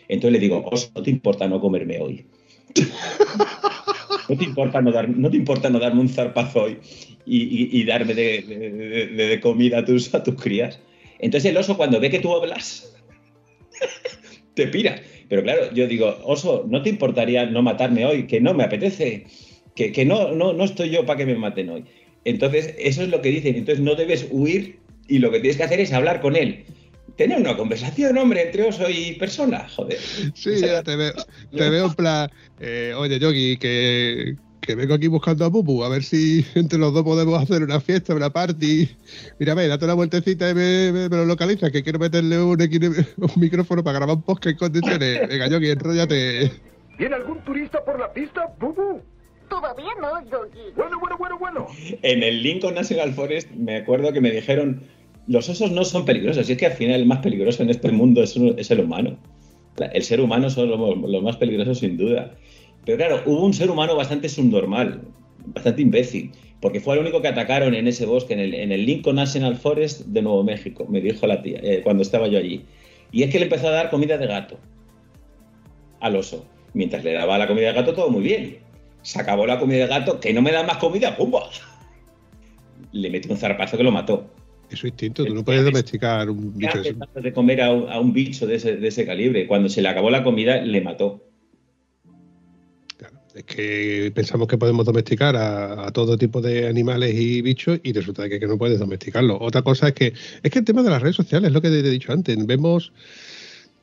Entonces 0.09 0.33
le 0.33 0.41
digo, 0.41 0.67
oso, 0.69 0.91
no 0.97 1.03
te 1.05 1.11
importa 1.11 1.47
no 1.47 1.61
comerme 1.61 2.01
hoy. 2.01 2.27
no 4.29 4.37
te 4.37 4.45
importa 4.45 4.83
no, 4.83 4.91
dar, 4.91 5.09
no 5.09 5.31
te 5.31 5.37
importa 5.37 5.71
no 5.71 5.79
darme 5.79 6.01
un 6.01 6.09
zarpazo 6.09 6.65
hoy 6.65 6.79
y, 7.25 7.85
darme 7.85 8.15
de, 8.15 9.39
comida 9.41 9.79
a 9.79 9.85
tus, 9.85 10.13
a 10.13 10.25
tus 10.25 10.35
crías. 10.35 10.81
Entonces 11.21 11.53
el 11.53 11.57
oso 11.57 11.77
cuando 11.77 12.01
ve 12.01 12.11
que 12.11 12.19
tú 12.19 12.35
hablas, 12.35 12.97
te 14.55 14.67
pira. 14.67 15.01
Pero 15.31 15.45
claro, 15.45 15.73
yo 15.73 15.87
digo, 15.87 16.19
oso, 16.25 16.67
¿no 16.69 16.83
te 16.83 16.91
importaría 16.91 17.47
no 17.47 17.63
matarme 17.63 18.05
hoy? 18.05 18.27
Que 18.27 18.41
no 18.41 18.53
me 18.53 18.65
apetece, 18.65 19.27
que, 19.77 19.93
que 19.93 20.05
no, 20.05 20.33
no, 20.33 20.53
no 20.53 20.65
estoy 20.65 20.91
yo 20.91 21.07
para 21.07 21.19
que 21.19 21.27
me 21.27 21.37
maten 21.37 21.71
hoy. 21.71 21.85
Entonces, 22.25 22.75
eso 22.77 23.05
es 23.05 23.11
lo 23.11 23.23
que 23.23 23.31
dicen. 23.31 23.55
Entonces, 23.55 23.83
no 23.83 23.95
debes 23.95 24.27
huir 24.33 24.81
y 25.07 25.21
lo 25.21 25.31
que 25.31 25.39
tienes 25.39 25.57
que 25.57 25.63
hacer 25.63 25.79
es 25.79 25.93
hablar 25.93 26.21
con 26.21 26.35
él. 26.35 26.65
Tener 27.17 27.39
una 27.39 27.57
conversación, 27.57 28.19
hombre, 28.19 28.43
entre 28.43 28.65
oso 28.65 28.91
y 28.91 29.13
persona, 29.13 29.69
joder. 29.69 29.99
Sí, 30.35 30.61
ya 30.61 30.83
te 30.83 30.97
veo, 30.97 31.13
te 31.57 31.71
veo 31.71 31.87
en 31.87 31.95
plan, 31.95 32.29
eh, 32.59 32.93
oye, 32.97 33.21
Yogi, 33.21 33.57
que, 33.57 34.35
que 34.61 34.75
vengo 34.75 34.95
aquí 34.95 35.09
buscando 35.09 35.45
a 35.45 35.51
Pupu, 35.51 35.83
a 35.85 35.89
ver 35.89 36.03
si 36.03 36.45
entre 36.55 36.79
los 36.79 36.93
dos 36.93 37.03
podemos 37.03 37.43
hacer 37.43 37.63
una 37.63 37.81
fiesta, 37.81 38.15
una 38.15 38.31
party. 38.31 38.89
Mira, 39.39 39.55
ve, 39.55 39.69
date 39.69 39.85
una 39.85 39.95
vueltecita 39.95 40.51
y 40.51 40.55
me, 40.55 40.93
me, 40.93 41.09
lo 41.09 41.25
localiza, 41.25 41.71
que 41.71 41.83
quiero 41.83 41.99
meterle 41.99 42.39
un, 42.39 42.61
un, 42.61 43.31
micrófono 43.37 43.83
para 43.83 43.99
grabar 43.99 44.17
un 44.17 44.23
podcast 44.23 44.53
en 44.53 44.57
condiciones. 44.57 45.29
Venga, 45.29 45.49
Yogi, 45.49 45.71
enróllate. 45.71 46.53
¿Viene 46.99 47.15
algún 47.15 47.39
turista 47.45 47.83
por 47.85 47.99
la 47.99 48.13
pista, 48.13 48.47
Pupu? 48.59 49.01
Todavía 49.49 49.91
no, 50.01 50.21
Yogi. 50.31 50.73
Bueno, 50.77 51.01
bueno, 51.01 51.17
bueno, 51.19 51.39
bueno. 51.39 51.67
En 52.03 52.23
el 52.23 52.43
Lincoln 52.43 52.75
National 52.75 53.13
Forest 53.15 53.51
me 53.53 53.77
acuerdo 53.77 54.13
que 54.13 54.21
me 54.21 54.31
dijeron, 54.31 54.83
los 55.27 55.49
osos 55.49 55.73
no 55.73 55.85
son 55.85 56.05
peligrosos, 56.05 56.49
y 56.49 56.53
es 56.53 56.59
que 56.59 56.67
al 56.67 56.73
final 56.73 57.01
el 57.01 57.07
más 57.07 57.21
peligroso 57.21 57.63
en 57.63 57.71
este 57.71 57.91
mundo 57.91 58.23
es, 58.23 58.37
es 58.37 58.71
el 58.71 58.81
humano. 58.81 59.17
El 59.93 60.03
ser 60.03 60.21
humano 60.21 60.51
son 60.51 60.69
los 60.69 61.23
más 61.23 61.37
peligrosos 61.37 61.79
sin 61.79 61.97
duda. 61.97 62.35
Pero 62.85 62.99
claro, 62.99 63.23
hubo 63.27 63.45
un 63.45 63.53
ser 63.53 63.71
humano 63.71 63.97
bastante 63.97 64.29
subnormal, 64.29 65.03
bastante 65.47 65.83
imbécil, 65.83 66.33
porque 66.61 66.81
fue 66.81 66.95
el 66.95 67.01
único 67.01 67.23
que 67.23 67.29
atacaron 67.29 67.75
en 67.75 67.87
ese 67.89 68.07
bosque, 68.07 68.35
en 68.35 68.41
el, 68.41 68.55
en 68.55 68.73
el 68.73 68.87
Lincoln 68.87 69.17
National 69.17 69.57
Forest 69.57 70.07
de 70.07 70.23
Nuevo 70.23 70.43
México, 70.43 70.87
me 70.89 71.01
dijo 71.01 71.27
la 71.27 71.43
tía, 71.43 71.61
eh, 71.63 71.81
cuando 71.83 72.03
estaba 72.03 72.29
yo 72.29 72.39
allí. 72.39 72.65
Y 73.13 73.23
es 73.23 73.31
que 73.31 73.39
le 73.39 73.45
empezó 73.45 73.69
a 73.69 73.73
dar 73.73 73.91
comida 73.91 74.19
de 74.19 74.27
gato 74.27 74.59
al 76.01 76.17
oso. 76.17 76.47
Mientras 76.73 77.03
le 77.05 77.13
daba 77.13 77.37
la 77.39 77.47
comida 77.47 77.69
de 77.69 77.75
gato, 77.75 77.95
todo 77.95 78.11
muy 78.11 78.23
bien. 78.23 78.59
Se 79.03 79.21
acabó 79.21 79.47
la 79.47 79.59
comida 79.59 79.79
de 79.79 79.87
gato, 79.87 80.21
que 80.21 80.33
no 80.33 80.43
me 80.43 80.53
da 80.53 80.63
más 80.63 80.77
comida, 80.77 81.17
¡pumba! 81.17 81.49
Le 82.93 83.11
metió 83.11 83.33
un 83.33 83.39
zarpazo 83.39 83.77
que 83.77 83.83
lo 83.83 83.91
mató. 83.91 84.31
Eso 84.71 84.87
es 84.87 84.93
instinto, 84.93 85.25
tú 85.25 85.35
no 85.35 85.45
puedes 85.45 85.65
domesticar 85.65 86.31
un 86.31 86.57
bicho 86.57 86.81
de 86.81 86.95
de 87.23 87.33
comer 87.33 87.61
a 87.61 87.73
un, 87.73 87.91
a 87.91 87.99
un 87.99 88.13
bicho 88.13 88.47
de 88.47 88.55
ese, 88.55 88.77
de 88.77 88.87
ese 88.87 89.05
calibre. 89.05 89.49
Cuando 89.49 89.69
se 89.69 89.83
le 89.83 89.89
acabó 89.89 90.11
la 90.11 90.23
comida, 90.23 90.59
le 90.63 90.81
mató. 90.81 91.30
Es 93.35 93.45
que 93.45 94.11
pensamos 94.13 94.49
que 94.49 94.59
podemos 94.59 94.85
domesticar 94.85 95.37
a, 95.37 95.91
todo 95.93 96.19
tipo 96.19 96.41
de 96.41 96.67
animales 96.67 97.15
y 97.15 97.43
bichos 97.43 97.79
y 97.83 97.93
resulta 97.93 98.29
que, 98.29 98.41
no 98.41 98.59
puedes 98.59 98.79
domesticarlo. 98.79 99.39
Otra 99.41 99.63
cosa 99.63 99.89
es 99.89 99.95
que 99.95 100.13
es 100.43 100.51
que 100.51 100.59
el 100.59 100.65
tema 100.65 100.83
de 100.83 100.91
las 100.91 101.01
redes 101.01 101.17
sociales 101.17 101.49
es 101.49 101.55
lo 101.55 101.63
que 101.63 101.71
te 101.71 101.79
he 101.79 101.91
dicho 101.91 102.13
antes. 102.13 102.45
Vemos 102.45 102.93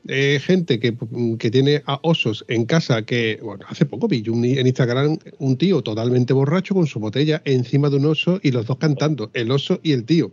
eh, 0.06 0.38
gente 0.42 0.78
que, 0.78 0.92
tiene 1.50 1.82
a 1.86 1.98
osos 2.02 2.44
en 2.48 2.66
casa 2.66 3.02
que, 3.02 3.38
bueno, 3.42 3.64
hace 3.68 3.86
poco 3.86 4.06
vi 4.06 4.22
en 4.26 4.66
Instagram 4.66 5.18
un 5.38 5.56
tío 5.56 5.82
totalmente 5.82 6.34
borracho 6.34 6.74
con 6.74 6.86
su 6.86 7.00
botella 7.00 7.40
encima 7.46 7.88
de 7.88 7.96
un 7.96 8.06
oso 8.06 8.40
y 8.42 8.50
los 8.50 8.66
dos 8.66 8.76
cantando, 8.76 9.30
el 9.32 9.50
oso 9.50 9.80
y 9.82 9.92
el 9.92 10.04
tío. 10.04 10.30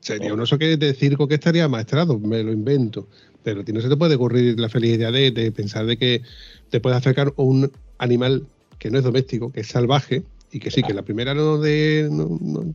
Sería 0.00 0.32
un 0.32 0.40
oso 0.40 0.58
que 0.58 0.76
de 0.76 0.94
circo 0.94 1.28
que 1.28 1.34
estaría 1.34 1.68
maestrado, 1.68 2.18
me 2.18 2.42
lo 2.42 2.52
invento. 2.52 3.08
Pero 3.42 3.60
a 3.60 3.64
ti 3.64 3.72
no 3.74 3.82
se 3.82 3.90
te 3.90 3.96
puede 3.96 4.14
ocurrir 4.14 4.58
la 4.58 4.70
feliz 4.70 4.94
idea 4.94 5.10
de, 5.10 5.30
de 5.30 5.52
pensar 5.52 5.84
de 5.84 5.98
que 5.98 6.22
te 6.70 6.80
puedes 6.80 6.96
acercar 6.96 7.32
un 7.36 7.70
animal 7.98 8.46
que 8.84 8.90
no 8.90 8.98
es 8.98 9.04
doméstico, 9.04 9.50
que 9.50 9.60
es 9.60 9.68
salvaje, 9.68 10.24
y 10.52 10.58
que 10.60 10.70
sí, 10.70 10.82
que 10.82 10.92
la 10.92 11.00
primera 11.00 11.32
no, 11.32 11.56
de, 11.56 12.06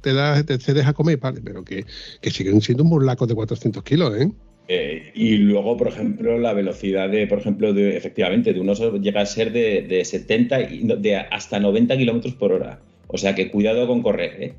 te 0.01 0.11
da, 0.11 0.43
te 0.43 0.57
cedes 0.57 0.87
a 0.87 0.93
comer, 0.93 1.17
vale, 1.17 1.39
pero 1.43 1.63
que, 1.63 1.85
siguen 2.23 2.61
siendo 2.61 2.83
un 2.83 2.89
burlaco 2.89 3.27
de 3.27 3.35
400 3.35 3.83
kilos, 3.83 4.19
¿eh? 4.19 4.31
¿eh? 4.69 5.11
y 5.13 5.37
luego, 5.37 5.77
por 5.77 5.87
ejemplo, 5.87 6.39
la 6.39 6.53
velocidad 6.53 7.09
de, 7.11 7.27
por 7.27 7.37
ejemplo, 7.37 7.73
de, 7.73 7.95
efectivamente, 7.95 8.53
de 8.53 8.59
un 8.59 8.73
llega 9.03 9.21
a 9.21 9.25
ser 9.27 9.53
de, 9.53 9.83
de 9.83 10.03
70 10.03 10.61
y 10.61 10.87
de 10.97 11.15
hasta 11.15 11.59
90 11.59 11.95
kilómetros 11.95 12.33
por 12.33 12.53
hora. 12.53 12.81
O 13.05 13.19
sea 13.19 13.35
que 13.35 13.51
cuidado 13.51 13.85
con 13.85 14.01
correr, 14.01 14.43
¿eh? 14.43 14.53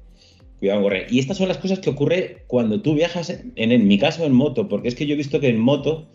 Cuidado 0.60 0.78
con 0.82 0.84
correr. 0.84 1.08
Y 1.10 1.18
estas 1.18 1.36
son 1.36 1.48
las 1.48 1.58
cosas 1.58 1.80
que 1.80 1.90
ocurre 1.90 2.44
cuando 2.46 2.80
tú 2.80 2.94
viajas, 2.94 3.30
en, 3.56 3.72
en 3.72 3.88
mi 3.88 3.98
caso, 3.98 4.24
en 4.24 4.34
moto, 4.34 4.68
porque 4.68 4.86
es 4.86 4.94
que 4.94 5.06
yo 5.06 5.14
he 5.14 5.18
visto 5.18 5.40
que 5.40 5.48
en 5.48 5.58
moto 5.58 6.06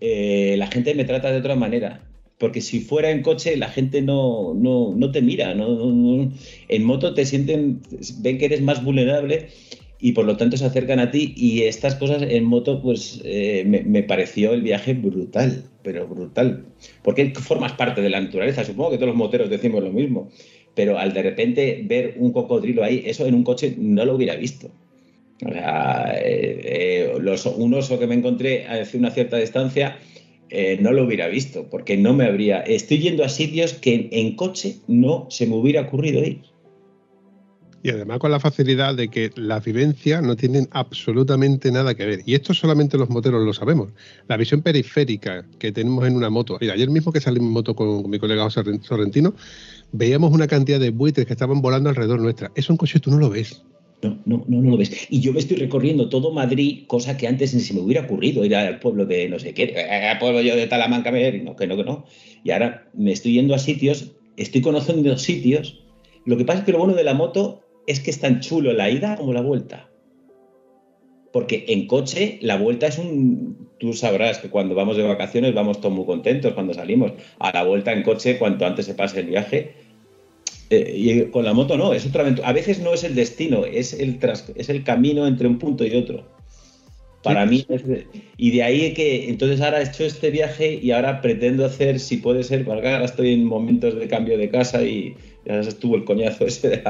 eh, 0.00 0.54
la 0.56 0.68
gente 0.68 0.94
me 0.94 1.04
trata 1.04 1.30
de 1.30 1.36
otra 1.36 1.54
manera 1.54 2.09
porque 2.40 2.62
si 2.62 2.80
fuera 2.80 3.10
en 3.10 3.22
coche 3.22 3.54
la 3.58 3.68
gente 3.68 4.00
no, 4.00 4.54
no, 4.54 5.10
te 5.12 5.20
mira, 5.20 5.54
no, 5.54 6.32
en 6.68 6.84
moto 6.84 7.12
te 7.12 7.26
sienten, 7.26 7.82
ven 8.20 8.38
que 8.38 8.46
eres 8.46 8.62
más 8.62 8.82
vulnerable 8.82 9.48
y 10.00 10.12
por 10.12 10.24
lo 10.24 10.38
tanto 10.38 10.56
se 10.56 10.64
acercan 10.64 11.00
a 11.00 11.10
ti. 11.10 11.34
Y 11.36 11.64
estas 11.64 11.96
cosas 11.96 12.22
en 12.22 12.44
moto 12.44 12.80
pues 12.80 13.20
eh, 13.24 13.64
me, 13.66 14.02
pareció 14.02 14.54
el 14.54 14.62
viaje 14.62 14.94
brutal, 14.94 15.64
pero 15.82 16.08
brutal, 16.08 16.64
porque 17.02 17.30
formas 17.34 17.72
parte 17.72 18.00
de 18.00 18.08
la 18.08 18.22
naturaleza, 18.22 18.64
supongo 18.64 18.92
que 18.92 18.96
todos 18.96 19.08
los 19.08 19.16
moteros 19.16 19.50
decimos 19.50 19.84
lo 19.84 19.92
mismo, 19.92 20.30
pero 20.74 20.98
al 20.98 21.12
de 21.12 21.22
repente 21.22 21.82
ver 21.84 22.14
un 22.16 22.32
cocodrilo 22.32 22.82
ahí, 22.82 23.02
eso 23.04 23.26
en 23.26 23.34
un 23.34 23.44
coche 23.44 23.74
no 23.76 24.06
lo 24.06 24.14
hubiera 24.14 24.34
visto. 24.36 24.70
O 25.44 25.52
sea, 25.52 26.14
eh, 26.16 26.60
eh, 26.64 27.12
los, 27.20 27.44
un 27.44 27.74
oso 27.74 27.98
que 27.98 28.06
me 28.06 28.14
encontré 28.14 28.66
hace 28.66 28.96
una 28.96 29.10
cierta 29.10 29.36
distancia 29.36 29.98
eh, 30.50 30.78
no 30.80 30.92
lo 30.92 31.04
hubiera 31.04 31.28
visto, 31.28 31.68
porque 31.70 31.96
no 31.96 32.12
me 32.12 32.24
habría... 32.26 32.60
Estoy 32.60 32.98
yendo 32.98 33.24
a 33.24 33.28
sitios 33.28 33.74
que 33.74 34.08
en, 34.10 34.34
coche 34.34 34.76
no 34.88 35.26
se 35.30 35.46
me 35.46 35.54
hubiera 35.54 35.82
ocurrido 35.82 36.22
ir. 36.24 36.42
Y 37.82 37.90
además 37.90 38.18
con 38.18 38.30
la 38.30 38.40
facilidad 38.40 38.94
de 38.94 39.08
que 39.08 39.30
las 39.36 39.64
vivencias 39.64 40.22
no 40.22 40.36
tienen 40.36 40.68
absolutamente 40.72 41.72
nada 41.72 41.94
que 41.94 42.04
ver. 42.04 42.20
Y 42.26 42.34
esto 42.34 42.52
solamente 42.52 42.98
los 42.98 43.08
moteros 43.08 43.42
lo 43.42 43.54
sabemos. 43.54 43.90
La 44.28 44.36
visión 44.36 44.60
periférica 44.60 45.46
que 45.58 45.72
tenemos 45.72 46.06
en 46.06 46.16
una 46.16 46.28
moto. 46.28 46.58
Ayer 46.60 46.90
mismo 46.90 47.10
que 47.12 47.20
salí 47.20 47.38
en 47.38 47.50
moto 47.50 47.74
con, 47.74 48.10
mi 48.10 48.18
colega 48.18 48.50
Sorrentino, 48.50 49.34
veíamos 49.92 50.32
una 50.32 50.46
cantidad 50.46 50.80
de 50.80 50.90
buitres 50.90 51.26
que 51.26 51.32
estaban 51.32 51.62
volando 51.62 51.88
alrededor 51.88 52.20
nuestra. 52.20 52.50
Eso 52.54 52.72
en 52.72 52.76
coche 52.76 53.00
tú 53.00 53.10
no 53.10 53.18
lo 53.18 53.30
ves. 53.30 53.62
No, 54.02 54.18
no, 54.24 54.44
no, 54.48 54.70
lo 54.70 54.76
ves. 54.78 55.08
Y 55.10 55.20
yo 55.20 55.32
me 55.32 55.40
estoy 55.40 55.58
recorriendo 55.58 56.08
todo 56.08 56.32
Madrid, 56.32 56.84
cosa 56.86 57.16
que 57.16 57.26
antes 57.26 57.52
ni 57.54 57.60
se 57.60 57.74
me 57.74 57.80
hubiera 57.80 58.02
ocurrido 58.02 58.44
ir 58.44 58.56
al 58.56 58.78
pueblo 58.78 59.04
de 59.04 59.28
no 59.28 59.38
sé 59.38 59.52
qué, 59.52 59.76
al 60.10 60.18
pueblo 60.18 60.40
yo 60.40 60.56
de 60.56 60.66
Talamanca, 60.66 61.10
no, 61.10 61.56
que 61.56 61.66
no, 61.66 61.76
no. 61.76 62.04
Y 62.42 62.50
ahora 62.50 62.88
me 62.94 63.12
estoy 63.12 63.34
yendo 63.34 63.54
a 63.54 63.58
sitios, 63.58 64.12
estoy 64.36 64.62
conociendo 64.62 65.16
sitios. 65.18 65.84
Lo 66.24 66.36
que 66.38 66.44
pasa 66.44 66.60
es 66.60 66.64
que 66.64 66.72
lo 66.72 66.78
bueno 66.78 66.94
de 66.94 67.04
la 67.04 67.14
moto 67.14 67.62
es 67.86 68.00
que 68.00 68.10
es 68.10 68.20
tan 68.20 68.40
chulo 68.40 68.72
la 68.72 68.90
ida 68.90 69.16
como 69.16 69.32
la 69.32 69.42
vuelta. 69.42 69.90
Porque 71.32 71.66
en 71.68 71.86
coche 71.86 72.38
la 72.42 72.56
vuelta 72.56 72.86
es 72.86 72.98
un... 72.98 73.68
Tú 73.78 73.92
sabrás 73.92 74.38
que 74.38 74.50
cuando 74.50 74.74
vamos 74.74 74.96
de 74.96 75.02
vacaciones 75.02 75.54
vamos 75.54 75.80
todos 75.80 75.94
muy 75.94 76.04
contentos 76.04 76.52
cuando 76.54 76.74
salimos. 76.74 77.12
A 77.38 77.52
la 77.52 77.64
vuelta 77.64 77.92
en 77.92 78.02
coche, 78.02 78.38
cuanto 78.38 78.66
antes 78.66 78.86
se 78.86 78.94
pase 78.94 79.20
el 79.20 79.26
viaje, 79.26 79.74
eh, 80.70 80.94
y 80.96 81.30
con 81.30 81.44
la 81.44 81.52
moto 81.52 81.76
no, 81.76 81.92
es 81.92 82.06
otra 82.06 82.22
aventura. 82.22 82.48
A 82.48 82.52
veces 82.52 82.80
no 82.80 82.94
es 82.94 83.04
el 83.04 83.14
destino, 83.14 83.64
es 83.64 83.92
el, 83.92 84.18
es 84.54 84.68
el 84.68 84.84
camino 84.84 85.26
entre 85.26 85.48
un 85.48 85.58
punto 85.58 85.84
y 85.84 85.94
otro. 85.96 86.24
Para 87.22 87.44
mí, 87.44 87.66
y 88.38 88.50
de 88.50 88.62
ahí 88.62 88.94
que 88.94 89.28
entonces 89.28 89.60
ahora 89.60 89.80
he 89.80 89.84
hecho 89.84 90.04
este 90.04 90.30
viaje 90.30 90.80
y 90.82 90.90
ahora 90.92 91.20
pretendo 91.20 91.66
hacer, 91.66 92.00
si 92.00 92.16
puede 92.16 92.42
ser, 92.44 92.64
porque 92.64 92.88
ahora 92.88 93.04
estoy 93.04 93.34
en 93.34 93.44
momentos 93.44 93.94
de 93.94 94.08
cambio 94.08 94.38
de 94.38 94.48
casa 94.48 94.82
y 94.82 95.14
ya 95.44 95.60
estuvo 95.60 95.96
el 95.96 96.04
coñazo 96.04 96.46
ese 96.46 96.70
de, 96.70 96.82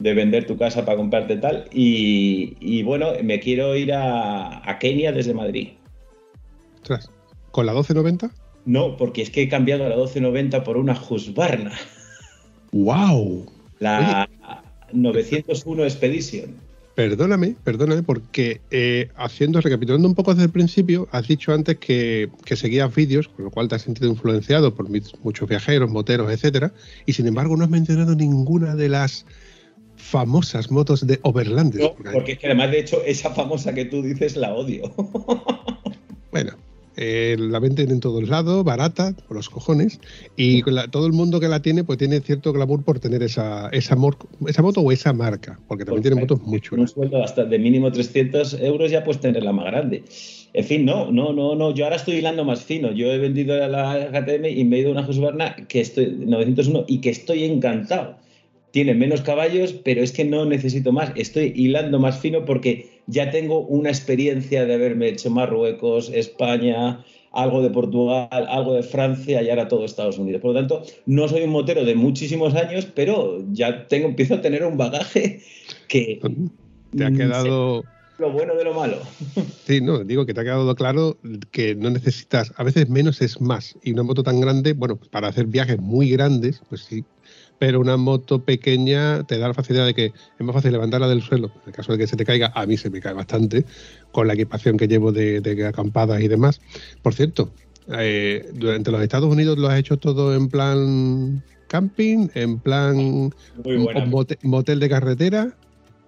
de 0.00 0.14
vender 0.14 0.46
tu 0.46 0.56
casa 0.56 0.84
para 0.84 0.96
comprarte 0.96 1.36
tal. 1.36 1.66
Y, 1.72 2.82
bueno, 2.82 3.12
me 3.22 3.38
quiero 3.38 3.76
ir 3.76 3.92
a, 3.92 4.76
Kenia 4.80 5.12
desde 5.12 5.34
Madrid. 5.34 5.68
¿Con 7.50 7.66
la 7.66 7.72
1290? 7.72 8.30
No, 8.64 8.96
porque 8.96 9.22
es 9.22 9.30
que 9.30 9.42
he 9.42 9.48
cambiado 9.48 9.82
la 9.82 9.96
1290 9.96 10.64
por 10.64 10.76
una 10.78 10.94
Husqvarna. 10.94 11.72
¡Wow! 12.72 13.46
La 13.78 14.28
901 14.92 15.84
Expedition. 15.84 16.54
Perdóname, 16.94 17.56
perdóname, 17.64 18.02
porque 18.02 18.60
eh, 18.70 19.08
haciendo, 19.16 19.60
recapitulando 19.60 20.06
un 20.06 20.14
poco 20.14 20.34
desde 20.34 20.46
el 20.46 20.50
principio, 20.50 21.08
has 21.12 21.28
dicho 21.28 21.52
antes 21.52 21.78
que, 21.78 22.28
que 22.44 22.56
seguías 22.56 22.94
vídeos, 22.94 23.28
con 23.28 23.46
lo 23.46 23.50
cual 23.50 23.68
te 23.68 23.76
has 23.76 23.82
sentido 23.82 24.08
influenciado 24.08 24.74
por 24.74 24.88
muchos 25.22 25.48
viajeros, 25.48 25.90
moteros, 25.90 26.30
etcétera, 26.30 26.72
y 27.06 27.12
sin 27.12 27.26
embargo 27.26 27.56
no 27.56 27.64
has 27.64 27.70
mencionado 27.70 28.14
ninguna 28.14 28.74
de 28.74 28.88
las 28.90 29.24
famosas 29.96 30.70
motos 30.70 31.06
de 31.06 31.20
Overlanders. 31.22 31.84
No, 31.84 32.12
porque 32.12 32.32
es 32.32 32.38
que 32.38 32.46
además, 32.46 32.70
de 32.70 32.80
hecho, 32.80 33.02
esa 33.04 33.30
famosa 33.30 33.72
que 33.72 33.84
tú 33.84 34.02
dices 34.02 34.36
la 34.36 34.52
odio. 34.54 34.92
bueno, 36.32 36.52
eh, 37.02 37.36
la 37.38 37.58
venden 37.58 37.90
en 37.90 37.98
todos 38.00 38.28
lados, 38.28 38.62
barata, 38.62 39.14
por 39.26 39.34
los 39.34 39.48
cojones, 39.48 40.00
y 40.36 40.62
todo 40.90 41.06
el 41.06 41.14
mundo 41.14 41.40
que 41.40 41.48
la 41.48 41.62
tiene, 41.62 41.82
pues 41.82 41.98
tiene 41.98 42.20
cierto 42.20 42.52
glamour 42.52 42.84
por 42.84 43.00
tener 43.00 43.22
esa, 43.22 43.70
esa, 43.70 43.96
esa 44.46 44.62
moto 44.62 44.80
o 44.82 44.92
esa 44.92 45.14
marca, 45.14 45.58
porque 45.66 45.86
también 45.86 46.02
tiene 46.02 46.20
motos 46.20 46.42
muy 46.42 46.60
chulas. 46.60 46.90
Un 46.90 46.94
sueldo 46.94 47.24
hasta 47.24 47.46
de 47.46 47.58
mínimo 47.58 47.90
300 47.90 48.60
euros 48.60 48.90
ya 48.90 49.02
puedes 49.02 49.18
tener 49.22 49.42
la 49.42 49.52
más 49.52 49.64
grande. 49.64 50.04
En 50.52 50.64
fin, 50.64 50.84
no, 50.84 51.10
no, 51.10 51.32
no, 51.32 51.54
no. 51.54 51.72
Yo 51.72 51.84
ahora 51.84 51.96
estoy 51.96 52.16
hilando 52.16 52.44
más 52.44 52.62
fino. 52.62 52.92
Yo 52.92 53.10
he 53.10 53.16
vendido 53.16 53.56
la 53.66 54.10
GTM 54.10 54.44
y 54.46 54.64
me 54.64 54.76
he 54.76 54.80
ido 54.80 54.90
a 54.90 54.92
una 54.92 55.08
Husqvarna 55.08 55.56
que 55.68 55.80
estoy 55.80 56.06
901 56.06 56.84
y 56.86 57.00
que 57.00 57.08
estoy 57.08 57.44
encantado 57.44 58.16
tiene 58.70 58.94
menos 58.94 59.22
caballos, 59.22 59.72
pero 59.72 60.02
es 60.02 60.12
que 60.12 60.24
no 60.24 60.44
necesito 60.44 60.92
más. 60.92 61.12
Estoy 61.16 61.52
hilando 61.56 61.98
más 61.98 62.20
fino 62.20 62.44
porque 62.44 63.00
ya 63.06 63.30
tengo 63.30 63.60
una 63.60 63.90
experiencia 63.90 64.64
de 64.64 64.74
haberme 64.74 65.08
hecho 65.08 65.30
Marruecos, 65.30 66.10
España, 66.14 67.04
algo 67.32 67.62
de 67.62 67.70
Portugal, 67.70 68.28
algo 68.30 68.74
de 68.74 68.82
Francia 68.82 69.42
y 69.42 69.50
ahora 69.50 69.68
todo 69.68 69.84
Estados 69.84 70.18
Unidos. 70.18 70.40
Por 70.40 70.54
lo 70.54 70.60
tanto, 70.60 70.82
no 71.06 71.28
soy 71.28 71.42
un 71.42 71.50
motero 71.50 71.84
de 71.84 71.94
muchísimos 71.94 72.54
años, 72.54 72.86
pero 72.94 73.42
ya 73.52 73.86
tengo, 73.88 74.08
empiezo 74.08 74.34
a 74.34 74.40
tener 74.40 74.64
un 74.64 74.76
bagaje 74.76 75.40
que... 75.88 76.20
Te 76.96 77.04
ha 77.04 77.10
quedado... 77.10 77.84
Lo 78.18 78.30
bueno 78.32 78.54
de 78.54 78.64
lo 78.64 78.74
malo. 78.74 78.98
Sí, 79.64 79.80
no, 79.80 80.02
digo 80.02 80.26
que 80.26 80.34
te 80.34 80.40
ha 80.40 80.44
quedado 80.44 80.74
claro 80.74 81.16
que 81.52 81.76
no 81.76 81.90
necesitas, 81.90 82.52
a 82.56 82.64
veces 82.64 82.88
menos 82.88 83.22
es 83.22 83.40
más. 83.40 83.76
Y 83.84 83.92
una 83.92 84.02
moto 84.02 84.24
tan 84.24 84.40
grande, 84.40 84.72
bueno, 84.72 84.98
para 85.12 85.28
hacer 85.28 85.46
viajes 85.46 85.78
muy 85.78 86.10
grandes, 86.10 86.60
pues 86.68 86.82
sí, 86.82 87.04
pero 87.60 87.78
una 87.78 87.98
moto 87.98 88.42
pequeña 88.42 89.22
te 89.24 89.36
da 89.36 89.48
la 89.48 89.52
facilidad 89.52 89.84
de 89.84 89.92
que 89.92 90.06
es 90.06 90.40
más 90.40 90.54
fácil 90.54 90.72
levantarla 90.72 91.06
del 91.08 91.20
suelo. 91.20 91.52
En 91.56 91.68
el 91.68 91.72
caso 91.74 91.92
de 91.92 91.98
que 91.98 92.06
se 92.06 92.16
te 92.16 92.24
caiga, 92.24 92.50
a 92.54 92.64
mí 92.64 92.78
se 92.78 92.88
me 92.88 93.02
cae 93.02 93.12
bastante 93.12 93.66
con 94.12 94.26
la 94.26 94.32
equipación 94.32 94.78
que 94.78 94.88
llevo 94.88 95.12
de, 95.12 95.66
acampadas 95.68 96.22
y 96.22 96.28
demás. 96.28 96.62
Por 97.02 97.12
cierto, 97.12 97.52
eh, 97.98 98.48
durante 98.54 98.90
los 98.90 99.02
Estados 99.02 99.30
Unidos 99.30 99.58
lo 99.58 99.68
has 99.68 99.78
hecho 99.78 99.98
todo 99.98 100.34
en 100.34 100.48
plan 100.48 101.44
camping, 101.68 102.28
en 102.34 102.60
plan 102.60 103.30
motel, 104.42 104.80
de 104.80 104.88
carretera. 104.88 105.52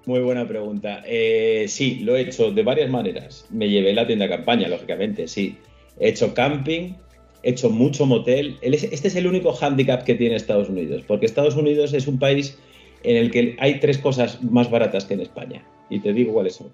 Muy 0.07 0.21
buena 0.21 0.49
pregunta. 0.49 1.03
Eh, 1.05 1.67
sí, 1.69 2.01
lo 2.03 2.17
he 2.17 2.23
hecho 2.23 2.51
de 2.51 2.63
varias 2.63 2.89
maneras. 2.89 3.45
Me 3.51 3.69
llevé 3.69 3.93
la 3.93 4.07
tienda 4.07 4.25
de 4.25 4.37
campaña, 4.37 4.69
lógicamente, 4.69 5.29
sí. 5.29 5.59
He 6.01 6.09
hecho 6.09 6.33
camping, 6.33 6.95
hecho 7.43 7.71
mucho 7.71 8.07
motel. 8.07 8.59
Este 8.63 9.09
es 9.09 9.17
el 9.17 9.27
único 9.27 9.53
hándicap 9.53 10.05
que 10.05 10.15
tiene 10.15 10.37
Estados 10.37 10.69
Unidos, 10.69 11.03
porque 11.07 11.27
Estados 11.27 11.57
Unidos 11.57 11.93
es 11.93 12.07
un 12.07 12.19
país 12.19 12.59
en 13.05 13.17
el 13.17 13.31
que 13.31 13.57
hay 13.59 13.81
tres 13.81 13.99
cosas 13.99 14.43
más 14.43 14.71
baratas 14.71 15.05
que 15.05 15.15
en 15.15 15.21
España. 15.21 15.65
Y 15.91 16.01
te 16.01 16.13
digo 16.13 16.33
cuáles 16.33 16.55
son. 16.55 16.73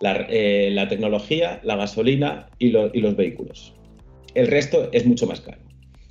La, 0.00 0.26
eh, 0.28 0.86
tecnología, 0.88 1.60
la 1.62 1.76
gasolina 1.76 2.48
y, 2.58 2.70
los 2.70 3.16
vehículos. 3.16 3.74
El 4.34 4.48
resto 4.48 4.88
es 4.92 5.06
mucho 5.06 5.26
más 5.26 5.40
caro. 5.40 5.58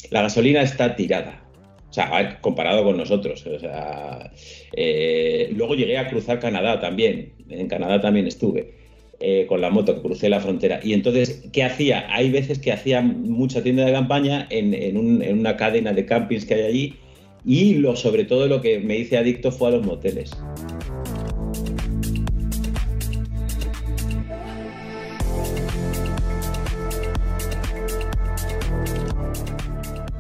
La 0.10 0.22
gasolina 0.22 0.62
está 0.62 0.96
tirada. 0.96 1.44
O 1.90 1.94
sea, 1.94 2.40
comparado 2.42 2.84
con 2.84 2.98
nosotros. 2.98 3.46
O 3.46 3.60
sea, 3.60 4.32
eh, 4.74 5.50
luego 5.56 5.76
llegué 5.76 5.98
a 5.98 6.08
cruzar 6.08 6.40
Canadá 6.40 6.80
también. 6.80 7.34
En 7.50 7.68
Canadá 7.68 8.02
también 8.02 8.28
estuve. 8.28 8.85
Eh, 9.28 9.48
con 9.48 9.60
la 9.60 9.72
moto 9.72 9.96
que 9.96 10.02
crucé 10.04 10.30
la 10.30 10.40
frontera. 10.40 10.80
Y 10.84 10.94
entonces, 10.94 11.50
¿qué 11.52 11.64
hacía? 11.64 12.06
Hay 12.14 12.30
veces 12.30 12.60
que 12.60 12.72
hacía 12.72 13.02
mucha 13.02 13.64
tienda 13.64 13.84
de 13.84 13.92
campaña 13.92 14.46
en, 14.52 14.98
una 14.98 15.58
cadena 15.58 15.94
de 15.94 16.06
campings 16.06 16.46
que 16.46 16.54
hay 16.54 16.62
allí 16.62 16.94
y 17.44 17.84
sobre 17.96 18.26
todo 18.26 18.46
lo 18.46 18.62
que 18.62 18.78
me 18.78 18.96
hice 18.96 19.18
adicto 19.18 19.52
fue 19.52 19.70
a 19.70 19.72
los 19.72 19.84
moteles. 19.84 20.30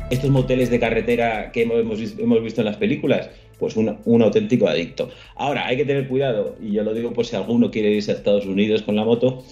Estos 0.10 0.32
moteles 0.32 0.72
de 0.72 0.80
carretera 0.80 1.52
que 1.52 1.62
hemos 1.62 2.44
visto 2.44 2.62
en 2.62 2.66
las 2.66 2.78
películas, 2.78 3.30
pues 3.60 3.76
un, 3.76 4.22
auténtico 4.22 4.68
adicto. 4.68 5.10
Ahora, 5.36 5.68
hay 5.68 5.78
que 5.78 5.86
tener 5.86 6.08
cuidado, 6.08 6.56
y 6.62 6.74
yo 6.74 6.84
lo 6.84 6.94
digo 6.94 7.14
por 7.14 7.26
si 7.26 7.36
alguno 7.36 7.72
quiere 7.72 7.92
irse 7.92 8.12
a 8.12 8.16
Estados 8.16 8.46
Unidos 8.46 8.82
con 8.82 8.96
la 8.96 9.06
moto, 9.06 9.44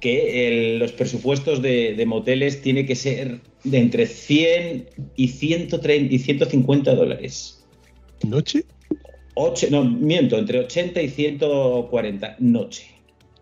que 0.00 0.76
los 0.78 0.92
presupuestos 0.92 1.62
de, 1.62 2.02
moteles 2.06 2.60
tiene 2.60 2.84
que 2.86 2.94
ser 2.94 3.40
de 3.64 3.78
entre 3.78 4.06
100 4.06 4.88
y, 5.16 5.28
130, 5.28 6.14
y 6.14 6.18
150 6.18 6.94
dólares. 6.94 7.64
¿Noche? 8.26 8.64
no, 9.70 9.84
miento, 9.84 10.38
entre 10.38 10.60
80 10.60 11.02
y 11.02 11.08
140 11.08 12.36
noche. 12.38 12.86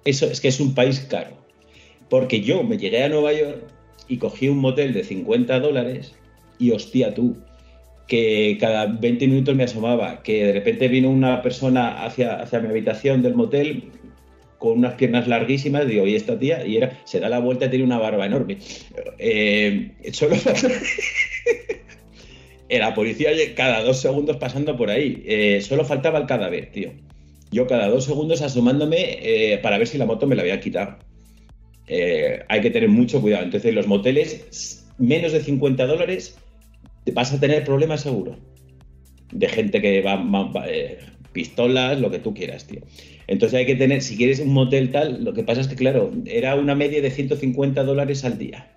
Eso 0.05 0.27
es 0.27 0.41
que 0.41 0.49
es 0.49 0.61
un 0.61 0.75
país 0.75 1.01
caro. 1.01 1.37
Porque 2.09 2.41
yo 2.41 2.63
me 2.63 2.77
llegué 2.77 3.03
a 3.03 3.09
Nueva 3.09 3.33
York 3.33 3.65
y 4.09 4.19
cogí 4.19 4.49
un 4.49 4.59
motel 4.59 4.93
de 4.93 5.05
50 5.05 5.61
dólares 5.61 6.13
y 6.59 6.71
hostia 6.71 7.15
tú, 7.15 7.37
que 8.07 8.57
cada 8.61 8.87
20 8.87 9.27
minutos 9.29 9.55
me 9.55 9.65
asomaba, 9.65 10.23
que 10.23 10.45
de 10.45 10.53
repente 10.53 10.89
vino 10.89 11.11
una 11.11 11.43
persona 11.43 12.05
hacia, 12.05 12.41
hacia 12.41 12.61
mi 12.61 12.69
habitación 12.69 13.23
del 13.23 13.35
motel 13.35 13.91
con 14.65 14.79
unas 14.79 14.95
piernas 14.95 15.29
larguísimas, 15.29 15.87
digo, 15.87 16.07
¿y 16.07 16.15
esta 16.15 16.39
tía? 16.39 16.67
Y 16.67 16.79
era, 16.79 16.99
se 17.05 17.21
da 17.21 17.29
la 17.29 17.39
vuelta 17.39 17.67
y 17.67 17.69
tiene 17.69 17.85
una 17.85 17.99
barba 17.99 18.25
enorme. 18.25 18.57
Eh, 19.19 19.91
solo 20.13 20.37
la 22.71 22.95
policía 22.95 23.31
cada 23.55 23.83
dos 23.83 24.01
segundos 24.01 24.39
pasando 24.39 24.75
por 24.77 24.89
ahí. 24.89 25.23
Eh, 25.27 25.61
solo 25.61 25.85
faltaba 25.85 26.19
el 26.19 26.27
cadáver, 26.27 26.73
tío. 26.73 26.93
Yo 27.51 27.67
cada 27.67 27.89
dos 27.89 28.07
segundos 28.07 28.41
asomándome 28.41 29.19
eh, 29.21 29.59
para 29.59 29.77
ver 29.77 29.87
si 29.87 29.99
la 29.99 30.07
moto 30.07 30.27
me 30.27 30.35
la 30.35 30.41
había 30.41 30.61
quitado. 30.61 30.97
hay 31.87 32.61
que 32.63 32.71
tener 32.71 32.89
mucho 32.89 33.21
cuidado. 33.21 33.45
Entonces, 33.45 33.75
los 33.75 33.87
moteles, 33.87 34.87
menos 34.97 35.33
de 35.33 35.41
50 35.41 35.87
dólares, 35.87 36.39
vas 37.13 37.33
a 37.33 37.41
tener 37.41 37.65
problemas 37.65 38.03
seguro. 38.03 38.37
De 39.33 39.49
gente 39.49 39.81
que 39.81 40.01
va, 40.03 40.23
eh, 40.67 40.99
pistolas, 41.33 42.01
lo 42.01 42.11
que 42.11 42.19
tú 42.19 42.35
quieras, 42.35 42.67
tío. 42.67 42.81
Entonces 43.27 43.59
hay 43.59 43.67
que 43.67 43.75
tener, 43.75 44.03
si 44.03 44.17
quieres 44.17 44.41
un 44.41 44.53
motel 44.53 44.91
tal, 44.93 45.25
lo 45.25 45.33
que 45.35 45.43
pasa 45.43 45.61
es 45.61 45.69
que, 45.69 45.77
claro, 45.77 46.13
era 46.27 46.55
una 46.55 46.75
media 46.75 47.01
de 47.03 47.11
150 47.11 47.83
dólares 47.83 48.25
al 48.25 48.39
día. 48.39 48.71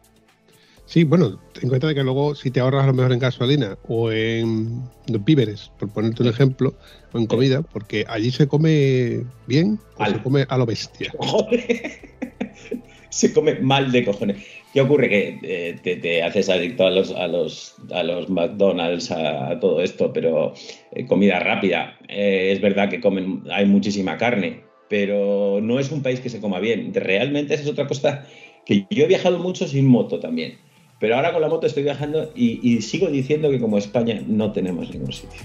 Sí, 0.86 1.04
bueno, 1.04 1.38
ten 1.54 1.64
en 1.64 1.70
cuenta 1.70 1.88
de 1.88 1.96
que 1.96 2.04
luego 2.04 2.34
si 2.34 2.50
te 2.50 2.62
ahorras 2.62 2.86
a 2.86 2.88
lo 2.88 2.94
mejor 2.94 3.12
en 3.12 3.20
gasolina 3.20 3.78
o 3.90 4.10
en 4.10 4.84
los 5.08 5.24
víveres, 5.24 5.70
por 5.78 5.92
ponerte 5.92 6.24
un 6.24 6.30
ejemplo, 6.30 6.76
o 7.12 7.18
en 7.18 7.28
comida, 7.28 7.62
porque 7.62 8.06
allí 8.08 8.32
se 8.32 8.48
come 8.48 9.26
bien 9.48 9.80
o 9.98 10.04
Al- 10.04 10.14
se 10.14 10.24
come 10.24 10.46
a 10.48 10.58
lo 10.58 10.66
bestia. 10.66 11.12
Joder. 11.18 11.92
Se 13.10 13.34
come 13.34 13.56
mal 13.62 13.92
de 13.92 14.06
cojones. 14.06 14.38
¿Qué 14.78 14.82
ocurre? 14.82 15.10
Que 15.10 15.40
eh, 15.42 15.98
te, 16.00 16.22
haces 16.22 16.50
adicto 16.50 16.86
a 16.86 16.92
los, 16.92 17.10
a 17.10 17.28
los, 17.28 17.74
a 17.92 18.04
los 18.04 18.30
McDonald's, 18.30 19.10
a, 19.10 19.60
todo 19.60 19.82
esto, 19.82 20.14
pero 20.14 20.54
eh, 20.92 21.08
comida 21.08 21.40
rápida. 21.40 21.98
Eh, 22.08 22.52
es 22.52 22.62
verdad 22.62 22.88
que 22.88 23.02
comen, 23.02 23.42
hay 23.50 23.66
muchísima 23.66 24.18
carne, 24.18 24.62
pero 24.88 25.62
no 25.64 25.80
es 25.80 25.92
un 25.92 26.04
país 26.04 26.20
que 26.20 26.30
se 26.30 26.40
coma 26.40 26.60
bien. 26.60 26.94
Realmente 26.94 27.56
esa 27.56 27.64
es 27.64 27.70
otra 27.70 27.88
cosa 27.88 28.28
que 28.68 28.86
yo 28.92 29.06
he 29.06 29.08
viajado 29.08 29.40
mucho 29.40 29.68
sin 29.68 29.88
moto 29.88 30.20
también. 30.20 30.60
Pero 31.00 31.16
ahora 31.16 31.34
con 31.34 31.42
la 31.42 31.50
moto 31.50 31.66
estoy 31.66 31.82
viajando 31.82 32.32
y 32.36 32.80
sigo 32.84 33.08
diciendo 33.08 33.50
que 33.50 33.60
como 33.60 33.80
España 33.80 34.22
no 34.28 34.52
tenemos 34.52 34.94
ningún 34.94 35.12
sitio. 35.12 35.42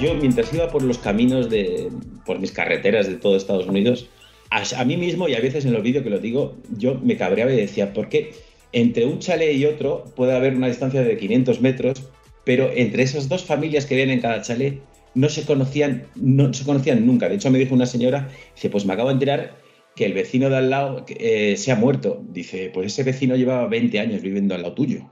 Yo 0.00 0.14
mientras 0.14 0.52
iba 0.52 0.68
por 0.68 0.82
los 0.82 0.98
caminos 0.98 1.48
de, 1.48 1.88
por 2.26 2.38
mis 2.38 2.52
carreteras 2.52 3.08
de 3.08 3.14
todo 3.14 3.34
Estados 3.34 3.66
Unidos, 3.66 4.10
a, 4.50 4.84
mí 4.84 4.98
mismo 4.98 5.26
y 5.26 5.34
a 5.34 5.40
veces 5.40 5.64
en 5.64 5.72
los 5.72 5.82
vídeos 5.82 6.04
que 6.04 6.10
lo 6.10 6.18
digo, 6.18 6.54
yo 6.76 6.96
me 6.96 7.16
cabreaba 7.16 7.50
y 7.52 7.56
decía, 7.56 7.94
¿por 7.94 8.10
qué 8.10 8.32
entre 8.72 9.06
un 9.06 9.20
chalet 9.20 9.56
y 9.56 9.64
otro 9.64 10.04
puede 10.14 10.36
haber 10.36 10.54
una 10.54 10.68
distancia 10.68 11.02
de 11.02 11.16
500 11.16 11.62
metros, 11.62 12.02
pero 12.44 12.70
entre 12.74 13.04
esas 13.04 13.30
dos 13.30 13.44
familias 13.44 13.86
que 13.86 13.94
viven 13.94 14.10
en 14.10 14.20
cada 14.20 14.42
chalet 14.42 14.82
no 15.14 15.30
se 15.30 15.44
conocían, 15.44 16.06
no 16.14 16.52
se 16.52 16.64
conocían 16.64 17.06
nunca? 17.06 17.30
De 17.30 17.36
hecho, 17.36 17.50
me 17.50 17.58
dijo 17.58 17.74
una 17.74 17.86
señora, 17.86 18.28
dice, 18.54 18.68
pues 18.68 18.84
me 18.84 18.92
acabo 18.92 19.08
de 19.08 19.14
enterar 19.14 19.56
que 19.94 20.04
el 20.04 20.12
vecino 20.12 20.50
de 20.50 20.58
al 20.58 20.68
lado 20.68 21.06
eh, 21.08 21.56
se 21.56 21.72
ha 21.72 21.74
muerto. 21.74 22.22
Dice, 22.28 22.70
pues 22.72 22.88
ese 22.88 23.02
vecino 23.02 23.34
llevaba 23.34 23.66
20 23.66 23.98
años 23.98 24.20
viviendo 24.20 24.54
al 24.54 24.60
lado 24.60 24.74
tuyo. 24.74 25.10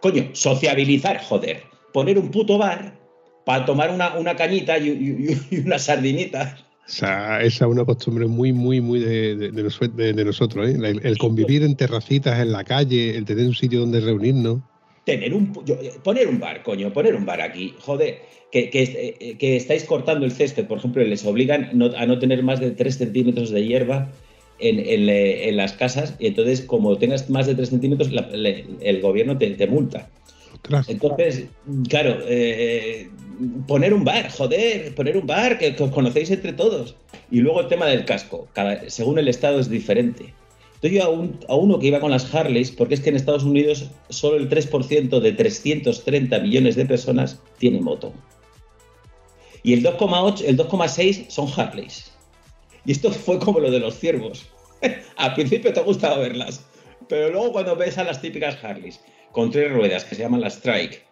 Coño, 0.00 0.30
sociabilizar, 0.34 1.20
joder. 1.20 1.64
Poner 1.92 2.16
un 2.16 2.30
puto 2.30 2.58
bar 2.58 3.01
para 3.44 3.64
tomar 3.64 3.90
una, 3.90 4.16
una 4.18 4.36
cañita 4.36 4.78
y, 4.78 4.88
y, 4.90 5.54
y 5.56 5.58
unas 5.60 5.84
sardinitas. 5.84 6.60
O 6.86 6.90
sea, 6.94 7.40
esa 7.42 7.64
es 7.64 7.70
una 7.70 7.84
costumbre 7.84 8.26
muy, 8.26 8.52
muy, 8.52 8.80
muy 8.80 8.98
de, 9.00 9.36
de, 9.36 9.50
de, 9.52 9.62
nos- 9.62 9.78
de- 9.80 10.12
de 10.12 10.24
nosotros, 10.24 10.68
¿eh? 10.68 10.72
El, 10.82 11.00
el 11.06 11.18
convivir 11.18 11.62
en 11.62 11.76
terracitas, 11.76 12.40
en 12.40 12.52
la 12.52 12.64
calle, 12.64 13.16
el 13.16 13.24
tener 13.24 13.46
un 13.46 13.54
sitio 13.54 13.80
donde 13.80 14.00
reunirnos. 14.00 14.58
Tener 15.04 15.32
un, 15.32 15.52
yo- 15.64 15.76
poner 16.02 16.28
un 16.28 16.38
bar, 16.40 16.62
coño, 16.62 16.92
poner 16.92 17.14
un 17.14 17.24
bar 17.24 17.40
aquí. 17.40 17.74
Joder, 17.80 18.18
que, 18.50 18.68
que, 18.68 18.82
eh, 19.20 19.36
que 19.38 19.56
estáis 19.56 19.84
cortando 19.84 20.26
el 20.26 20.32
césped, 20.32 20.66
por 20.66 20.78
ejemplo, 20.78 21.02
y 21.02 21.08
les 21.08 21.24
obligan 21.24 21.70
no- 21.72 21.90
a 21.96 22.04
no 22.06 22.18
tener 22.18 22.42
más 22.42 22.60
de 22.60 22.72
3 22.72 22.98
centímetros 22.98 23.50
de 23.50 23.64
hierba 23.66 24.10
en, 24.58 24.78
en 24.80 25.56
las 25.56 25.72
casas, 25.72 26.14
y 26.18 26.26
entonces, 26.26 26.60
como 26.62 26.96
tengas 26.98 27.30
más 27.30 27.46
de 27.46 27.54
3 27.54 27.70
centímetros, 27.70 28.12
la- 28.12 28.28
el 28.80 29.00
gobierno 29.00 29.38
te, 29.38 29.50
te 29.52 29.66
multa. 29.66 30.08
Entonces, 30.68 31.46
claro, 31.88 32.18
eh, 32.26 33.10
poner 33.66 33.92
un 33.92 34.04
bar, 34.04 34.30
joder, 34.30 34.94
poner 34.94 35.16
un 35.16 35.26
bar 35.26 35.58
que, 35.58 35.74
os 35.78 35.90
conocéis 35.90 36.30
entre 36.30 36.52
todos. 36.52 36.94
Y 37.30 37.40
luego 37.40 37.60
el 37.60 37.68
tema 37.68 37.86
del 37.86 38.04
casco, 38.04 38.48
según 38.86 39.18
el 39.18 39.28
estado 39.28 39.58
es 39.58 39.68
diferente. 39.68 40.32
Entonces 40.74 41.00
yo 41.00 41.28
a 41.48 41.54
uno 41.54 41.78
que 41.78 41.86
iba 41.86 42.00
con 42.00 42.10
las 42.10 42.32
Harleys, 42.34 42.70
porque 42.70 42.94
es 42.94 43.00
que 43.00 43.10
en 43.10 43.16
Estados 43.16 43.44
Unidos 43.44 43.90
solo 44.08 44.36
el 44.36 44.48
3% 44.48 45.20
de 45.20 45.32
330 45.32 46.38
millones 46.40 46.76
de 46.76 46.86
personas 46.86 47.40
tiene 47.58 47.80
moto. 47.80 48.12
Y 49.62 49.74
el 49.74 49.84
2,8, 49.84 50.44
el 50.44 50.56
2,6 50.56 51.28
son 51.28 51.48
Harleys. 51.56 52.12
Y 52.84 52.92
esto 52.92 53.12
fue 53.12 53.38
como 53.38 53.60
lo 53.60 53.70
de 53.70 53.78
los 53.78 53.98
ciervos. 53.98 54.46
Al 55.16 55.34
principio 55.34 55.72
te 55.72 55.80
ha 55.80 55.84
gustado 55.84 56.20
verlas, 56.20 56.64
pero 57.08 57.30
luego 57.30 57.52
cuando 57.52 57.76
ves 57.76 57.96
a 57.98 58.04
las 58.04 58.20
típicas 58.20 58.58
Harleys 58.62 59.00
con 59.32 59.50
tres 59.50 59.72
ruedas 59.72 60.04
que 60.04 60.14
se 60.14 60.22
llaman 60.22 60.40
las 60.40 60.54
Strike, 60.58 61.02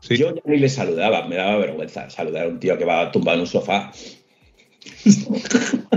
sí. 0.00 0.16
yo 0.16 0.34
ya 0.34 0.42
ni 0.46 0.58
le 0.58 0.68
saludaba, 0.68 1.26
me 1.28 1.36
daba 1.36 1.56
vergüenza 1.58 2.10
saludar 2.10 2.46
a 2.46 2.48
un 2.48 2.58
tío 2.58 2.76
que 2.78 2.84
va 2.84 3.10
tumbado 3.12 3.36
en 3.36 3.40
un 3.42 3.46
sofá. 3.46 3.92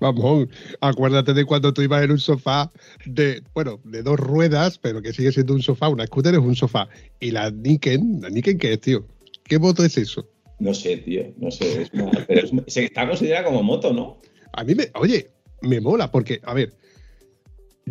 Vamos, 0.00 0.48
acuérdate 0.80 1.34
de 1.34 1.44
cuando 1.44 1.72
tú 1.74 1.82
ibas 1.82 2.04
en 2.04 2.12
un 2.12 2.18
sofá 2.20 2.70
de, 3.04 3.42
bueno, 3.54 3.80
de 3.84 4.02
dos 4.02 4.18
ruedas, 4.18 4.78
pero 4.78 5.02
que 5.02 5.12
sigue 5.12 5.32
siendo 5.32 5.54
un 5.54 5.62
sofá, 5.62 5.88
una 5.88 6.06
scooter 6.06 6.34
es 6.34 6.40
un 6.40 6.54
sofá. 6.54 6.88
Y 7.18 7.32
la 7.32 7.50
Niken, 7.50 8.20
¿la 8.22 8.30
Niken 8.30 8.58
qué 8.58 8.74
es, 8.74 8.80
tío? 8.80 9.06
¿Qué 9.44 9.58
moto 9.58 9.84
es 9.84 9.96
eso? 9.96 10.28
No 10.60 10.72
sé, 10.74 10.98
tío, 10.98 11.32
no 11.38 11.50
sé, 11.50 11.82
es 11.82 11.90
una- 11.92 12.24
pero 12.26 12.46
es- 12.46 12.52
se 12.72 12.84
está 12.84 13.06
considerada 13.08 13.44
como 13.46 13.62
moto, 13.62 13.92
¿no? 13.92 14.20
A 14.52 14.62
mí 14.64 14.74
me, 14.74 14.90
oye, 14.94 15.28
me 15.62 15.80
mola, 15.80 16.10
porque, 16.10 16.40
a 16.44 16.54
ver, 16.54 16.72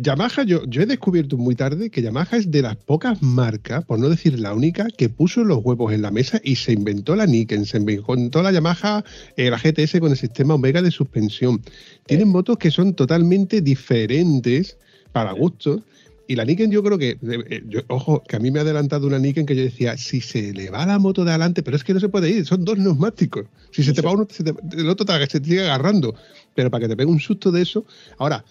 Yamaha, 0.00 0.44
yo, 0.44 0.64
yo 0.66 0.82
he 0.82 0.86
descubierto 0.86 1.36
muy 1.36 1.54
tarde 1.54 1.90
que 1.90 2.02
Yamaha 2.02 2.36
es 2.36 2.50
de 2.50 2.62
las 2.62 2.76
pocas 2.76 3.22
marcas, 3.22 3.84
por 3.84 3.98
no 3.98 4.08
decir 4.08 4.38
la 4.38 4.54
única, 4.54 4.86
que 4.96 5.08
puso 5.08 5.44
los 5.44 5.58
huevos 5.64 5.92
en 5.92 6.02
la 6.02 6.10
mesa 6.10 6.40
y 6.42 6.56
se 6.56 6.72
inventó 6.72 7.16
la 7.16 7.26
Niken, 7.26 7.64
se 7.66 7.78
inventó 7.78 8.42
la 8.42 8.52
Yamaha, 8.52 9.04
eh, 9.36 9.50
la 9.50 9.58
GTS 9.58 10.00
con 10.00 10.10
el 10.10 10.16
sistema 10.18 10.54
Omega 10.54 10.82
de 10.82 10.90
suspensión. 10.90 11.62
Tienen 12.06 12.28
motos 12.28 12.58
que 12.58 12.70
son 12.70 12.94
totalmente 12.94 13.60
diferentes 13.60 14.76
para 15.12 15.32
gustos. 15.32 15.82
Y 16.30 16.36
la 16.36 16.44
Niken 16.44 16.70
yo 16.70 16.82
creo 16.82 16.98
que, 16.98 17.12
eh, 17.12 17.18
eh, 17.22 17.62
yo- 17.66 17.80
ojo, 17.88 18.22
que 18.28 18.36
a 18.36 18.38
mí 18.38 18.50
me 18.50 18.58
ha 18.58 18.62
adelantado 18.62 19.06
una 19.06 19.18
Niken 19.18 19.46
que 19.46 19.56
yo 19.56 19.62
decía, 19.62 19.96
si 19.96 20.20
se 20.20 20.52
le 20.52 20.68
va 20.68 20.84
la 20.84 20.98
moto 20.98 21.24
de 21.24 21.30
adelante, 21.30 21.62
pero 21.62 21.74
es 21.76 21.84
que 21.84 21.94
no 21.94 22.00
se 22.00 22.10
puede 22.10 22.28
ir, 22.28 22.44
son 22.44 22.66
dos 22.66 22.76
neumáticos. 22.76 23.46
Si 23.70 23.82
se 23.82 23.94
te 23.94 24.02
va 24.02 24.12
uno, 24.12 24.26
se 24.30 24.44
te- 24.44 24.54
el 24.76 24.88
otro 24.90 25.06
te, 25.06 25.26
se 25.26 25.40
te 25.40 25.48
sigue 25.48 25.62
agarrando. 25.62 26.14
Pero 26.54 26.70
para 26.70 26.82
que 26.82 26.88
te 26.88 26.96
pegue 26.96 27.10
un 27.10 27.20
susto 27.20 27.50
de 27.50 27.62
eso, 27.62 27.86
ahora, 28.18 28.44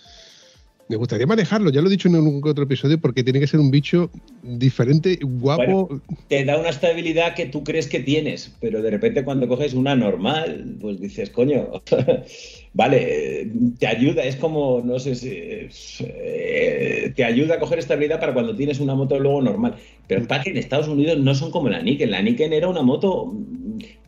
me 0.89 0.95
gustaría 0.95 1.27
manejarlo, 1.27 1.69
ya 1.69 1.81
lo 1.81 1.88
he 1.88 1.91
dicho 1.91 2.07
en 2.07 2.15
algún 2.15 2.41
otro 2.45 2.63
episodio, 2.63 2.99
porque 2.99 3.23
tiene 3.23 3.39
que 3.39 3.47
ser 3.47 3.59
un 3.59 3.71
bicho 3.71 4.09
diferente, 4.41 5.19
guapo. 5.21 6.01
Te 6.29 6.45
da 6.45 6.57
una 6.57 6.69
estabilidad 6.69 7.35
que 7.35 7.45
tú 7.47 7.63
crees 7.63 7.88
que 7.88 7.99
tienes, 7.99 8.55
pero 8.61 8.81
de 8.81 8.91
repente 8.91 9.23
cuando 9.23 9.47
coges 9.47 9.73
una 9.73 9.95
normal, 9.95 10.77
pues 10.79 10.99
dices, 10.99 11.29
coño, 11.29 11.69
vale, 12.73 13.51
te 13.79 13.88
ayuda, 13.88 14.23
es 14.23 14.38
como, 14.38 14.81
no 14.83 14.97
sé 14.99 15.15
si, 15.15 16.05
eh, 16.05 17.11
te 17.15 17.23
ayuda 17.23 17.55
a 17.55 17.59
coger 17.59 17.79
estabilidad 17.79 18.19
para 18.19 18.33
cuando 18.33 18.55
tienes 18.55 18.79
una 18.79 18.95
moto 18.95 19.19
luego 19.19 19.41
normal. 19.41 19.75
Pero 20.07 20.25
para 20.25 20.43
que 20.43 20.51
en 20.51 20.57
Estados 20.57 20.88
Unidos 20.88 21.19
no 21.19 21.35
son 21.35 21.51
como 21.51 21.67
la 21.69 21.81
Niken, 21.81 22.11
la 22.11 22.21
Niken 22.21 22.53
era 22.53 22.69
una 22.69 22.81
moto 22.81 23.33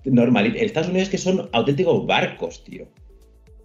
normal. 0.06 0.46
En 0.46 0.56
Estados 0.56 0.90
Unidos 0.90 1.08
es 1.08 1.12
que 1.12 1.18
son 1.18 1.50
auténticos 1.52 2.06
barcos, 2.08 2.64
tío. 2.64 2.88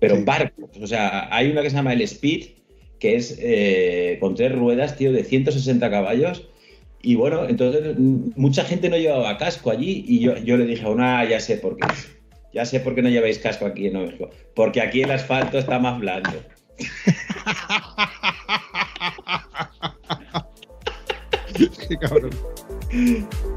Pero 0.01 0.17
Sí. 0.17 0.25
barcos, 0.25 0.71
o 0.83 0.87
sea, 0.87 1.35
hay 1.35 1.51
una 1.51 1.63
que 1.63 1.71
se 1.71 1.77
llama 1.77 1.93
el 1.93 2.03
Speed, 2.03 2.64
que 3.05 3.17
es 3.17 3.37
eh, 3.39 4.17
con 4.19 4.35
tres 4.35 4.51
ruedas, 4.51 4.97
tío, 4.97 5.13
de 5.13 5.25
160 5.25 5.91
caballos. 5.91 6.49
Y 7.03 7.17
bueno, 7.17 7.47
entonces 7.47 7.97
mm, 7.99 8.31
mucha 8.35 8.65
gente 8.65 8.89
no 8.89 8.97
llevaba 8.97 9.37
casco 9.37 9.71
allí 9.71 10.07
y 10.09 10.21
yo, 10.21 10.39
yo 10.39 10.57
le 10.57 10.65
dije 10.65 10.87
a 10.87 10.89
una, 10.89 11.23
ya 11.29 11.39
sé 11.39 11.59
por 11.59 11.77
qué. 11.77 11.87
Ya 12.55 12.65
sé 12.65 12.81
por 12.81 12.95
qué 12.95 13.03
no 13.03 13.11
lleváis 13.11 13.39
casco 13.39 13.67
aquí 13.67 13.89
en 13.89 14.01
México. 14.01 14.31
Porque 14.55 14.81
aquí 14.81 15.03
el 15.03 15.11
asfalto 15.11 15.59
está 15.59 15.79
más 15.79 16.01
blando. 16.01 16.31
Qué 21.89 21.97
cabrón. 21.99 22.31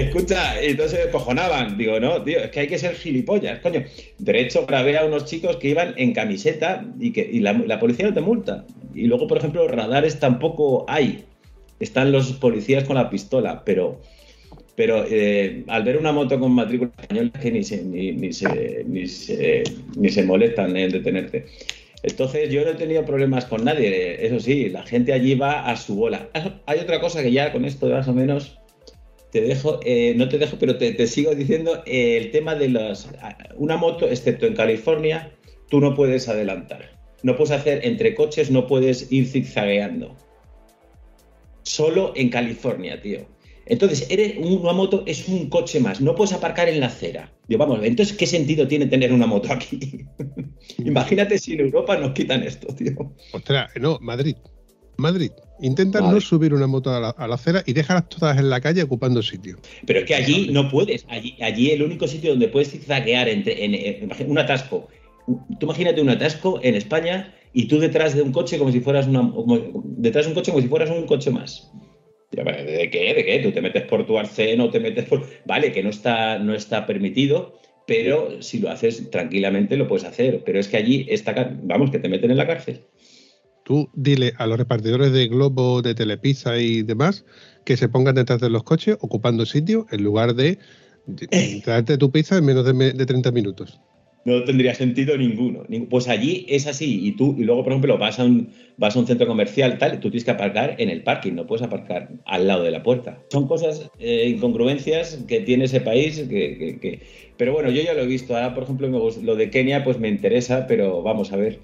Escucha, 0.00 0.60
entonces 0.60 1.00
se 1.04 1.10
cojonaban. 1.10 1.78
Digo, 1.78 1.98
no, 1.98 2.22
tío, 2.22 2.38
es 2.38 2.50
que 2.50 2.60
hay 2.60 2.68
que 2.68 2.78
ser 2.78 2.94
gilipollas, 2.94 3.60
coño. 3.60 3.82
De 4.18 4.40
hecho, 4.40 4.66
grabé 4.66 4.98
a 4.98 5.04
unos 5.04 5.24
chicos 5.24 5.56
que 5.56 5.68
iban 5.68 5.94
en 5.96 6.12
camiseta 6.12 6.84
y 7.00 7.12
que 7.12 7.30
la, 7.40 7.80
policía 7.80 8.06
no 8.06 8.14
te 8.14 8.20
multa. 8.20 8.66
Y 8.94 9.06
luego, 9.06 9.26
por 9.26 9.38
ejemplo, 9.38 9.66
radares 9.68 10.20
tampoco 10.20 10.84
hay. 10.88 11.24
Están 11.80 12.12
los 12.12 12.32
policías 12.32 12.84
con 12.84 12.96
la 12.96 13.10
pistola, 13.10 13.62
pero 13.64 14.00
pero 14.74 15.06
eh, 15.08 15.64
al 15.68 15.84
ver 15.84 15.96
una 15.96 16.12
moto 16.12 16.38
con 16.38 16.52
matrícula 16.52 16.90
española 16.98 17.30
es 17.34 17.40
que 17.40 17.50
ni 17.50 17.64
se, 17.64 17.82
ni, 17.82 18.12
ni 18.12 18.30
se, 18.30 18.84
ni, 18.86 19.06
se, 19.06 19.62
ni 19.96 20.10
se 20.10 20.22
molestan 20.22 20.76
en 20.76 20.90
detenerte. 20.90 21.46
Entonces 22.02 22.50
yo 22.50 22.62
no 22.62 22.72
he 22.72 22.74
tenido 22.74 23.02
problemas 23.06 23.46
con 23.46 23.64
nadie, 23.64 24.24
eso 24.26 24.38
sí, 24.38 24.68
la 24.68 24.82
gente 24.82 25.14
allí 25.14 25.34
va 25.34 25.66
a 25.66 25.76
su 25.78 25.94
bola. 25.94 26.28
Hay 26.66 26.78
otra 26.78 27.00
cosa 27.00 27.22
que 27.22 27.32
ya 27.32 27.52
con 27.52 27.64
esto 27.64 27.88
más 27.88 28.06
o 28.06 28.12
menos 28.12 28.58
te 29.30 29.40
dejo, 29.40 29.80
eh, 29.84 30.14
no 30.16 30.28
te 30.28 30.38
dejo, 30.38 30.56
pero 30.58 30.76
te, 30.76 30.92
te 30.92 31.06
sigo 31.06 31.34
diciendo 31.34 31.82
eh, 31.86 32.16
el 32.16 32.30
tema 32.30 32.54
de 32.54 32.68
las... 32.68 33.08
Una 33.56 33.76
moto, 33.76 34.08
excepto 34.08 34.46
en 34.46 34.54
California, 34.54 35.32
tú 35.68 35.80
no 35.80 35.94
puedes 35.94 36.28
adelantar. 36.28 36.96
No 37.22 37.36
puedes 37.36 37.50
hacer 37.50 37.84
entre 37.84 38.14
coches, 38.14 38.50
no 38.50 38.66
puedes 38.66 39.10
ir 39.10 39.26
zigzagueando. 39.26 40.14
Solo 41.62 42.12
en 42.14 42.28
California, 42.30 43.00
tío. 43.00 43.26
Entonces, 43.66 44.06
eres 44.10 44.36
una 44.38 44.72
moto 44.72 45.02
es 45.06 45.26
un 45.26 45.50
coche 45.50 45.80
más, 45.80 46.00
no 46.00 46.14
puedes 46.14 46.32
aparcar 46.32 46.68
en 46.68 46.78
la 46.78 46.86
acera. 46.86 47.32
Digo, 47.48 47.58
vamos, 47.58 47.80
entonces, 47.82 48.16
¿qué 48.16 48.26
sentido 48.26 48.68
tiene 48.68 48.86
tener 48.86 49.12
una 49.12 49.26
moto 49.26 49.52
aquí? 49.52 50.06
Imagínate 50.78 51.36
si 51.36 51.54
en 51.54 51.60
Europa 51.60 51.96
nos 51.96 52.12
quitan 52.12 52.44
esto, 52.44 52.68
tío. 52.74 53.12
Ostras, 53.32 53.70
no, 53.80 53.98
Madrid. 54.00 54.36
Madrid. 54.96 55.32
Intenta 55.60 56.00
no 56.00 56.20
subir 56.20 56.52
una 56.52 56.66
moto 56.66 56.92
a 56.92 57.00
la, 57.00 57.34
acera 57.34 57.62
y 57.66 57.72
déjalas 57.72 58.08
todas 58.08 58.38
en 58.38 58.50
la 58.50 58.60
calle 58.60 58.82
ocupando 58.82 59.22
sitio. 59.22 59.56
Pero 59.86 60.00
es 60.00 60.04
que 60.04 60.14
allí 60.14 60.48
no 60.52 60.68
puedes. 60.68 61.06
Allí, 61.08 61.36
allí 61.40 61.70
el 61.70 61.82
único 61.82 62.06
sitio 62.06 62.30
donde 62.30 62.48
puedes 62.48 62.70
zigzaguear 62.70 63.28
entre 63.28 63.64
en, 63.64 64.10
un 64.30 64.38
atasco. 64.38 64.88
Tú 65.26 65.66
imagínate 65.66 66.00
un 66.00 66.10
atasco 66.10 66.60
en 66.62 66.74
España 66.74 67.34
y 67.52 67.66
tú 67.66 67.78
detrás 67.78 68.14
de 68.14 68.22
un 68.22 68.32
coche 68.32 68.58
como 68.58 68.70
si 68.70 68.80
fueras 68.80 69.06
una 69.06 69.32
detrás 69.84 70.26
de 70.26 70.30
un 70.30 70.34
coche 70.34 70.52
como 70.52 70.62
si 70.62 70.68
fueras 70.68 70.90
un 70.90 71.06
coche 71.06 71.30
más. 71.30 71.70
¿De 72.30 72.90
qué? 72.90 73.14
¿De 73.14 73.24
qué? 73.24 73.38
Tú 73.42 73.52
te 73.52 73.62
metes 73.62 73.84
por 73.84 74.06
tu 74.06 74.18
arcén 74.18 74.60
o 74.60 74.70
te 74.70 74.80
metes 74.80 75.04
por. 75.06 75.24
Vale, 75.46 75.72
que 75.72 75.82
no 75.82 75.90
está, 75.90 76.38
no 76.38 76.54
está 76.54 76.86
permitido, 76.86 77.58
pero 77.86 78.42
si 78.42 78.58
lo 78.58 78.70
haces 78.70 79.10
tranquilamente 79.10 79.76
lo 79.76 79.88
puedes 79.88 80.04
hacer. 80.04 80.42
Pero 80.44 80.58
es 80.60 80.68
que 80.68 80.76
allí 80.76 81.06
está. 81.08 81.56
Vamos, 81.62 81.90
que 81.90 81.98
te 81.98 82.08
meten 82.08 82.30
en 82.30 82.36
la 82.36 82.46
cárcel. 82.46 82.82
Tú 83.66 83.90
dile 83.94 84.32
a 84.38 84.46
los 84.46 84.58
repartidores 84.58 85.10
de 85.10 85.26
Globo, 85.26 85.82
de 85.82 85.96
Telepizza 85.96 86.56
y 86.56 86.82
demás 86.82 87.24
que 87.64 87.76
se 87.76 87.88
pongan 87.88 88.14
detrás 88.14 88.40
de 88.40 88.48
los 88.48 88.62
coches 88.62 88.96
ocupando 89.00 89.44
sitio 89.44 89.86
en 89.90 90.04
lugar 90.04 90.36
de, 90.36 90.58
traerte 91.64 91.98
tu 91.98 92.12
pizza 92.12 92.38
en 92.38 92.44
menos 92.44 92.64
de, 92.64 92.92
de 92.92 93.06
30 93.06 93.32
minutos 93.32 93.80
no 94.26 94.42
tendría 94.42 94.74
sentido 94.74 95.16
ninguno. 95.16 95.62
Pues 95.88 96.08
allí 96.08 96.44
es 96.48 96.66
así. 96.66 97.06
Y 97.06 97.12
tú, 97.12 97.36
y 97.38 97.44
luego, 97.44 97.62
por 97.62 97.72
ejemplo, 97.72 97.96
vas 97.96 98.18
a 98.18 98.24
un, 98.24 98.50
vas 98.76 98.96
a 98.96 98.98
un 98.98 99.06
centro 99.06 99.28
comercial, 99.28 99.78
tal, 99.78 100.00
tú 100.00 100.10
tienes 100.10 100.24
que 100.24 100.32
aparcar 100.32 100.74
en 100.78 100.90
el 100.90 101.04
parking, 101.04 101.34
no 101.34 101.46
puedes 101.46 101.64
aparcar 101.64 102.08
al 102.24 102.48
lado 102.48 102.64
de 102.64 102.72
la 102.72 102.82
puerta. 102.82 103.22
Son 103.30 103.46
cosas, 103.46 103.88
eh, 104.00 104.28
incongruencias 104.28 105.24
que 105.28 105.40
tiene 105.40 105.66
ese 105.66 105.80
país 105.80 106.18
que, 106.28 107.02
Pero 107.36 107.52
bueno, 107.52 107.70
yo 107.70 107.82
ya 107.82 107.94
lo 107.94 108.00
he 108.00 108.06
visto. 108.06 108.34
Ahora, 108.34 108.52
por 108.52 108.64
ejemplo, 108.64 108.88
lo 108.88 109.36
de 109.36 109.50
Kenia, 109.50 109.84
pues 109.84 110.00
me 110.00 110.08
interesa, 110.08 110.66
pero 110.66 111.04
vamos 111.04 111.32
a 111.32 111.36
ver, 111.36 111.60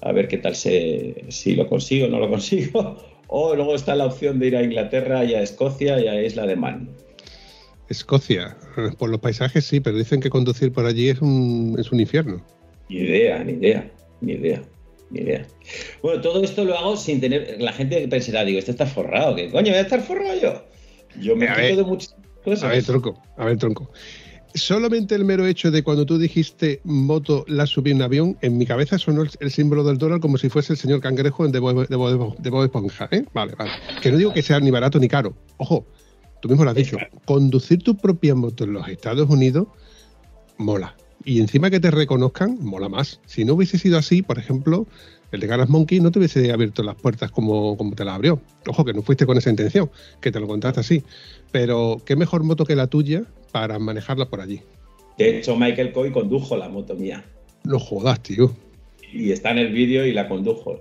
a 0.00 0.12
ver 0.12 0.28
qué 0.28 0.38
tal 0.38 0.54
se, 0.54 1.24
si 1.28 1.54
lo 1.54 1.68
consigo 1.68 2.06
o 2.06 2.10
no 2.10 2.18
lo 2.18 2.28
consigo. 2.30 2.96
O 3.28 3.54
luego 3.56 3.74
está 3.74 3.94
la 3.96 4.06
opción 4.06 4.38
de 4.38 4.46
ir 4.46 4.56
a 4.56 4.62
Inglaterra 4.62 5.24
y 5.24 5.34
a 5.34 5.42
Escocia 5.42 6.00
y 6.00 6.06
a 6.06 6.22
Isla 6.22 6.46
de 6.46 6.56
Man. 6.56 6.88
Escocia, 7.88 8.56
por 8.98 9.10
los 9.10 9.20
paisajes 9.20 9.64
sí, 9.64 9.80
pero 9.80 9.96
dicen 9.96 10.20
que 10.20 10.30
conducir 10.30 10.72
por 10.72 10.86
allí 10.86 11.08
es 11.08 11.20
un, 11.20 11.76
es 11.78 11.92
un 11.92 12.00
infierno. 12.00 12.44
Ni 12.88 12.98
idea, 12.98 13.42
ni 13.42 13.52
idea, 13.52 13.90
ni 14.20 14.32
idea, 14.34 14.62
ni 15.10 15.20
idea. 15.20 15.46
Bueno, 16.02 16.20
todo 16.20 16.42
esto 16.42 16.64
lo 16.64 16.76
hago 16.76 16.96
sin 16.96 17.20
tener. 17.20 17.56
La 17.60 17.72
gente 17.72 18.06
pensará, 18.08 18.44
digo, 18.44 18.58
este 18.58 18.72
está 18.72 18.86
forrado, 18.86 19.34
¿qué 19.36 19.50
coño 19.50 19.70
voy 19.70 19.78
a 19.78 19.82
estar 19.82 20.00
forrado 20.00 20.40
yo? 20.40 20.64
Yo 21.20 21.36
me 21.36 21.46
quedo 21.46 21.76
de 21.76 21.84
muchas 21.84 22.16
cosas. 22.44 22.64
A 22.64 22.68
ver, 22.68 22.84
tronco, 22.84 23.22
a 23.36 23.44
ver, 23.44 23.56
tronco. 23.56 23.90
Solamente 24.56 25.14
el 25.14 25.26
mero 25.26 25.46
hecho 25.46 25.70
de 25.70 25.82
cuando 25.82 26.06
tú 26.06 26.16
dijiste 26.16 26.80
moto 26.84 27.44
la 27.46 27.66
subí 27.66 27.90
en 27.90 28.00
avión, 28.00 28.38
en 28.40 28.56
mi 28.56 28.64
cabeza 28.64 28.98
sonó 28.98 29.22
el, 29.22 29.50
símbolo 29.50 29.84
del 29.84 29.98
dólar 29.98 30.20
como 30.20 30.38
si 30.38 30.48
fuese 30.48 30.72
el 30.72 30.78
señor 30.78 31.00
cangrejo 31.00 31.44
en 31.44 31.52
de 31.52 31.58
Bob 31.60 32.64
Esponja, 32.64 33.08
¿eh? 33.10 33.24
Vale, 33.34 33.54
vale. 33.54 33.70
Que 34.00 34.10
no 34.10 34.16
digo 34.16 34.32
que 34.32 34.40
sea 34.40 34.58
ni 34.58 34.70
barato 34.70 34.98
ni 34.98 35.08
caro. 35.08 35.36
Ojo, 35.58 35.86
tú 36.40 36.48
mismo 36.48 36.64
lo 36.64 36.70
has 36.70 36.76
dicho, 36.76 36.96
conducir 37.26 37.82
tu 37.82 37.98
propia 37.98 38.34
moto 38.34 38.64
en 38.64 38.72
los 38.72 38.88
Estados 38.88 39.28
Unidos 39.28 39.68
mola. 40.56 40.96
Y 41.24 41.40
encima 41.40 41.70
que 41.70 41.80
te 41.80 41.90
reconozcan, 41.90 42.56
mola 42.60 42.88
más. 42.88 43.20
Si 43.26 43.44
no 43.44 43.54
hubiese 43.54 43.78
sido 43.78 43.98
así, 43.98 44.22
por 44.22 44.38
ejemplo, 44.38 44.86
el 45.32 45.40
de 45.40 45.46
Ganas 45.46 45.68
Monkey 45.68 46.00
no 46.00 46.10
te 46.10 46.18
hubiese 46.18 46.52
abierto 46.52 46.82
las 46.82 46.94
puertas 46.96 47.30
como, 47.30 47.76
como 47.76 47.94
te 47.94 48.04
las 48.04 48.14
abrió. 48.14 48.40
Ojo, 48.66 48.84
que 48.84 48.92
no 48.92 49.02
fuiste 49.02 49.26
con 49.26 49.36
esa 49.36 49.50
intención, 49.50 49.90
que 50.20 50.30
te 50.30 50.40
lo 50.40 50.46
contaste 50.46 50.80
así. 50.80 51.02
Pero 51.52 52.00
qué 52.04 52.16
mejor 52.16 52.42
moto 52.44 52.64
que 52.64 52.76
la 52.76 52.86
tuya 52.86 53.24
para 53.52 53.78
manejarla 53.78 54.28
por 54.28 54.40
allí. 54.40 54.62
De 55.18 55.38
hecho, 55.38 55.56
Michael 55.56 55.92
Coy 55.92 56.12
condujo 56.12 56.56
la 56.56 56.68
moto 56.68 56.94
mía. 56.94 57.24
No 57.64 57.78
jodas, 57.78 58.22
tío. 58.22 58.54
Y 59.12 59.32
está 59.32 59.50
en 59.50 59.58
el 59.58 59.72
vídeo 59.72 60.04
y 60.04 60.12
la 60.12 60.28
condujo. 60.28 60.80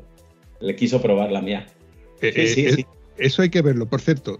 Le 0.60 0.76
quiso 0.76 1.02
probar 1.02 1.32
la 1.32 1.42
mía. 1.42 1.68
Eh, 2.22 2.48
sí, 2.48 2.66
eh, 2.66 2.74
sí. 2.74 2.86
Eso 3.18 3.42
hay 3.42 3.50
que 3.50 3.62
verlo. 3.62 3.86
Por 3.86 4.02
cierto, 4.02 4.40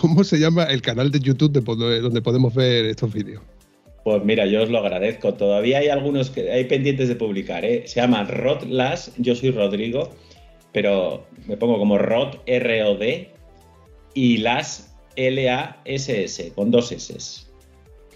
¿Cómo 0.00 0.22
se 0.22 0.38
llama 0.38 0.62
el 0.62 0.80
canal 0.80 1.10
de 1.10 1.18
YouTube 1.18 1.50
donde 1.60 2.22
podemos 2.22 2.54
ver 2.54 2.86
estos 2.86 3.12
vídeos? 3.12 3.42
Pues 4.04 4.24
mira, 4.24 4.46
yo 4.46 4.62
os 4.62 4.70
lo 4.70 4.78
agradezco. 4.78 5.34
Todavía 5.34 5.78
hay 5.78 5.88
algunos 5.88 6.30
que 6.30 6.50
hay 6.50 6.64
pendientes 6.64 7.08
de 7.08 7.16
publicar. 7.16 7.64
¿eh? 7.64 7.82
Se 7.86 8.00
llama 8.00 8.24
Rodlas, 8.24 9.12
yo 9.18 9.34
soy 9.34 9.50
Rodrigo, 9.50 10.10
pero 10.72 11.26
me 11.46 11.56
pongo 11.56 11.78
como 11.78 11.98
Rod, 11.98 12.36
R-O-D, 12.46 13.30
y 14.14 14.38
Las, 14.38 14.96
L-A-S-S, 15.16 16.52
con 16.54 16.70
dos 16.70 16.92
S. 16.92 17.46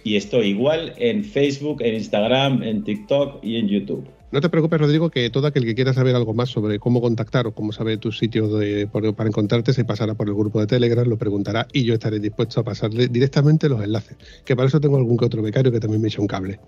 Y 0.05 0.17
estoy 0.17 0.49
igual 0.49 0.95
en 0.99 1.25
Facebook, 1.25 1.83
en 1.83 1.95
Instagram, 1.95 2.63
en 2.63 2.83
TikTok 2.83 3.45
y 3.45 3.57
en 3.57 3.69
YouTube. 3.69 4.09
No 4.33 4.41
te 4.41 4.49
preocupes, 4.49 4.81
Rodrigo, 4.81 5.11
que 5.11 5.29
todo 5.29 5.47
aquel 5.47 5.67
que 5.67 5.75
quiera 5.75 5.93
saber 5.93 6.17
algo 6.17 6.33
más 6.33 6.49
sobre 6.49 6.79
cómo 6.79 7.03
contactar 7.03 7.47
o 7.47 7.53
cómo 7.53 7.71
saber 7.71 7.99
tus 7.99 8.17
sitios 8.17 8.51
para 8.91 9.29
encontrarte 9.29 9.75
se 9.75 9.85
pasará 9.85 10.15
por 10.15 10.27
el 10.27 10.35
grupo 10.35 10.59
de 10.59 10.67
Telegram, 10.67 11.07
lo 11.07 11.19
preguntará 11.19 11.67
y 11.71 11.85
yo 11.85 11.93
estaré 11.93 12.19
dispuesto 12.19 12.61
a 12.61 12.65
pasarle 12.65 13.09
directamente 13.09 13.69
los 13.69 13.85
enlaces. 13.85 14.17
Que 14.47 14.57
para 14.57 14.69
eso 14.69 14.81
tengo 14.81 14.97
algún 14.97 15.19
que 15.19 15.27
otro 15.27 15.43
becario 15.43 15.71
que 15.71 15.81
también 15.81 16.01
me 16.01 16.09
echa 16.09 16.23
un 16.23 16.29
cable. 16.29 16.59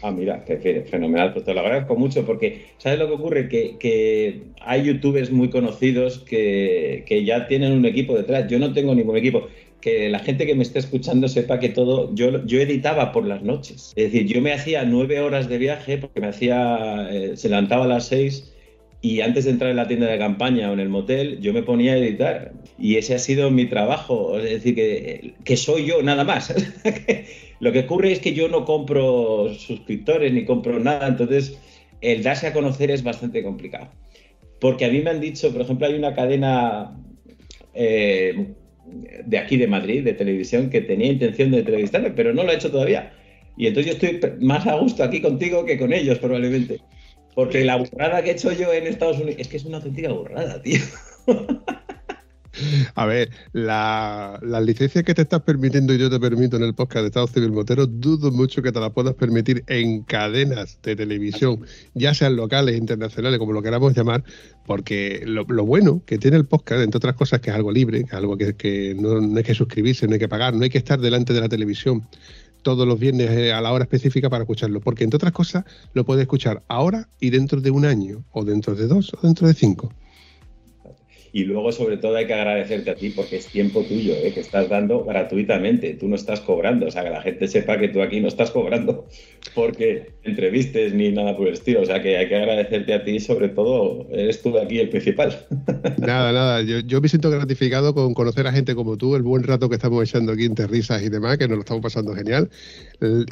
Ah, 0.00 0.10
mira, 0.10 0.44
qué 0.46 0.84
fenomenal. 0.88 1.34
Pues 1.34 1.44
te 1.44 1.52
lo 1.52 1.60
agradezco 1.60 1.94
mucho 1.94 2.24
porque, 2.24 2.66
¿sabes 2.78 2.98
lo 2.98 3.06
que 3.08 3.14
ocurre? 3.14 3.48
Que, 3.48 4.42
hay 4.60 4.84
youtubers 4.84 5.30
muy 5.30 5.50
conocidos 5.50 6.18
que, 6.20 7.04
que, 7.06 7.24
ya 7.24 7.48
tienen 7.48 7.72
un 7.72 7.84
equipo 7.84 8.14
detrás. 8.14 8.46
Yo 8.48 8.58
no 8.58 8.72
tengo 8.72 8.94
ningún 8.94 9.16
equipo 9.16 9.48
que 9.84 10.08
la 10.08 10.18
gente 10.18 10.46
que 10.46 10.54
me 10.54 10.62
esté 10.62 10.78
escuchando 10.78 11.28
sepa 11.28 11.60
que 11.60 11.68
todo, 11.68 12.14
yo, 12.14 12.42
yo 12.46 12.58
editaba 12.58 13.12
por 13.12 13.26
las 13.26 13.42
noches. 13.42 13.92
Es 13.94 14.12
decir, 14.12 14.26
yo 14.26 14.40
me 14.40 14.54
hacía 14.54 14.82
nueve 14.86 15.20
horas 15.20 15.46
de 15.46 15.58
viaje 15.58 15.98
porque 15.98 16.22
me 16.22 16.28
hacía, 16.28 17.06
eh, 17.10 17.36
se 17.36 17.50
levantaba 17.50 17.84
a 17.84 17.88
las 17.88 18.06
seis 18.06 18.50
y 19.02 19.20
antes 19.20 19.44
de 19.44 19.50
entrar 19.50 19.70
en 19.70 19.76
la 19.76 19.86
tienda 19.86 20.06
de 20.06 20.16
campaña 20.16 20.70
o 20.70 20.72
en 20.72 20.80
el 20.80 20.88
motel, 20.88 21.38
yo 21.42 21.52
me 21.52 21.62
ponía 21.62 21.92
a 21.92 21.98
editar. 21.98 22.54
Y 22.78 22.96
ese 22.96 23.14
ha 23.14 23.18
sido 23.18 23.50
mi 23.50 23.66
trabajo. 23.66 24.38
Es 24.38 24.50
decir, 24.50 24.74
que, 24.74 25.34
que 25.44 25.58
soy 25.58 25.84
yo 25.84 26.02
nada 26.02 26.24
más. 26.24 26.54
Lo 27.60 27.70
que 27.70 27.80
ocurre 27.80 28.12
es 28.12 28.20
que 28.20 28.32
yo 28.32 28.48
no 28.48 28.64
compro 28.64 29.52
suscriptores 29.52 30.32
ni 30.32 30.46
compro 30.46 30.80
nada. 30.80 31.08
Entonces, 31.08 31.58
el 32.00 32.22
darse 32.22 32.46
a 32.46 32.54
conocer 32.54 32.90
es 32.90 33.02
bastante 33.02 33.42
complicado. 33.42 33.88
Porque 34.60 34.86
a 34.86 34.88
mí 34.88 35.02
me 35.02 35.10
han 35.10 35.20
dicho, 35.20 35.52
por 35.52 35.60
ejemplo, 35.60 35.86
hay 35.86 35.94
una 35.94 36.14
cadena 36.14 36.96
eh, 37.74 38.54
de 38.86 39.38
aquí 39.38 39.56
de 39.56 39.66
Madrid, 39.66 40.04
de 40.04 40.14
televisión, 40.14 40.70
que 40.70 40.80
tenía 40.80 41.12
intención 41.12 41.50
de 41.50 41.58
entrevistarme, 41.58 42.10
pero 42.10 42.32
no 42.32 42.42
lo 42.42 42.50
ha 42.50 42.54
hecho 42.54 42.70
todavía. 42.70 43.12
Y 43.56 43.66
entonces 43.66 43.98
yo 43.98 44.08
estoy 44.08 44.32
más 44.40 44.66
a 44.66 44.74
gusto 44.74 45.04
aquí 45.04 45.20
contigo 45.20 45.64
que 45.64 45.78
con 45.78 45.92
ellos, 45.92 46.18
probablemente. 46.18 46.80
Porque 47.34 47.64
la 47.64 47.76
burrada 47.76 48.22
que 48.22 48.30
he 48.30 48.32
hecho 48.32 48.52
yo 48.52 48.72
en 48.72 48.86
Estados 48.86 49.18
Unidos 49.18 49.36
es 49.38 49.48
que 49.48 49.56
es 49.56 49.64
una 49.64 49.78
auténtica 49.78 50.12
burrada, 50.12 50.62
tío. 50.62 50.80
A 52.94 53.06
ver, 53.06 53.30
las 53.52 54.42
la 54.42 54.60
licencias 54.60 55.04
que 55.04 55.14
te 55.14 55.22
estás 55.22 55.42
permitiendo 55.42 55.94
y 55.94 55.98
yo 55.98 56.10
te 56.10 56.20
permito 56.20 56.56
en 56.56 56.62
el 56.62 56.74
podcast 56.74 57.02
de 57.02 57.06
Estado 57.08 57.26
Civil 57.26 57.52
Motero, 57.52 57.86
dudo 57.86 58.30
mucho 58.30 58.62
que 58.62 58.72
te 58.72 58.80
las 58.80 58.90
puedas 58.90 59.14
permitir 59.14 59.64
en 59.66 60.02
cadenas 60.02 60.78
de 60.82 60.96
televisión, 60.96 61.64
ya 61.94 62.14
sean 62.14 62.36
locales, 62.36 62.76
internacionales, 62.76 63.38
como 63.38 63.52
lo 63.52 63.62
queramos 63.62 63.94
llamar, 63.96 64.24
porque 64.66 65.22
lo, 65.26 65.44
bueno 65.44 66.02
que 66.06 66.18
tiene 66.18 66.36
el 66.36 66.46
podcast, 66.46 66.82
entre 66.82 66.98
otras 66.98 67.14
cosas, 67.14 67.40
que 67.40 67.50
es 67.50 67.56
algo 67.56 67.72
libre, 67.72 68.06
algo 68.12 68.36
que, 68.36 68.96
no, 68.98 69.20
no, 69.20 69.36
hay 69.36 69.44
que 69.44 69.54
suscribirse, 69.54 70.06
no 70.06 70.14
hay 70.14 70.18
que 70.18 70.28
pagar, 70.28 70.54
no 70.54 70.62
hay 70.62 70.70
que 70.70 70.78
estar 70.78 71.00
delante 71.00 71.32
de 71.32 71.40
la 71.40 71.48
televisión 71.48 72.06
todos 72.62 72.88
los 72.88 72.98
viernes 72.98 73.30
eh, 73.30 73.52
a 73.52 73.60
la 73.60 73.72
hora 73.72 73.84
específica 73.84 74.30
para 74.30 74.44
escucharlo, 74.44 74.80
porque 74.80 75.04
entre 75.04 75.16
otras 75.16 75.32
cosas 75.32 75.64
lo 75.92 76.04
puedes 76.04 76.22
escuchar 76.22 76.62
ahora 76.66 77.08
y 77.20 77.28
dentro 77.28 77.60
de 77.60 77.70
un 77.70 77.84
año, 77.84 78.24
o 78.32 78.42
dentro 78.42 78.74
de 78.74 78.86
dos, 78.86 79.12
o 79.12 79.18
dentro 79.22 79.46
de 79.46 79.52
cinco. 79.52 79.92
Y 81.34 81.42
luego, 81.46 81.72
sobre 81.72 81.96
todo, 81.96 82.14
hay 82.14 82.28
que 82.28 82.34
agradecerte 82.34 82.92
a 82.92 82.94
ti 82.94 83.10
porque 83.10 83.38
es 83.38 83.48
tiempo 83.48 83.82
tuyo, 83.82 84.14
¿eh? 84.14 84.30
que 84.32 84.38
estás 84.38 84.68
dando 84.68 85.04
gratuitamente. 85.04 85.94
Tú 85.94 86.06
no 86.06 86.14
estás 86.14 86.40
cobrando. 86.40 86.86
O 86.86 86.92
sea, 86.92 87.02
que 87.02 87.10
la 87.10 87.22
gente 87.22 87.48
sepa 87.48 87.76
que 87.76 87.88
tú 87.88 88.02
aquí 88.02 88.20
no 88.20 88.28
estás 88.28 88.52
cobrando 88.52 89.08
porque 89.54 90.10
entrevistes 90.24 90.92
ni 90.94 91.10
nada 91.10 91.36
por 91.36 91.46
el 91.46 91.54
estilo. 91.54 91.82
O 91.82 91.86
sea, 91.86 92.02
que 92.02 92.16
hay 92.16 92.28
que 92.28 92.36
agradecerte 92.36 92.92
a 92.94 93.04
ti, 93.04 93.20
sobre 93.20 93.48
todo, 93.48 94.06
eres 94.10 94.42
tú 94.42 94.58
aquí 94.58 94.78
el 94.78 94.88
principal. 94.88 95.46
Nada, 95.98 96.32
nada. 96.32 96.62
Yo, 96.62 97.00
me 97.00 97.08
siento 97.08 97.30
gratificado 97.30 97.94
con 97.94 98.14
conocer 98.14 98.46
a 98.46 98.52
gente 98.52 98.74
como 98.74 98.96
tú, 98.96 99.16
el 99.16 99.22
buen 99.22 99.42
rato 99.42 99.68
que 99.68 99.76
estamos 99.76 100.08
echando 100.08 100.32
aquí 100.32 100.44
entre 100.44 100.66
risas 100.66 101.02
y 101.02 101.08
demás, 101.08 101.38
que 101.38 101.46
nos 101.46 101.56
lo 101.56 101.60
estamos 101.60 101.82
pasando 101.82 102.14
genial. 102.14 102.50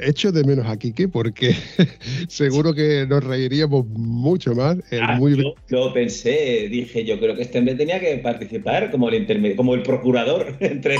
Echo 0.01 0.33
de 0.33 0.45
menos 0.45 0.66
a 0.66 0.77
Kike 0.77 1.09
porque 1.09 1.55
seguro 2.29 2.75
que 2.75 3.07
nos 3.07 3.25
reiríamos 3.25 3.87
mucho 3.87 4.55
más. 4.55 4.79
Ah, 5.01 5.16
muy... 5.16 5.37
yo, 5.68 5.93
pensé, 5.93 6.68
dije, 6.70 7.05
yo 7.05 7.18
creo 7.18 7.35
que 7.35 7.43
este 7.43 7.61
mes 7.61 7.77
tenía 7.77 8.01
que 8.01 8.16
participar 8.18 8.91
como 8.91 9.09
el 9.09 9.57
como 9.57 9.75
el 9.75 9.83
procurador 9.83 10.57
entre, 10.61 10.97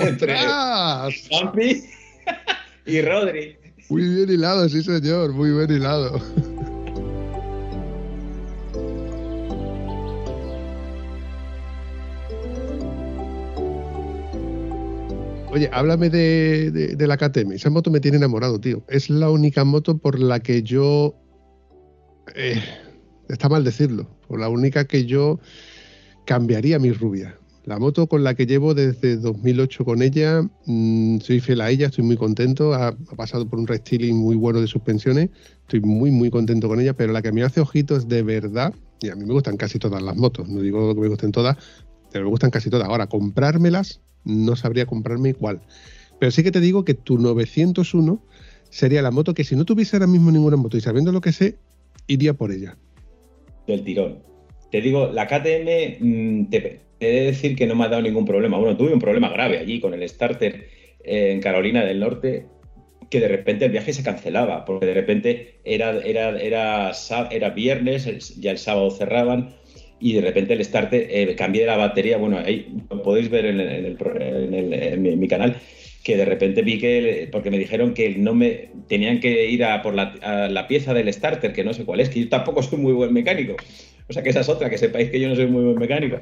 entre 0.00 0.34
y 2.86 3.00
Rodri. 3.00 3.56
Muy 3.88 4.02
bien 4.08 4.30
hilado, 4.30 4.68
sí 4.68 4.82
señor, 4.82 5.32
muy 5.32 5.50
bien 5.52 5.70
hilado. 5.70 6.20
Oye, 15.54 15.68
háblame 15.72 16.10
de, 16.10 16.70
de- 16.72 17.06
la 17.06 17.16
KTM. 17.16 17.54
Esa 17.54 17.70
moto 17.70 17.88
me 17.90 18.00
tiene 18.00 18.16
enamorado, 18.16 18.60
tío. 18.60 18.82
Es 18.88 19.08
la 19.08 19.30
única 19.30 19.62
moto 19.64 19.98
por 19.98 20.18
la 20.18 20.40
que 20.40 20.62
yo. 20.64 21.14
eh, 22.34 22.60
está 23.28 23.48
mal 23.48 23.62
decirlo. 23.62 24.08
Por 24.26 24.40
la 24.40 24.48
única 24.48 24.84
que 24.84 25.06
yo 25.06 25.38
cambiaría 26.26 26.80
mi 26.80 26.90
rubia. 26.92 27.38
La 27.64 27.78
moto 27.78 28.06
con 28.06 28.22
la 28.22 28.34
que 28.34 28.44
llevo 28.44 28.74
desde 28.74 29.16
2008 29.16 29.86
con 29.86 30.02
ella, 30.02 30.42
mm, 30.66 31.20
soy 31.20 31.40
fiel 31.40 31.62
a 31.62 31.70
ella, 31.70 31.86
estoy 31.86 32.04
muy 32.04 32.16
contento. 32.16 32.74
Ha, 32.74 32.94
pasado 33.16 33.48
por 33.48 33.58
un 33.58 33.66
restyling 33.66 34.14
muy 34.14 34.36
bueno 34.36 34.60
de 34.60 34.66
suspensiones. 34.66 35.30
Estoy 35.62 35.80
muy, 35.80 36.10
muy 36.10 36.28
contento 36.30 36.68
con 36.68 36.78
ella. 36.78 36.92
Pero 36.92 37.14
la 37.14 37.22
que 37.22 37.32
me 37.32 37.42
hace 37.42 37.62
ojitos 37.62 38.06
de 38.06 38.22
verdad, 38.22 38.74
y 39.00 39.08
a 39.08 39.16
mí 39.16 39.24
me 39.24 39.32
gustan 39.32 39.56
casi 39.56 39.78
todas 39.78 40.02
las 40.02 40.14
motos, 40.14 40.46
no 40.46 40.60
digo 40.60 40.94
que 40.94 41.00
me 41.00 41.08
gusten 41.08 41.32
todas, 41.32 41.56
pero 42.12 42.24
me 42.24 42.30
gustan 42.30 42.50
casi 42.50 42.68
todas. 42.68 42.86
Ahora, 42.86 43.06
comprármelas, 43.06 44.02
no 44.24 44.56
sabría 44.56 44.84
comprarme 44.84 45.30
igual. 45.30 45.62
Pero 46.20 46.30
sí 46.32 46.42
que 46.42 46.52
te 46.52 46.60
digo 46.60 46.84
que 46.84 46.92
tu 46.92 47.18
901 47.18 48.22
sería 48.68 49.00
la 49.00 49.10
moto 49.10 49.32
que 49.32 49.44
si 49.44 49.56
no 49.56 49.64
tuviese 49.64 49.96
ahora 49.96 50.06
mismo 50.06 50.30
ninguna 50.30 50.58
moto 50.58 50.76
y 50.76 50.82
sabiendo 50.82 51.12
lo 51.12 51.22
que 51.22 51.32
sé, 51.32 51.56
iría 52.08 52.34
por 52.34 52.52
ella. 52.52 52.76
del 53.66 53.82
tirón. 53.84 54.33
Te 54.74 54.80
digo, 54.80 55.08
la 55.12 55.28
KTM, 55.28 55.98
mm, 56.00 56.50
te, 56.50 56.80
he 56.98 57.06
de 57.06 57.24
decir 57.26 57.54
que 57.54 57.64
no 57.64 57.76
me 57.76 57.84
ha 57.84 57.88
dado 57.88 58.02
ningún 58.02 58.24
problema. 58.24 58.58
Bueno, 58.58 58.76
tuve 58.76 58.92
un 58.92 58.98
problema 58.98 59.28
grave 59.28 59.58
allí 59.58 59.78
con 59.78 59.94
el 59.94 60.08
starter 60.08 60.66
eh, 61.04 61.30
en 61.30 61.40
Carolina 61.40 61.84
del 61.84 62.00
Norte, 62.00 62.46
que 63.08 63.20
de 63.20 63.28
repente 63.28 63.66
el 63.66 63.70
viaje 63.70 63.92
se 63.92 64.02
cancelaba, 64.02 64.64
porque 64.64 64.86
de 64.86 64.94
repente 64.94 65.60
era, 65.62 65.90
era, 66.04 66.36
era, 66.40 66.90
era 67.30 67.50
viernes, 67.50 68.34
ya 68.40 68.50
el 68.50 68.58
sábado 68.58 68.90
cerraban, 68.90 69.54
y 70.00 70.14
de 70.14 70.22
repente 70.22 70.54
el 70.54 70.64
starter, 70.64 71.06
eh, 71.08 71.36
cambié 71.36 71.66
la 71.66 71.76
batería, 71.76 72.16
bueno, 72.16 72.38
ahí 72.44 72.66
lo 72.90 73.00
podéis 73.00 73.30
ver 73.30 73.46
en, 73.46 75.20
mi, 75.20 75.28
canal, 75.28 75.56
que 76.02 76.16
de 76.16 76.24
repente 76.24 76.62
vi 76.62 76.80
que, 76.80 77.28
porque 77.30 77.52
me 77.52 77.58
dijeron 77.60 77.94
que 77.94 78.16
no 78.16 78.34
me 78.34 78.70
tenían 78.88 79.20
que 79.20 79.48
ir 79.48 79.62
a 79.62 79.82
por 79.82 79.94
la, 79.94 80.48
la 80.50 80.66
pieza 80.66 80.92
del 80.94 81.12
starter, 81.12 81.52
que 81.52 81.62
no 81.62 81.72
sé 81.74 81.84
cuál 81.84 82.00
es, 82.00 82.08
que 82.08 82.24
yo 82.24 82.28
tampoco 82.28 82.60
soy 82.60 82.80
muy 82.80 82.92
buen 82.92 83.12
mecánico. 83.12 83.54
O 84.08 84.12
sea 84.12 84.22
que 84.22 84.30
esa 84.30 84.40
es 84.40 84.48
otra, 84.48 84.68
que 84.70 84.78
sepáis 84.78 85.10
que 85.10 85.18
yo 85.20 85.28
no 85.28 85.34
soy 85.36 85.46
muy 85.46 85.64
buen 85.64 85.78
mecánico. 85.78 86.20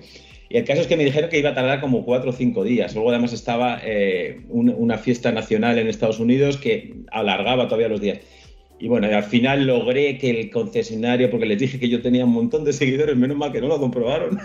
Y 0.49 0.57
el 0.59 0.65
caso 0.65 0.83
es 0.83 0.87
que 0.87 0.97
me 0.97 1.05
dijeron 1.05 1.31
que 1.31 1.39
iba 1.39 1.51
a 1.51 1.55
tardar 1.55 1.81
como 1.81 2.05
cuatro 2.05 2.31
o 2.31 2.33
cinco 2.33 2.63
días. 2.63 2.95
Luego 2.95 3.11
además 3.11 3.33
estaba 3.33 3.81
eh, 3.83 4.41
un- 4.51 4.75
una 4.77 4.99
fiesta 4.99 5.33
nacional 5.33 5.79
en 5.79 5.89
Estados 5.89 6.21
Unidos 6.21 6.59
que 6.59 6.95
alargaba 7.11 7.67
todavía 7.67 7.89
los 7.89 8.01
días. 8.01 8.21
Y 8.79 8.89
bueno, 8.89 9.07
al 9.07 9.23
final 9.25 9.67
logré 9.67 10.19
que 10.19 10.31
el 10.31 10.51
concesionario, 10.51 11.31
porque 11.31 11.47
les 11.47 11.59
dije 11.59 11.79
que 11.81 11.89
yo 11.89 12.03
tenía 12.03 12.25
un 12.25 12.33
montón 12.33 12.65
de 12.65 12.73
seguidores, 12.73 13.17
menos 13.17 13.37
mal 13.37 13.51
que 13.53 13.61
no 13.61 13.69
lo 13.69 13.79
comprobaron, 13.79 14.39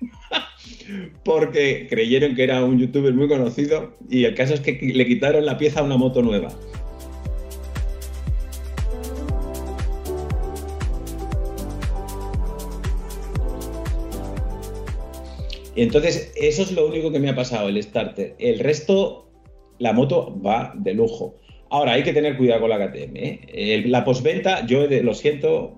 porque 1.24 1.86
creyeron 1.88 2.34
que 2.34 2.44
era 2.44 2.64
un 2.64 2.78
youtuber 2.78 3.12
muy 3.14 3.28
conocido 3.28 3.96
y 4.08 4.24
el 4.24 4.34
caso 4.34 4.54
es 4.54 4.60
que 4.60 4.72
le 4.80 5.06
quitaron 5.06 5.44
la 5.44 5.58
pieza 5.58 5.80
a 5.80 5.82
una 5.82 5.96
moto 5.96 6.22
nueva. 6.22 6.48
Entonces, 15.76 16.32
eso 16.36 16.62
es 16.62 16.72
lo 16.72 16.86
único 16.86 17.10
que 17.10 17.18
me 17.18 17.30
ha 17.30 17.34
pasado, 17.34 17.68
el 17.68 17.82
starter. 17.82 18.34
El 18.38 18.58
resto, 18.58 19.30
la 19.78 19.92
moto 19.92 20.40
va 20.44 20.72
de 20.76 20.94
lujo. 20.94 21.36
Ahora, 21.70 21.92
hay 21.92 22.02
que 22.02 22.12
tener 22.12 22.36
cuidado 22.36 22.62
con 22.62 22.70
la 22.70 22.78
KTM. 22.78 23.16
¿eh? 23.16 23.82
La 23.86 24.04
postventa, 24.04 24.66
yo 24.66 24.86
lo 24.86 25.14
siento, 25.14 25.74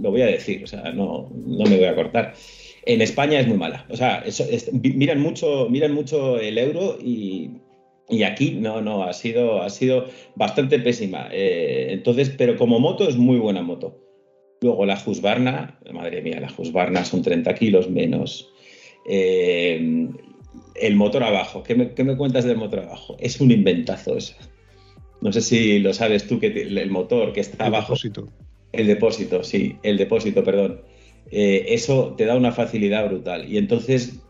lo 0.00 0.10
voy 0.10 0.22
a 0.22 0.26
decir, 0.26 0.62
o 0.62 0.66
sea, 0.66 0.92
no, 0.92 1.28
no 1.34 1.64
me 1.64 1.76
voy 1.76 1.86
a 1.86 1.96
cortar. 1.96 2.34
En 2.84 3.02
España 3.02 3.40
es 3.40 3.48
muy 3.48 3.56
mala. 3.56 3.84
O 3.90 3.96
sea, 3.96 4.22
miran, 4.72 5.20
mucho, 5.20 5.68
miran 5.68 5.92
mucho 5.92 6.38
el 6.38 6.56
euro 6.56 6.96
y, 7.02 7.50
y 8.08 8.22
aquí 8.22 8.52
no, 8.52 8.80
no, 8.80 9.02
ha 9.02 9.12
sido, 9.12 9.62
ha 9.62 9.70
sido 9.70 10.06
bastante 10.36 10.78
pésima. 10.78 11.28
Eh, 11.32 11.88
entonces, 11.90 12.30
pero 12.30 12.56
como 12.56 12.78
moto 12.78 13.08
es 13.08 13.16
muy 13.16 13.38
buena 13.38 13.62
moto. 13.62 14.00
Luego 14.60 14.86
la 14.86 14.94
Husqvarna, 14.94 15.80
madre 15.92 16.22
mía, 16.22 16.40
la 16.40 16.52
Husqvarna 16.56 17.04
son 17.04 17.22
30 17.22 17.52
kilos 17.54 17.90
menos. 17.90 18.52
Eh, 19.08 20.08
el 20.74 20.94
motor 20.96 21.22
abajo, 21.22 21.62
¿qué 21.62 21.74
me, 21.74 21.94
qué 21.94 22.04
me 22.04 22.16
cuentas 22.16 22.44
del 22.44 22.56
motor 22.58 22.80
abajo? 22.80 23.16
Es 23.18 23.40
un 23.40 23.50
inventazo 23.50 24.16
eso. 24.16 24.34
No 25.22 25.32
sé 25.32 25.40
si 25.40 25.78
lo 25.78 25.94
sabes 25.94 26.26
tú, 26.26 26.38
que 26.38 26.50
te- 26.50 26.62
el 26.62 26.90
motor 26.90 27.32
que 27.32 27.40
está 27.40 27.64
El 27.66 27.74
abajo, 27.74 27.88
depósito. 27.94 28.28
el 28.72 28.86
depósito, 28.86 29.42
sí, 29.42 29.76
el 29.82 29.96
depósito, 29.96 30.44
perdón. 30.44 30.80
Eh, 31.30 31.64
eso 31.68 32.14
te 32.16 32.24
da 32.26 32.36
una 32.36 32.52
facilidad 32.52 33.08
brutal. 33.08 33.50
Y 33.50 33.56
entonces 33.58 34.20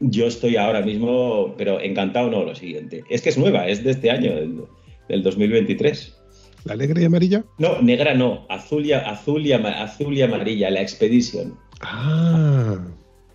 yo 0.00 0.26
estoy 0.26 0.56
ahora 0.56 0.82
mismo, 0.82 1.54
pero 1.56 1.80
encantado 1.80 2.30
no, 2.30 2.44
lo 2.44 2.54
siguiente. 2.54 3.02
Es 3.10 3.22
que 3.22 3.30
es 3.30 3.38
nueva, 3.38 3.68
es 3.68 3.82
de 3.82 3.90
este 3.92 4.10
año, 4.10 4.34
del, 4.34 4.60
del 5.08 5.22
2023. 5.22 6.16
¿La 6.64 6.76
negra 6.76 7.00
y 7.00 7.04
amarilla? 7.06 7.44
No, 7.58 7.80
negra 7.80 8.12
no, 8.14 8.44
azul 8.50 8.84
y, 8.84 8.92
azul, 8.92 9.46
y 9.46 9.52
azul 9.52 10.16
y 10.16 10.22
amarilla, 10.22 10.70
la 10.70 10.82
Expedition. 10.82 11.56
Ah, 11.80 12.78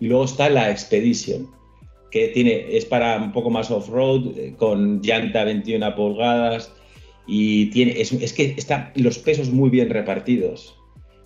Y 0.00 0.06
luego 0.08 0.24
está 0.24 0.48
la 0.50 0.70
Expedition, 0.70 1.48
que 2.10 2.28
tiene, 2.28 2.76
es 2.76 2.84
para 2.84 3.16
un 3.18 3.32
poco 3.32 3.50
más 3.50 3.70
off-road, 3.70 4.36
eh, 4.38 4.54
con 4.56 5.00
llanta 5.02 5.44
21 5.44 5.94
pulgadas, 5.94 6.72
y 7.26 7.66
tiene, 7.66 8.00
es, 8.00 8.12
es 8.12 8.32
que 8.32 8.54
están 8.56 8.92
los 8.94 9.18
pesos 9.18 9.50
muy 9.50 9.70
bien 9.70 9.90
repartidos. 9.90 10.74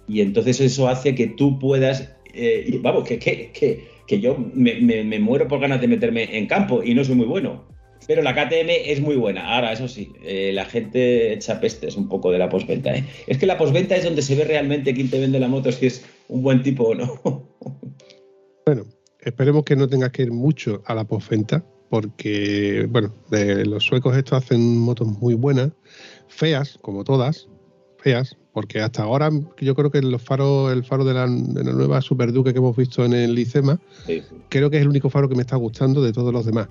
Y 0.09 0.21
entonces 0.23 0.61
eso 0.61 0.89
hace 0.89 1.15
que 1.15 1.27
tú 1.27 1.59
puedas, 1.59 2.11
eh, 2.33 2.65
y 2.67 2.79
vamos, 2.79 3.05
que, 3.05 3.19
que, 3.19 3.51
que, 3.53 3.89
que 4.07 4.21
yo 4.21 4.37
me, 4.55 4.75
me- 4.81 5.19
muero 5.21 5.47
por 5.47 5.61
ganas 5.61 5.81
de 5.81 5.89
meterme 5.89 6.37
en 6.37 6.47
campo 6.47 6.83
y 6.83 6.95
no 6.95 7.05
soy 7.05 7.15
muy 7.17 7.27
bueno. 7.27 7.69
Pero 8.07 8.23
la 8.23 8.35
KTM 8.35 8.71
es 8.87 9.01
muy 9.01 9.15
buena. 9.17 9.55
Ahora, 9.55 9.73
eso 9.73 9.87
sí, 9.87 10.11
eh, 10.25 10.51
la 10.55 10.65
gente 10.65 11.33
echa 11.35 11.61
pestes 11.61 11.97
un 11.97 12.09
poco 12.09 12.33
de 12.33 12.39
la 12.39 12.49
postventa. 12.49 12.97
¿eh? 12.97 13.05
Es 13.27 13.37
que 13.39 13.47
la 13.47 13.59
postventa 13.59 13.95
es 13.95 14.05
donde 14.05 14.23
se 14.23 14.35
ve 14.35 14.45
realmente 14.45 14.95
quién 14.95 15.11
te 15.11 15.21
vende 15.21 15.39
la 15.39 15.49
moto, 15.49 15.71
si 15.71 15.87
es 15.87 16.05
un 16.29 16.43
buen 16.43 16.63
tipo 16.63 16.85
o 16.85 16.95
no. 16.95 17.21
bueno, 18.67 18.85
esperemos 19.21 19.65
que 19.65 19.77
no 19.77 19.89
tengas 19.89 20.11
que 20.13 20.23
ir 20.23 20.33
mucho 20.33 20.83
a 20.87 20.95
la 20.95 21.05
postventa, 21.05 21.65
porque, 21.89 22.87
bueno, 22.91 23.15
de- 23.31 23.65
los 23.67 23.85
suecos 23.85 24.17
estos 24.17 24.43
hacen 24.45 24.79
motos 24.79 25.09
muy 25.09 25.35
buenas, 25.35 25.73
feas, 26.29 26.79
como 26.83 27.03
todas, 27.05 27.49
feas, 27.99 28.37
porque 28.53 28.81
hasta 28.81 29.03
ahora 29.03 29.31
yo 29.61 29.75
creo 29.75 29.91
que 29.91 30.01
los 30.03 30.23
faros, 30.23 30.73
el 30.73 30.85
faro 30.85 31.05
de 31.05 31.15
la, 31.15 31.27
de 31.29 31.65
la 31.65 31.73
nueva 31.73 32.01
Super 32.01 32.33
Duke 32.33 32.53
que 32.53 32.59
hemos 32.59 32.77
visto 32.77 33.05
en 33.05 33.13
el 33.13 33.35
Licema, 33.35 33.81
Sí. 34.07 34.23
creo 34.49 34.71
que 34.71 34.77
es 34.77 34.83
el 34.83 34.89
único 34.89 35.11
faro 35.11 35.29
que 35.29 35.35
me 35.35 35.43
está 35.43 35.57
gustando 35.57 36.03
de 36.03 36.13
todos 36.13 36.33
los 36.33 36.47
demás. 36.47 36.69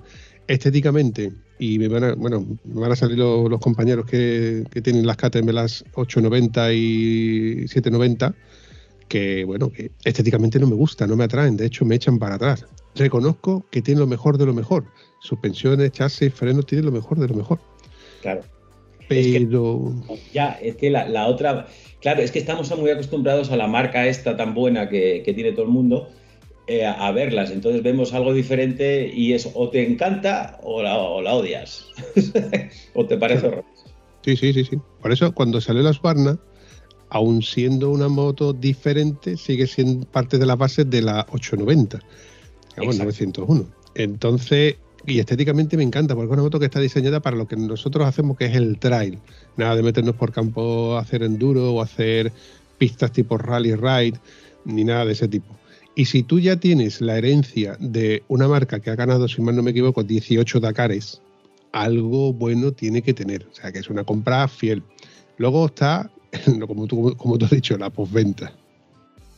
Estéticamente, 0.48 1.32
y 1.58 1.78
me 1.78 1.86
van 1.88 2.02
a, 2.04 2.14
bueno, 2.14 2.44
me 2.64 2.80
van 2.80 2.90
a 2.92 2.96
salir 2.96 3.18
los, 3.18 3.48
los 3.48 3.60
compañeros 3.60 4.04
que, 4.06 4.64
que 4.70 4.82
tienen 4.82 5.06
las 5.06 5.16
KTM, 5.16 5.52
las 5.52 5.84
890 5.94 6.72
y 6.72 7.68
790, 7.68 8.34
que 9.10 9.44
bueno, 9.44 9.70
que 9.70 9.90
estéticamente 10.04 10.58
no 10.60 10.68
me 10.68 10.76
gusta, 10.76 11.06
no 11.06 11.16
me 11.16 11.24
atraen, 11.24 11.56
de 11.56 11.66
hecho 11.66 11.84
me 11.84 11.96
echan 11.96 12.18
para 12.18 12.36
atrás. 12.36 12.64
Reconozco 12.94 13.66
que 13.70 13.82
tienen 13.82 13.98
lo 14.00 14.06
mejor 14.06 14.38
de 14.38 14.46
lo 14.46 14.54
mejor. 14.54 14.84
Suspensiones, 15.18 15.90
chasis, 15.92 16.32
frenos, 16.32 16.64
tienen 16.64 16.86
lo 16.86 16.92
mejor 16.92 17.18
de 17.18 17.28
lo 17.28 17.34
mejor. 17.34 17.58
Claro. 18.22 18.40
Es 19.08 19.26
que- 19.26 19.40
Pero 19.40 19.92
Ya, 20.32 20.50
es 20.62 20.76
que 20.76 20.88
la, 20.90 21.08
la 21.08 21.26
otra. 21.26 21.66
Claro, 22.00 22.22
es 22.22 22.30
que 22.30 22.38
estamos 22.38 22.74
muy 22.78 22.90
acostumbrados 22.90 23.50
a 23.50 23.56
la 23.56 23.66
marca 23.66 24.06
esta 24.06 24.36
tan 24.36 24.54
buena 24.54 24.88
que, 24.88 25.22
que 25.24 25.34
tiene 25.34 25.52
todo 25.52 25.64
el 25.64 25.70
mundo 25.70 26.08
eh, 26.68 26.86
a, 26.86 27.06
a 27.08 27.10
verlas. 27.12 27.50
Entonces 27.50 27.82
vemos 27.82 28.14
algo 28.14 28.32
diferente 28.32 29.10
y 29.12 29.32
es 29.32 29.50
o 29.54 29.68
te 29.70 29.84
encanta 29.86 30.58
o 30.62 30.82
la, 30.82 30.96
o 30.98 31.20
la 31.20 31.34
odias. 31.34 31.84
o 32.94 33.04
te 33.06 33.18
parece 33.18 33.48
horror. 33.48 33.64
sí, 34.24 34.36
sí, 34.36 34.52
sí, 34.52 34.64
sí. 34.64 34.78
Por 35.02 35.10
eso 35.12 35.32
cuando 35.34 35.60
salió 35.60 35.82
la 35.82 35.92
Sbarna, 35.92 36.38
aun 37.10 37.42
siendo 37.42 37.90
una 37.90 38.08
moto 38.08 38.52
diferente, 38.52 39.36
sigue 39.36 39.66
siendo 39.66 40.06
parte 40.06 40.38
de 40.38 40.46
la 40.46 40.56
base 40.56 40.84
de 40.84 41.02
la 41.02 41.26
890, 41.30 42.00
digamos, 42.70 42.96
Exacto. 42.96 43.44
901. 43.44 43.66
Entonces, 43.94 44.76
y 45.06 45.18
estéticamente 45.18 45.76
me 45.76 45.82
encanta, 45.82 46.14
porque 46.14 46.28
es 46.28 46.32
una 46.32 46.42
moto 46.42 46.58
que 46.58 46.66
está 46.66 46.80
diseñada 46.80 47.20
para 47.20 47.36
lo 47.36 47.46
que 47.46 47.56
nosotros 47.56 48.06
hacemos, 48.06 48.36
que 48.36 48.46
es 48.46 48.54
el 48.54 48.78
trail. 48.78 49.18
Nada 49.56 49.76
de 49.76 49.82
meternos 49.82 50.14
por 50.14 50.32
campo 50.32 50.96
a 50.96 51.00
hacer 51.00 51.22
enduro 51.22 51.72
o 51.72 51.82
hacer 51.82 52.32
pistas 52.78 53.12
tipo 53.12 53.36
rally 53.38 53.74
ride, 53.74 54.18
ni 54.64 54.84
nada 54.84 55.04
de 55.04 55.12
ese 55.12 55.28
tipo. 55.28 55.58
Y 55.94 56.04
si 56.04 56.22
tú 56.22 56.38
ya 56.38 56.56
tienes 56.56 57.00
la 57.00 57.18
herencia 57.18 57.76
de 57.80 58.22
una 58.28 58.46
marca 58.46 58.80
que 58.80 58.90
ha 58.90 58.94
ganado, 58.94 59.26
si 59.26 59.42
mal 59.42 59.56
no 59.56 59.62
me 59.62 59.72
equivoco, 59.72 60.04
18 60.04 60.60
Dakares, 60.60 61.20
algo 61.72 62.32
bueno 62.32 62.72
tiene 62.72 63.02
que 63.02 63.14
tener. 63.14 63.46
O 63.50 63.54
sea, 63.54 63.72
que 63.72 63.80
es 63.80 63.90
una 63.90 64.04
compra 64.04 64.46
fiel. 64.48 64.82
Luego 65.36 65.66
está, 65.66 66.10
como 66.66 66.86
tú, 66.86 67.14
como 67.16 67.38
tú 67.38 67.44
has 67.44 67.50
dicho, 67.50 67.76
la 67.78 67.90
postventa. 67.90 68.52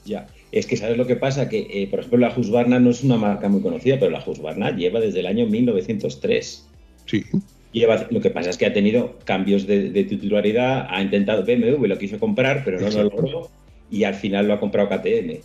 Ya. 0.05 0.27
Es 0.51 0.67
que, 0.67 0.77
¿sabes 0.77 0.99
lo 0.99 1.07
que 1.07 1.17
pasa? 1.17 1.49
Que, 1.49 1.67
eh, 1.71 1.87
por 1.89 2.01
ejemplo, 2.01 2.19
la 2.19 2.37
Husqvarna 2.37 2.79
no 2.79 2.91
es 2.91 3.03
una 3.03 3.17
marca 3.17 3.49
muy 3.49 3.63
conocida, 3.63 3.99
pero 3.99 4.11
la 4.11 4.23
Husqvarna 4.25 4.77
lleva 4.77 5.01
desde 5.01 5.21
el 5.21 5.27
año 5.27 5.47
1903. 5.47 6.69
Sí, 7.07 7.25
Lleva, 7.73 8.07
lo 8.11 8.21
que 8.21 8.29
pasa 8.29 8.51
es 8.51 8.59
que 8.59 8.67
ha 8.67 8.73
tenido 8.73 9.19
cambios 9.25 9.67
de, 9.67 9.89
de 9.89 10.05
titularidad, 10.05 10.87
ha 10.91 11.01
intentado 11.01 11.43
BMW, 11.43 11.87
lo 11.87 11.97
quiso 11.97 12.19
comprar, 12.19 12.63
pero 12.67 12.79
no 12.79 12.91
lo 12.91 13.05
logró, 13.05 13.51
y 13.91 14.05
al 14.05 14.15
final 14.15 14.47
lo 14.47 14.55
ha 14.55 14.61
comprado 14.61 14.91
KTM. 14.91 15.41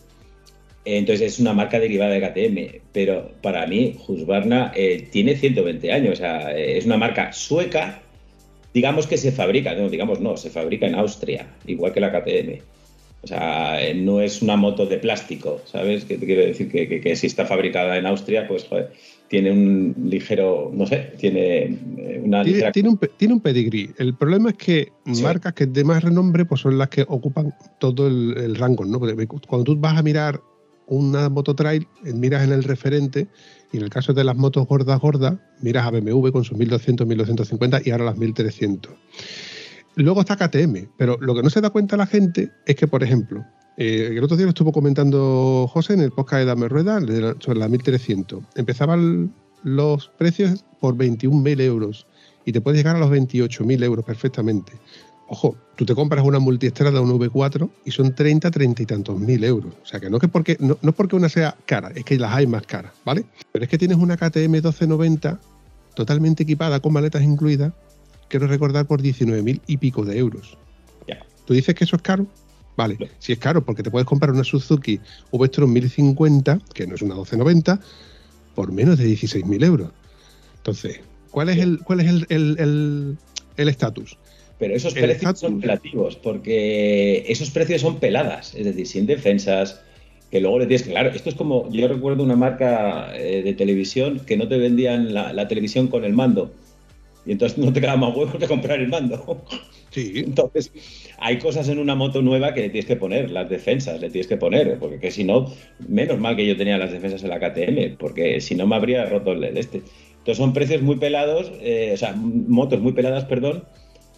Entonces 0.84 1.34
es 1.34 1.39
una 1.39 1.54
marca 1.54 1.80
derivada 1.80 2.12
de 2.12 2.22
KTM, 2.22 2.82
pero 2.91 3.32
para 3.41 3.66
mí 3.66 3.98
Husqvarna 4.08 4.74
eh, 4.76 5.08
tiene 5.10 5.38
120 5.38 5.91
años, 5.91 6.14
o 6.14 6.16
sea, 6.18 6.58
eh, 6.58 6.78
es 6.78 6.86
una 6.86 6.98
marca 6.98 7.32
sueca, 7.32 8.02
digamos 8.78 9.08
que 9.08 9.18
se 9.18 9.32
fabrica, 9.32 9.74
no, 9.76 9.90
digamos 9.90 10.20
no, 10.20 10.38
se 10.38 10.50
fabrica 10.50 10.86
en 10.88 10.96
Austria, 10.96 11.48
igual 11.66 11.92
que 11.94 12.00
la 12.00 12.12
KTM. 12.12 12.62
O 13.24 13.28
sea, 13.28 13.82
eh, 13.84 13.96
no 13.96 14.22
es 14.22 14.42
una 14.44 14.56
moto 14.56 14.86
de 14.86 15.00
plástico, 15.00 15.60
¿sabes? 15.66 16.06
Que 16.06 16.18
te 16.20 16.26
quiero 16.28 16.44
decir 16.46 16.70
que, 16.70 16.88
que- 16.88 17.02
que 17.02 17.16
si 17.16 17.26
está 17.28 17.46
fabricada 17.46 17.98
en 17.98 18.06
Austria, 18.06 18.48
pues 18.48 18.66
joder, 18.70 18.92
tiene 19.28 19.52
un 19.52 19.96
ligero, 20.14 20.70
no 20.74 20.86
sé, 20.86 20.98
tiene 21.18 21.64
eh, 21.98 22.22
una 22.24 22.44
Tiene, 22.44 22.58
ligera... 22.58 22.72
tiene 22.72 22.90
un, 22.90 23.00
tiene 23.18 23.34
un 23.34 23.42
pedigrí. 23.42 23.90
El 23.98 24.14
problema 24.16 24.52
es 24.52 24.58
que 24.58 24.92
Sí. 25.12 25.24
marcas 25.24 25.54
que 25.54 25.66
de 25.66 25.84
más 25.84 26.04
renombre 26.04 26.46
pues 26.46 26.62
son 26.62 26.78
las 26.78 26.90
que 26.90 27.04
ocupan 27.08 27.54
todo 27.80 28.08
el, 28.08 28.36
el 28.38 28.56
rango, 28.56 28.86
¿no? 28.86 29.00
Porque 29.00 29.26
cuando 29.48 29.64
tú 29.64 29.76
vas 29.80 29.98
a 29.98 30.04
mirar 30.04 30.40
una 30.86 31.28
moto 31.28 31.54
trail, 31.56 31.88
miras 32.04 32.44
en 32.46 32.52
el 32.54 32.64
referente 32.64 33.28
y 33.72 33.78
en 33.78 33.84
el 33.84 33.89
caso 33.89 34.13
de 34.13 34.24
las 34.24 34.36
motos 34.36 34.68
gordas, 34.68 34.99
gordas, 34.99 35.36
miras 35.61 35.86
a 35.86 35.91
BMW 35.91 36.30
con 36.30 36.43
sus 36.43 36.57
1200, 36.57 37.05
1250 37.07 37.82
y 37.86 37.91
ahora 37.91 38.05
las 38.05 38.18
1300. 38.18 38.93
Luego 39.95 40.22
está 40.22 40.36
KTM, 40.36 40.89
pero 40.97 41.18
lo 41.20 41.34
que 41.34 41.41
no 41.41 41.49
se 41.49 41.59
da 41.59 41.72
cuenta 41.72 41.97
la 41.97 42.05
gente 42.05 42.51
es 42.65 42.76
que, 42.76 42.88
por 42.88 43.03
ejemplo, 43.03 43.43
eh, 43.78 44.09
el 44.11 44.24
otro 44.24 44.38
día 44.38 44.45
lo 44.45 44.49
estuvo 44.49 44.72
comentando 44.72 45.68
José 45.72 45.93
en 45.93 46.01
el 46.01 46.11
podcast 46.11 46.39
de 46.41 46.45
Dame 46.45 46.68
Rueda 46.68 46.99
sobre 47.39 47.59
la 47.59 47.68
1300. 47.68 48.43
Empezaban 48.55 49.34
los 49.63 50.09
precios 50.18 50.65
por 50.80 50.95
21.000 50.95 51.61
euros 51.61 52.07
y 52.45 52.51
te 52.51 52.61
puedes 52.61 52.78
llegar 52.78 52.95
a 52.95 52.99
los 52.99 53.11
28.000 53.11 53.84
euros 53.84 54.05
perfectamente. 54.05 54.74
Ojo, 55.30 55.58
tú 55.76 55.86
te 55.86 55.94
compras 55.94 56.24
una 56.26 56.40
multiestrada, 56.40 57.02
una 57.02 57.14
V4 57.14 57.70
y 57.86 57.92
son 57.92 58.16
30, 58.16 58.50
30 58.50 58.84
y 58.84 58.86
tantos 58.86 59.20
mil 59.20 59.44
euros. 59.44 59.74
O 59.84 59.86
sea 59.86 60.00
que 60.00 60.10
no, 60.10 60.20
que 60.20 60.28
porque, 60.30 60.56
no, 60.60 60.78
no 60.82 60.90
es 60.92 60.96
porque 60.96 61.16
una 61.18 61.28
sea 61.28 61.56
cara, 61.66 61.92
es 61.96 62.06
que 62.06 62.18
las 62.18 62.34
hay 62.34 62.48
más 62.48 62.66
caras, 62.66 62.94
¿vale? 63.04 63.26
Pero 63.52 63.66
es 63.66 63.70
que 63.70 63.78
tienes 63.78 63.98
una 63.98 64.16
KTM 64.16 64.50
1290 64.52 65.40
totalmente 65.96 66.44
equipada 66.44 66.80
con 66.80 66.94
maletas 66.94 67.24
incluidas, 67.24 67.74
quiero 68.30 68.48
recordar 68.48 68.86
por 68.86 69.02
19.000 69.02 69.62
y 69.68 69.78
pico 69.78 70.06
de 70.06 70.18
euros. 70.18 70.58
¿Tú 71.46 71.54
dices 71.54 71.74
que 71.76 71.86
eso 71.86 71.96
es 71.96 72.02
caro? 72.02 72.28
Vale, 72.76 72.98
No. 73.00 73.06
si 73.20 73.32
es 73.32 73.40
caro 73.40 73.64
porque 73.66 73.82
te 73.82 73.90
puedes 73.90 74.06
comprar 74.06 74.32
una 74.32 74.44
Suzuki 74.44 75.00
V-Strom 75.32 75.72
1050, 75.72 76.60
que 76.74 76.86
no 76.86 76.96
es 76.96 77.02
una 77.02 77.16
1290, 77.16 77.80
por 78.54 78.72
menos 78.74 78.98
de 78.98 79.06
16.000 79.06 79.64
euros. 79.64 79.92
Entonces, 80.58 81.00
¿cuál 81.32 81.48
es 81.48 81.58
el 81.60 81.80
cuál 81.80 82.02
es 82.02 82.08
el 82.08 82.26
el- 82.30 82.58
el- 82.60 83.18
el 83.56 83.70
estatus? 83.70 84.18
Pero 84.60 84.76
esos 84.76 84.95
El 84.95 85.03
precios 85.03 85.39
son 85.39 85.62
relativos, 85.62 86.16
porque 86.16 87.24
esos 87.28 87.51
precios 87.51 87.82
son 87.82 87.99
peladas, 87.99 88.55
es 88.55 88.66
decir, 88.66 88.88
sin 88.88 89.05
defensas, 89.05 89.82
que 90.32 90.41
luego 90.41 90.60
le 90.60 90.66
tienes 90.66 90.84
que... 90.84 90.91
Claro, 90.91 91.10
esto 91.10 91.30
es 91.30 91.36
como, 91.36 91.72
yo 91.72 91.88
recuerdo 91.88 92.24
una 92.24 92.36
marca 92.36 93.16
eh, 93.16 93.43
de 93.43 93.53
televisión 93.53 94.22
que 94.26 94.36
no 94.36 94.47
te 94.47 94.58
vendían 94.58 95.14
la, 95.14 95.32
la 95.32 95.47
televisión 95.47 95.88
con 95.88 96.03
el 96.05 96.14
mando, 96.14 96.51
y 97.28 97.34
entonces 97.34 97.58
no 97.58 97.72
te 97.74 97.82
quedaba 97.82 97.97
más 97.97 98.16
huevo 98.16 98.39
que 98.39 98.47
comprar 98.47 98.80
el 98.80 98.88
mando. 98.88 99.43
Sí, 99.89 100.12
Entonces, 100.18 100.72
hay 101.18 101.39
cosas 101.39 101.70
en 101.70 101.80
una 101.80 101.95
moto 101.95 102.22
nueva 102.22 102.53
que 102.53 102.62
le 102.62 102.70
tienes 102.70 102.86
que 102.86 102.97
poner, 102.97 103.32
las 103.32 103.49
defensas 103.49 103.99
le 104.01 104.10
tienes 104.10 104.28
que 104.28 104.36
poner, 104.36 104.78
porque 104.80 104.99
que 104.99 105.12
si 105.12 105.24
no, 105.24 105.51
menos 105.88 106.20
mal 106.20 106.36
que 106.36 106.45
yo 106.45 106.58
tenía 106.58 106.78
las 106.78 106.91
defensas 106.91 107.24
en 107.24 107.30
la 107.30 107.39
KTM, 107.39 107.97
porque 107.97 108.41
si 108.41 108.53
no 108.53 108.68
me 108.68 108.76
habría 108.76 109.05
roto 109.05 109.32
el 109.32 109.58
este. 109.58 109.82
Entonces 110.18 110.38
son 110.38 110.51
precios 110.51 110.82
muy 110.82 110.97
pelados, 110.97 111.51
eh, 111.62 111.91
o 111.93 111.97
sea, 111.97 112.14
motos 112.14 112.82
muy 112.82 112.91
peladas, 112.91 113.26
perdón, 113.26 113.64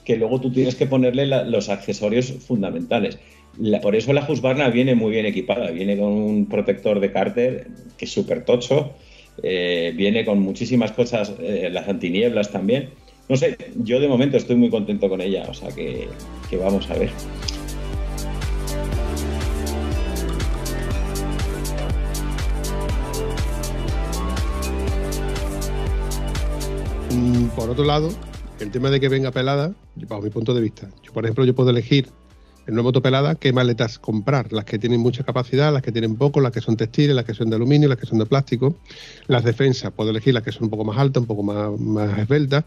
que 0.10 0.18
luego 0.18 0.42
tú 0.42 0.52
tienes 0.52 0.74
que 0.74 0.88
ponerle 0.88 1.28
los 1.28 1.70
accesorios 1.70 2.32
fundamentales. 2.32 3.20
Por 3.80 3.96
eso 3.96 4.12
la 4.12 4.26
Husqvarna 4.28 4.68
viene 4.72 4.96
muy 4.96 5.12
bien 5.12 5.28
equipada, 5.28 5.70
viene 5.70 5.96
con 6.00 6.08
un 6.08 6.48
protector 6.48 7.00
de 7.00 7.12
cárter 7.12 7.68
que 7.96 8.06
es 8.06 8.12
súper 8.12 8.44
tocho, 8.44 8.96
eh, 9.44 9.94
viene 9.96 10.26
con 10.26 10.40
muchísimas 10.40 10.94
cosas, 10.94 11.34
eh, 11.40 11.70
las 11.72 11.88
antinieblas 11.88 12.52
también. 12.52 12.90
No 13.30 13.36
sé, 13.36 13.56
yo 13.84 14.00
de 14.00 14.08
momento 14.08 14.38
estoy 14.38 14.56
muy 14.56 14.72
contento 14.72 15.10
con 15.10 15.22
ella, 15.22 15.46
o 15.48 15.54
sea 15.54 15.70
que, 15.70 16.08
que 16.50 16.58
vamos 16.58 16.90
a 16.90 16.96
ver. 16.96 17.12
Mm, 27.12 27.46
Por 27.50 27.70
otro 27.70 27.86
lado, 27.86 28.10
el 28.60 28.72
tema 28.72 28.90
de 28.90 29.00
que 29.00 29.10
venga 29.10 29.32
pelada, 29.32 29.74
bajo 30.08 30.22
mi 30.22 30.30
punto 30.30 30.54
de 30.54 30.62
vista, 30.62 30.90
yo 31.04 31.14
por 31.14 31.24
ejemplo 31.26 31.46
yo 31.46 31.56
puedo 31.56 31.70
elegir 31.70 32.10
en 32.68 32.74
una 32.74 32.84
moto 32.84 33.02
pelada 33.02 33.36
qué 33.36 33.52
maletas 33.54 33.98
comprar, 33.98 34.52
las 34.54 34.66
que 34.66 34.78
tienen 34.78 35.00
mucha 35.00 35.24
capacidad, 35.24 35.74
las 35.74 35.82
que 35.82 35.92
tienen 35.92 36.18
poco, 36.18 36.40
las 36.40 36.52
que 36.52 36.62
son 36.62 36.78
textiles, 36.78 37.16
las 37.16 37.26
que 37.26 37.34
son 37.34 37.50
de 37.50 37.56
aluminio, 37.56 37.90
las 37.90 37.98
que 37.98 38.06
son 38.06 38.20
de 38.20 38.26
plástico, 38.26 38.76
las 39.28 39.44
defensas, 39.44 39.92
puedo 39.92 40.12
elegir 40.12 40.34
las 40.34 40.44
que 40.44 40.52
son 40.52 40.66
un 40.66 40.70
poco 40.70 40.84
más 40.86 40.98
altas, 40.98 41.22
un 41.22 41.28
poco 41.28 41.42
más, 41.42 41.80
más 41.80 42.20
esbeltas. 42.20 42.66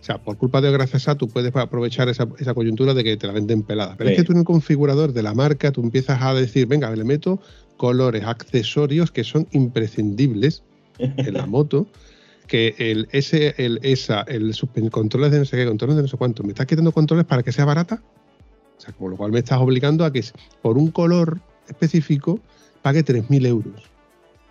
O 0.00 0.04
sea, 0.04 0.18
por 0.18 0.36
culpa 0.36 0.60
de 0.60 0.72
gracias 0.72 1.06
a 1.06 1.16
tú 1.16 1.28
puedes 1.28 1.54
aprovechar 1.54 2.08
esa, 2.08 2.26
esa 2.38 2.54
coyuntura 2.54 2.92
de 2.94 3.04
que 3.04 3.16
te 3.16 3.26
la 3.26 3.32
venden 3.34 3.62
pelada. 3.62 3.94
Pero 3.96 4.08
Sí. 4.08 4.14
es 4.14 4.20
que 4.20 4.26
tú 4.26 4.32
en 4.32 4.38
el 4.38 4.44
configurador 4.44 5.12
de 5.12 5.22
la 5.22 5.34
marca, 5.34 5.70
tú 5.70 5.82
empiezas 5.82 6.20
a 6.22 6.34
decir, 6.34 6.66
venga, 6.66 6.90
le 6.90 7.04
meto 7.04 7.40
colores, 7.76 8.24
accesorios 8.24 9.12
que 9.12 9.22
son 9.22 9.46
imprescindibles 9.52 10.62
en 10.98 11.34
la 11.34 11.46
moto 11.46 11.86
que 12.46 12.74
el 12.78 13.08
ese, 13.12 13.54
el 13.58 13.78
esa, 13.82 14.22
el 14.22 14.54
controles 14.90 15.30
de 15.30 15.38
no 15.38 15.44
sé 15.44 15.56
qué, 15.56 15.66
controles 15.66 15.96
de 15.96 16.02
no 16.02 16.08
sé 16.08 16.16
cuánto, 16.16 16.42
me 16.42 16.50
estás 16.50 16.66
quitando 16.66 16.92
controles 16.92 17.24
para 17.26 17.42
que 17.42 17.52
sea 17.52 17.64
barata. 17.64 18.02
O 18.78 18.80
sea, 18.80 18.92
con 18.94 19.10
lo 19.12 19.16
cual 19.16 19.30
me 19.32 19.38
estás 19.38 19.58
obligando 19.58 20.04
a 20.04 20.12
que 20.12 20.22
por 20.60 20.76
un 20.76 20.90
color 20.90 21.38
específico 21.68 22.40
pague 22.82 23.04
3.000 23.04 23.46
euros. 23.46 23.82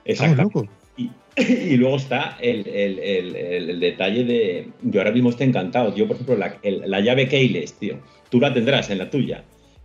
Exacto. 0.06 0.42
locos. 0.44 0.66
Y, 0.98 1.12
y 1.38 1.78
luego 1.78 1.98
está 1.98 2.38
el, 2.42 2.68
el- 2.68 3.00
el- 3.00 3.36
el- 3.36 3.70
el 3.72 3.80
detalle 3.80 4.24
de. 4.24 4.70
Yo 4.84 5.00
ahora 5.02 5.12
mismo 5.12 5.30
estoy 5.30 5.48
encantado. 5.48 5.94
Yo, 5.96 6.08
por 6.08 6.16
ejemplo, 6.16 6.38
la, 6.38 6.58
el- 6.64 6.84
la 6.90 7.02
llave 7.02 7.28
keyless, 7.28 7.74
tío. 7.74 8.00
Tú 8.30 8.40
la 8.40 8.54
tendrás 8.54 8.90
en 8.90 8.98
la 9.00 9.10
tuya. 9.10 9.44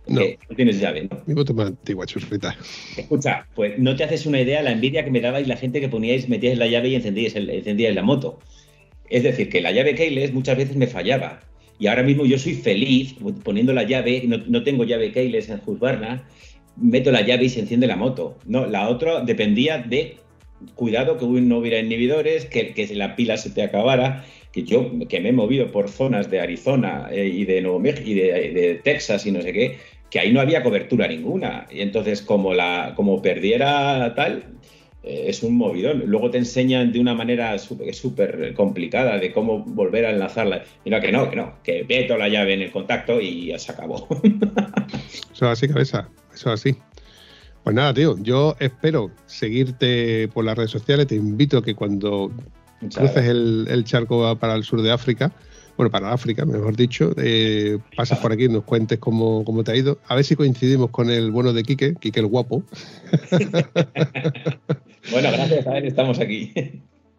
No. 0.09 0.21
Que 0.21 0.37
no 0.49 0.55
tienes 0.55 0.79
llave, 0.79 1.07
¿no? 1.09 1.21
Mi 1.25 1.33
moto 1.33 1.53
más 1.53 1.67
antigua, 1.67 2.05
churrita. 2.05 2.55
Escucha, 2.97 3.47
pues 3.55 3.77
no 3.77 3.95
te 3.95 4.03
haces 4.03 4.25
una 4.25 4.41
idea 4.41 4.61
la 4.61 4.71
envidia 4.71 5.03
que 5.03 5.11
me 5.11 5.21
dabais 5.21 5.47
la 5.47 5.57
gente 5.57 5.79
que 5.81 5.89
poníais, 5.89 6.29
metíais 6.29 6.57
la 6.57 6.67
llave 6.67 6.89
y 6.89 6.95
encendíais, 6.95 7.35
el- 7.35 7.49
encendíais 7.49 7.95
la 7.95 8.03
moto. 8.03 8.39
Es 9.09 9.23
decir, 9.23 9.49
que 9.49 9.61
la 9.61 9.71
llave 9.71 9.95
keyless 9.95 10.33
muchas 10.33 10.57
veces 10.57 10.75
me 10.75 10.87
fallaba. 10.87 11.41
Y 11.79 11.87
ahora 11.87 12.03
mismo 12.03 12.25
yo 12.25 12.37
soy 12.39 12.55
feliz 12.55 13.15
poniendo 13.43 13.73
la 13.73 13.83
llave, 13.83 14.23
no, 14.25 14.37
no 14.47 14.63
tengo 14.63 14.83
llave 14.83 15.11
keyless 15.11 15.49
en 15.49 15.61
Husqvarna, 15.65 16.27
meto 16.75 17.11
la 17.11 17.21
llave 17.21 17.45
y 17.45 17.49
se 17.49 17.59
enciende 17.59 17.87
la 17.87 17.95
moto. 17.95 18.37
No, 18.45 18.65
la 18.65 18.89
otra 18.89 19.21
dependía 19.21 19.77
de 19.77 20.17
cuidado 20.75 21.17
que 21.17 21.25
no 21.25 21.59
hubiera 21.59 21.79
inhibidores, 21.79 22.45
que, 22.45 22.73
que 22.73 22.87
la 22.95 23.15
pila 23.15 23.37
se 23.37 23.51
te 23.51 23.61
acabara, 23.61 24.25
que 24.51 24.63
yo 24.63 24.91
que 25.07 25.19
me 25.19 25.29
he 25.29 25.33
movido 25.33 25.71
por 25.71 25.87
zonas 25.87 26.31
de 26.31 26.39
Arizona 26.39 27.09
eh, 27.11 27.27
y 27.27 27.45
de 27.45 27.61
Nuevo 27.61 27.79
México 27.79 28.09
y 28.09 28.15
de, 28.15 28.31
de 28.51 28.75
Texas 28.83 29.25
y 29.27 29.31
no 29.31 29.41
sé 29.41 29.53
qué, 29.53 29.77
que 30.09 30.19
ahí 30.19 30.31
no 30.31 30.39
había 30.39 30.63
cobertura 30.63 31.07
ninguna. 31.07 31.67
Y 31.71 31.81
entonces, 31.81 32.21
como 32.21 32.53
la, 32.53 32.93
como 32.95 33.21
perdiera 33.21 34.13
tal, 34.15 34.43
eh, 35.03 35.25
es 35.27 35.43
un 35.43 35.55
movidón. 35.57 36.03
Luego 36.05 36.29
te 36.31 36.37
enseñan 36.37 36.91
de 36.91 36.99
una 36.99 37.13
manera 37.13 37.57
súper 37.57 38.53
complicada 38.53 39.17
de 39.17 39.31
cómo 39.31 39.63
volver 39.63 40.05
a 40.05 40.11
enlazarla. 40.11 40.63
Mira 40.85 41.01
que 41.01 41.11
no, 41.11 41.29
que 41.29 41.35
no, 41.35 41.55
que 41.63 41.85
meto 41.87 42.17
la 42.17 42.29
llave 42.29 42.53
en 42.53 42.61
el 42.61 42.71
contacto 42.71 43.19
y 43.19 43.47
ya 43.47 43.59
se 43.59 43.71
acabó. 43.71 44.07
Eso 45.33 45.45
es 45.45 45.51
así, 45.51 45.67
cabeza. 45.67 46.09
Eso 46.33 46.53
es 46.53 46.61
así. 46.61 46.75
Pues 47.63 47.75
nada, 47.75 47.93
tío, 47.93 48.15
yo 48.21 48.55
espero 48.59 49.11
seguirte 49.25 50.29
por 50.29 50.45
las 50.45 50.57
redes 50.57 50.71
sociales. 50.71 51.07
Te 51.07 51.15
invito 51.15 51.57
a 51.57 51.63
que 51.63 51.75
cuando 51.75 52.31
Muchas 52.81 53.11
cruces 53.11 53.29
el, 53.29 53.67
el 53.69 53.83
charco 53.83 54.37
para 54.37 54.55
el 54.55 54.63
sur 54.63 54.81
de 54.81 54.91
África, 54.91 55.31
bueno, 55.77 55.91
para 55.91 56.11
África, 56.11 56.45
mejor 56.45 56.75
dicho, 56.75 57.13
eh, 57.17 57.77
pases 57.95 58.17
por 58.17 58.33
aquí 58.33 58.49
nos 58.49 58.63
cuentes 58.63 58.99
cómo, 58.99 59.45
cómo 59.45 59.63
te 59.63 59.71
ha 59.71 59.75
ido. 59.75 59.99
A 60.07 60.15
ver 60.15 60.25
si 60.25 60.35
coincidimos 60.35 60.89
con 60.89 61.09
el 61.09 61.31
bueno 61.31 61.53
de 61.53 61.63
Quique, 61.63 61.93
Quique 61.95 62.19
el 62.19 62.27
guapo. 62.27 62.63
Bueno, 65.11 65.29
gracias 65.31 65.65
a 65.65 65.71
ver, 65.71 65.85
estamos 65.85 66.19
aquí. 66.19 66.51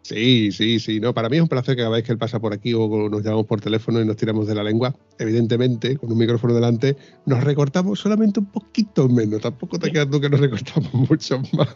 Sí, 0.03 0.51
sí, 0.51 0.79
sí. 0.79 0.99
No, 0.99 1.13
para 1.13 1.29
mí 1.29 1.37
es 1.37 1.43
un 1.43 1.49
placer 1.49 1.75
que 1.75 1.81
cada 1.81 1.95
vez 1.95 2.03
que 2.03 2.11
él 2.11 2.17
pasa 2.17 2.39
por 2.39 2.53
aquí 2.53 2.73
o 2.73 3.09
nos 3.09 3.23
llamamos 3.23 3.45
por 3.45 3.61
teléfono 3.61 4.01
y 4.01 4.05
nos 4.05 4.15
tiramos 4.15 4.47
de 4.47 4.55
la 4.55 4.63
lengua, 4.63 4.95
evidentemente, 5.17 5.97
con 5.97 6.11
un 6.11 6.17
micrófono 6.17 6.53
delante, 6.53 6.95
nos 7.25 7.43
recortamos 7.43 7.99
solamente 7.99 8.39
un 8.39 8.47
poquito 8.47 9.07
menos. 9.09 9.41
Tampoco 9.41 9.77
te 9.77 9.91
quedas 9.91 10.09
tú 10.09 10.19
que 10.19 10.29
nos 10.29 10.39
recortamos 10.39 10.93
mucho 11.09 11.41
más. 11.53 11.75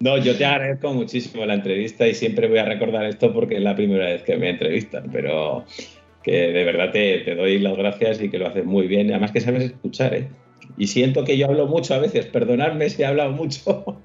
No, 0.00 0.16
yo 0.16 0.36
te 0.36 0.44
agradezco 0.44 0.94
muchísimo 0.94 1.44
la 1.44 1.54
entrevista 1.54 2.06
y 2.06 2.14
siempre 2.14 2.48
voy 2.48 2.58
a 2.58 2.64
recordar 2.64 3.04
esto 3.06 3.32
porque 3.32 3.56
es 3.56 3.62
la 3.62 3.74
primera 3.74 4.06
vez 4.06 4.22
que 4.22 4.36
me 4.36 4.50
entrevistan, 4.50 5.10
pero 5.12 5.64
que 6.30 6.52
de 6.52 6.64
verdad 6.64 6.90
te, 6.92 7.18
te 7.20 7.34
doy 7.34 7.58
las 7.58 7.76
gracias 7.76 8.20
y 8.22 8.28
que 8.28 8.38
lo 8.38 8.46
haces 8.48 8.64
muy 8.64 8.86
bien. 8.86 9.10
Además 9.10 9.32
que 9.32 9.40
sabes 9.40 9.64
escuchar, 9.64 10.14
¿eh? 10.14 10.28
Y 10.76 10.86
siento 10.88 11.24
que 11.24 11.36
yo 11.38 11.46
hablo 11.46 11.66
mucho 11.66 11.94
a 11.94 11.98
veces, 11.98 12.26
perdonadme 12.26 12.88
si 12.90 13.02
he 13.02 13.06
hablado 13.06 13.32
mucho. 13.32 13.84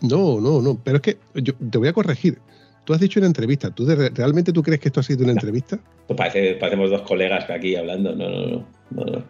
No, 0.00 0.40
no, 0.40 0.62
no. 0.62 0.78
Pero 0.84 0.98
es 0.98 1.02
que 1.02 1.16
yo 1.34 1.54
te 1.54 1.76
voy 1.76 1.88
a 1.88 1.92
corregir. 1.92 2.38
Tú 2.84 2.94
has 2.94 3.00
dicho 3.00 3.18
una 3.18 3.26
entrevista. 3.26 3.72
¿Tú 3.74 3.84
de- 3.84 4.10
realmente 4.10 4.52
tú 4.52 4.62
crees 4.62 4.78
que 4.80 4.88
esto 4.90 5.00
ha 5.00 5.02
sido 5.02 5.24
una 5.24 5.32
entrevista? 5.32 5.78
Pues 6.06 6.16
parece, 6.16 6.54
parecemos 6.54 6.88
dos 6.90 7.02
colegas 7.02 7.50
aquí 7.50 7.74
hablando. 7.76 8.14
No, 8.14 8.28
no, 8.30 8.46
no. 8.46 8.66
no, 8.92 9.04
no. 9.04 9.24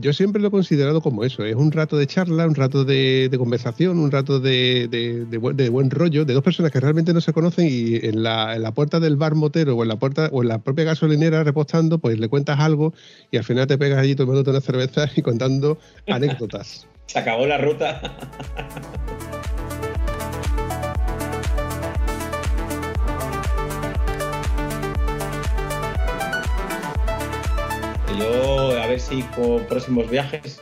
Yo 0.00 0.14
siempre 0.14 0.40
lo 0.40 0.48
he 0.48 0.50
considerado 0.50 1.02
como 1.02 1.24
eso, 1.24 1.44
es 1.44 1.54
un 1.54 1.72
rato 1.72 1.98
de 1.98 2.06
charla, 2.06 2.46
un 2.46 2.54
rato 2.54 2.84
de, 2.84 3.28
de 3.30 3.38
conversación, 3.38 3.98
un 3.98 4.10
rato 4.10 4.40
de, 4.40 4.88
de, 4.88 5.26
de 5.26 5.38
buen, 5.38 5.56
de 5.56 5.68
buen 5.68 5.90
rollo, 5.90 6.24
de 6.24 6.32
dos 6.32 6.42
personas 6.42 6.72
que 6.72 6.80
realmente 6.80 7.12
no 7.12 7.20
se 7.20 7.34
conocen 7.34 7.68
y 7.70 7.96
en 7.96 8.22
la, 8.22 8.56
en 8.56 8.62
la 8.62 8.72
puerta 8.72 8.98
del 8.98 9.16
bar 9.16 9.34
motero 9.34 9.76
o 9.76 9.82
en 9.82 9.88
la 9.88 9.96
puerta 9.96 10.30
o 10.32 10.42
en 10.42 10.48
la 10.48 10.58
propia 10.58 10.84
gasolinera 10.84 11.44
repostando, 11.44 11.98
pues 11.98 12.18
le 12.18 12.28
cuentas 12.28 12.58
algo 12.60 12.94
y 13.30 13.36
al 13.36 13.44
final 13.44 13.66
te 13.66 13.76
pegas 13.76 13.98
allí 13.98 14.14
tomándote 14.14 14.50
una 14.50 14.60
cerveza 14.60 15.06
y 15.16 15.22
contando 15.22 15.78
anécdotas. 16.08 16.86
Se 17.06 17.18
acabó 17.18 17.46
la 17.46 17.58
ruta. 17.58 18.00
Con 29.34 29.66
próximos 29.66 30.10
viajes, 30.10 30.60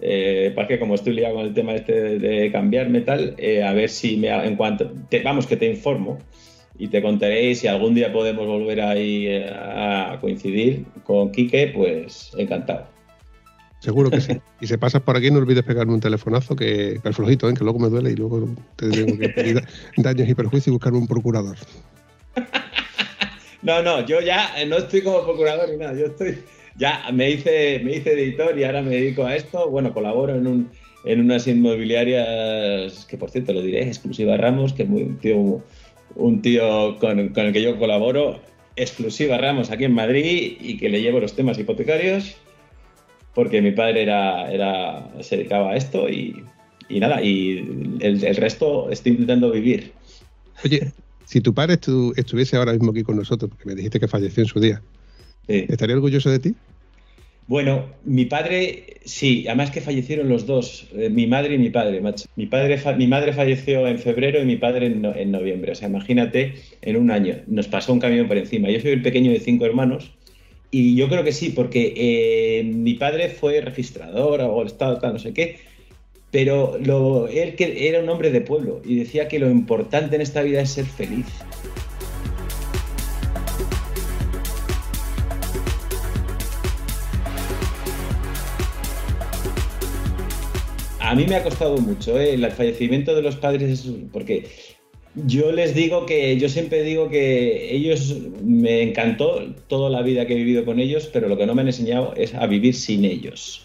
eh, 0.00 0.50
para 0.54 0.66
que 0.66 0.78
como 0.78 0.94
estoy 0.94 1.12
liado 1.14 1.36
con 1.36 1.44
el 1.46 1.54
tema 1.54 1.74
este 1.74 1.92
de, 1.92 2.18
de 2.18 2.50
cambiarme 2.52 3.02
tal, 3.02 3.34
eh, 3.38 3.62
a 3.62 3.72
ver 3.72 3.88
si 3.90 4.16
me, 4.16 4.28
en 4.28 4.56
cuanto, 4.56 4.90
te- 5.08 5.22
vamos, 5.22 5.46
que 5.46 5.56
te 5.56 5.66
informo 5.66 6.18
y 6.78 6.88
te 6.88 7.00
contaré 7.02 7.54
si 7.54 7.66
algún 7.68 7.94
día 7.94 8.12
podemos 8.12 8.46
volver 8.46 8.80
ahí 8.80 9.26
eh, 9.26 9.50
a 9.52 10.18
coincidir 10.20 10.84
con 11.04 11.30
Quique, 11.32 11.68
pues 11.74 12.32
encantado. 12.36 12.86
Seguro 13.80 14.10
que 14.10 14.20
sí. 14.20 14.32
Y 14.60 14.66
si 14.66 14.76
pasas 14.78 15.02
por 15.02 15.16
aquí, 15.16 15.30
no 15.30 15.38
olvides 15.38 15.62
pegarme 15.62 15.92
un 15.92 16.00
telefonazo, 16.00 16.56
que, 16.56 16.98
que 17.02 17.08
el 17.08 17.14
flojito, 17.14 17.48
¿eh? 17.48 17.54
que 17.54 17.62
luego 17.62 17.78
me 17.78 17.88
duele 17.90 18.10
y 18.10 18.16
luego 18.16 18.48
te 18.76 18.88
tengo 18.90 19.18
que 19.18 19.28
pedir 19.28 19.62
daños 19.98 20.28
y 20.28 20.34
perjuicios 20.34 20.68
y 20.68 20.70
buscarme 20.70 20.98
un 20.98 21.06
procurador. 21.06 21.56
No, 23.62 23.82
no, 23.82 24.04
yo 24.06 24.20
ya 24.20 24.50
no 24.68 24.76
estoy 24.76 25.02
como 25.02 25.24
procurador 25.24 25.68
ni 25.70 25.76
nada, 25.78 25.92
yo 25.98 26.06
estoy, 26.06 26.38
ya 26.78 27.10
me 27.12 27.30
hice, 27.30 27.80
me 27.84 27.96
hice 27.96 28.12
editor 28.12 28.58
y 28.58 28.64
ahora 28.64 28.82
me 28.82 28.90
dedico 28.90 29.24
a 29.24 29.34
esto, 29.36 29.70
bueno, 29.70 29.92
colaboro 29.92 30.34
en, 30.34 30.46
un, 30.46 30.70
en 31.04 31.20
unas 31.20 31.46
inmobiliarias, 31.46 33.06
que 33.06 33.16
por 33.16 33.30
cierto 33.30 33.52
lo 33.52 33.62
diré, 33.62 33.86
exclusiva 33.86 34.36
Ramos, 34.36 34.72
que 34.72 34.82
es 34.82 34.88
un 34.88 35.18
tío, 35.18 35.62
un 36.14 36.42
tío 36.42 36.98
con, 36.98 37.18
el 37.18 37.52
que 37.52 37.62
yo 37.62 37.78
colaboro, 37.78 38.40
exclusiva 38.76 39.38
Ramos 39.38 39.70
aquí 39.70 39.84
en 39.84 39.94
Madrid 39.94 40.56
y 40.60 40.76
que 40.76 40.88
le 40.88 41.00
llevo 41.00 41.20
los 41.20 41.34
temas 41.34 41.58
hipotecarios, 41.58 42.36
porque 43.34 43.62
mi 43.62 43.72
padre 43.72 44.02
era, 44.02 44.50
era, 44.52 45.10
se 45.20 45.36
dedicaba 45.36 45.72
a 45.72 45.76
esto 45.76 46.08
y, 46.08 46.42
y 46.88 47.00
nada, 47.00 47.22
y 47.22 47.58
el, 48.00 48.24
el 48.24 48.36
resto 48.36 48.90
estoy 48.90 49.12
intentando 49.12 49.50
vivir. 49.50 49.92
Oye, 50.64 50.92
si 51.24 51.40
tu 51.40 51.52
padre 51.52 51.74
estu- 51.80 52.12
estuviese 52.16 52.56
ahora 52.56 52.72
mismo 52.72 52.90
aquí 52.92 53.02
con 53.02 53.16
nosotros, 53.16 53.50
porque 53.50 53.66
me 53.66 53.74
dijiste 53.74 54.00
que 54.00 54.08
falleció 54.08 54.42
en 54.42 54.48
su 54.48 54.60
día, 54.60 54.82
Sí. 55.48 55.64
¿estaría 55.68 55.94
orgulloso 55.96 56.30
de 56.30 56.38
ti? 56.38 56.54
Bueno, 57.48 57.86
mi 58.04 58.24
padre, 58.24 58.96
sí, 59.04 59.44
además 59.46 59.70
que 59.70 59.80
fallecieron 59.80 60.28
los 60.28 60.46
dos, 60.46 60.88
eh, 60.96 61.08
mi 61.10 61.28
madre 61.28 61.54
y 61.54 61.58
mi 61.58 61.70
padre, 61.70 62.00
macho. 62.00 62.26
Mi, 62.34 62.46
padre 62.46 62.76
mi 62.96 63.06
madre 63.06 63.32
falleció 63.32 63.86
en 63.86 64.00
febrero 64.00 64.42
y 64.42 64.44
mi 64.44 64.56
padre 64.56 64.86
en, 64.86 65.00
no- 65.02 65.14
en 65.14 65.30
noviembre. 65.30 65.70
O 65.70 65.74
sea, 65.76 65.88
imagínate, 65.88 66.54
en 66.82 66.96
un 66.96 67.12
año 67.12 67.36
nos 67.46 67.68
pasó 67.68 67.92
un 67.92 68.00
camión 68.00 68.26
por 68.26 68.36
encima. 68.36 68.68
Yo 68.68 68.80
soy 68.80 68.90
el 68.90 69.02
pequeño 69.02 69.30
de 69.30 69.38
cinco 69.38 69.64
hermanos 69.64 70.10
y 70.72 70.96
yo 70.96 71.08
creo 71.08 71.22
que 71.22 71.30
sí, 71.30 71.50
porque 71.50 71.94
eh, 71.96 72.64
mi 72.64 72.94
padre 72.94 73.28
fue 73.28 73.60
registrador 73.60 74.40
o 74.40 74.64
estado, 74.66 74.98
tal, 74.98 75.12
no 75.12 75.18
sé 75.20 75.32
qué, 75.32 75.58
pero 76.32 76.76
lo, 76.84 77.28
él 77.28 77.54
que 77.54 77.88
era 77.88 78.00
un 78.00 78.08
hombre 78.08 78.32
de 78.32 78.40
pueblo 78.40 78.82
y 78.84 78.96
decía 78.96 79.28
que 79.28 79.38
lo 79.38 79.48
importante 79.48 80.16
en 80.16 80.22
esta 80.22 80.42
vida 80.42 80.60
es 80.62 80.70
ser 80.70 80.84
feliz. 80.86 81.26
A 91.08 91.14
mí 91.14 91.24
me 91.26 91.36
ha 91.36 91.42
costado 91.42 91.76
mucho 91.78 92.18
¿eh? 92.18 92.34
el 92.34 92.50
fallecimiento 92.50 93.14
de 93.14 93.22
los 93.22 93.36
padres, 93.36 93.70
es- 93.86 93.92
porque 94.12 94.46
yo 95.26 95.52
les 95.52 95.74
digo 95.74 96.04
que, 96.04 96.36
yo 96.36 96.48
siempre 96.48 96.82
digo 96.82 97.08
que 97.08 97.74
ellos 97.74 98.16
me 98.42 98.82
encantó 98.82 99.54
toda 99.68 99.88
la 99.88 100.02
vida 100.02 100.26
que 100.26 100.32
he 100.34 100.36
vivido 100.36 100.64
con 100.64 100.80
ellos, 100.80 101.08
pero 101.12 101.28
lo 101.28 101.38
que 101.38 101.46
no 101.46 101.54
me 101.54 101.62
han 101.62 101.68
enseñado 101.68 102.12
es 102.16 102.34
a 102.34 102.46
vivir 102.46 102.74
sin 102.74 103.04
ellos. 103.04 103.62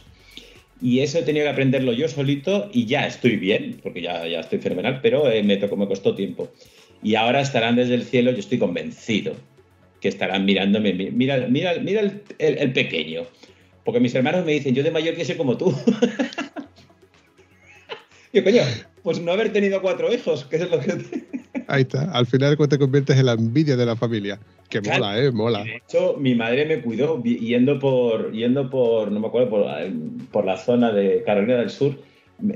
Y 0.82 1.00
eso 1.00 1.20
he 1.20 1.24
tenido 1.24 1.46
que 1.46 1.50
aprenderlo 1.52 1.94
yo 1.94 2.08
solito 2.08 2.70
y 2.74 2.86
ya 2.86 3.06
estoy 3.08 3.36
bien, 3.38 3.80
porque 3.84 4.02
ya, 4.02 4.28
ya 4.28 4.40
estoy 4.40 4.60
fenomenal, 4.60 5.00
pero 5.02 5.30
eh, 5.30 5.44
me, 5.44 5.58
tocó, 5.58 5.76
me 5.78 5.88
costó 5.88 6.16
tiempo. 6.16 6.50
Y 7.04 7.16
ahora 7.16 7.42
estarán 7.42 7.76
desde 7.76 7.96
el 7.96 8.04
cielo, 8.04 8.32
yo 8.32 8.38
estoy 8.40 8.60
convencido 8.60 9.34
que 10.00 10.08
estarán 10.10 10.46
mirándome. 10.46 10.94
mi- 10.94 11.12
Mira, 11.12 11.48
mira, 11.50 11.74
mira 11.80 12.02
el, 12.02 12.22
el- 12.40 12.58
el 12.60 12.72
pequeño. 12.74 13.24
Porque 13.84 14.00
mis 14.00 14.14
hermanos 14.16 14.46
me 14.46 14.54
dicen, 14.54 14.74
yo 14.76 14.84
de 14.84 14.92
mayor 14.92 15.16
quiero 15.16 15.28
ser 15.28 15.38
como 15.38 15.58
tú. 15.58 15.74
yo, 18.34 18.44
coño, 18.44 18.62
pues 19.04 19.20
no 19.22 19.32
haber 19.32 19.52
tenido 19.54 19.82
cuatro 19.82 20.14
hijos, 20.14 20.46
que 20.46 20.58
es 20.58 20.70
lo 20.70 20.80
que... 20.80 20.94
Ahí 21.68 21.84
está. 21.84 22.12
Al 22.12 22.26
final 22.26 22.58
te 22.68 22.78
conviertes 22.78 23.18
en 23.18 23.26
la 23.26 23.34
envidia 23.34 23.78
de 23.78 23.86
la 23.86 23.96
familia. 23.96 24.40
Que 24.70 24.82
Claro. 24.82 25.00
mola, 25.06 25.20
¿eh? 25.24 25.32
Mola. 25.32 25.64
De 25.64 25.76
hecho, 25.78 26.16
mi 26.18 26.36
madre 26.36 26.66
me 26.66 26.82
cuidó 26.82 27.22
yendo 27.24 27.80
por, 27.80 28.32
yendo 28.34 28.70
por 28.70 29.12
no 29.12 29.20
me 29.20 29.28
acuerdo, 29.28 29.50
por, 29.50 29.66
eh, 29.80 29.92
por 30.32 30.46
la 30.46 30.58
zona 30.58 30.92
de 30.92 31.24
Carolina 31.26 31.58
del 31.58 31.70
Sur. 31.70 31.98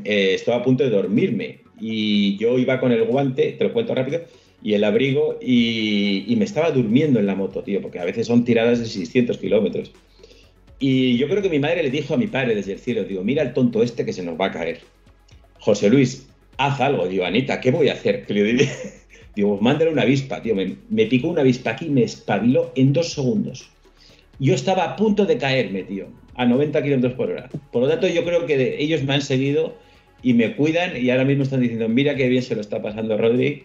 eh, 0.04 0.34
estaba 0.34 0.58
a 0.58 0.64
punto 0.64 0.84
de 0.84 0.90
dormirme 0.90 1.60
y 1.80 2.38
yo 2.38 2.58
iba 2.58 2.80
con 2.80 2.92
el 2.92 3.04
guante, 3.06 3.52
te 3.58 3.64
lo 3.66 3.72
cuento 3.74 3.94
rápido, 3.94 4.22
y 4.64 4.74
el 4.74 4.84
abrigo 4.84 5.38
y, 5.42 6.26
y 6.28 6.36
me 6.38 6.46
estaba 6.46 6.72
durmiendo 6.72 7.20
en 7.20 7.28
la 7.28 7.36
moto, 7.36 7.62
tío, 7.64 7.82
porque 7.82 8.00
a 8.00 8.06
veces 8.06 8.28
son 8.28 8.44
tiradas 8.46 8.80
de 8.80 8.86
600 8.86 9.38
kilómetros. 9.38 9.92
Y 10.80 11.18
yo 11.18 11.28
creo 11.30 11.42
que 11.42 11.50
mi 11.50 11.60
madre 11.60 11.84
le 11.84 11.92
dijo 11.92 12.14
a 12.14 12.18
mi 12.18 12.28
padre 12.28 12.56
desde 12.56 12.74
el 12.74 12.80
cielo, 12.80 13.04
digo, 13.04 13.24
mira 13.24 13.44
el 13.44 13.54
tonto 13.54 13.82
este 13.84 14.06
que 14.06 14.14
se 14.14 14.24
nos 14.24 14.40
va 14.40 14.48
a 14.48 14.52
caer. 14.52 14.80
José 15.66 15.90
Luis, 15.90 16.28
haz 16.58 16.80
algo. 16.80 17.08
Digo, 17.08 17.26
Anita, 17.26 17.60
¿qué 17.60 17.72
voy 17.72 17.90
a 17.90 17.94
hacer? 17.94 18.24
Digo, 19.36 19.50
"Pues 19.50 19.62
mándale 19.64 19.90
una 19.90 20.04
avispa, 20.04 20.40
tío. 20.40 20.54
Me, 20.54 21.06
picó 21.08 21.28
una 21.28 21.42
avispa 21.42 21.72
aquí 21.72 21.88
y 21.88 21.90
me 21.90 22.04
espabiló 22.04 22.72
en 22.76 22.94
dos 22.94 23.14
segundos. 23.14 23.68
Yo 24.38 24.54
estaba 24.54 24.84
a 24.84 24.96
punto 24.96 25.26
de 25.26 25.40
caerme, 25.40 25.82
tío, 25.82 26.08
a 26.36 26.46
90 26.46 26.84
kilómetros 26.84 27.14
por 27.14 27.32
hora. 27.32 27.50
Por 27.72 27.82
lo 27.82 27.90
tanto, 27.90 28.08
yo 28.08 28.24
creo 28.24 28.46
que 28.46 28.76
ellos 28.80 29.02
me 29.02 29.16
han 29.16 29.24
seguido 29.24 29.76
y 30.22 30.36
me 30.36 30.56
cuidan 30.56 31.04
y 31.04 31.10
ahora 31.10 31.26
mismo 31.26 31.42
están 31.42 31.62
diciendo, 31.62 31.90
mira 31.90 32.16
qué 32.16 32.30
bien 32.30 32.44
se 32.44 32.54
lo 32.54 32.62
está 32.62 32.80
pasando 32.84 33.18
Rodri. 33.18 33.64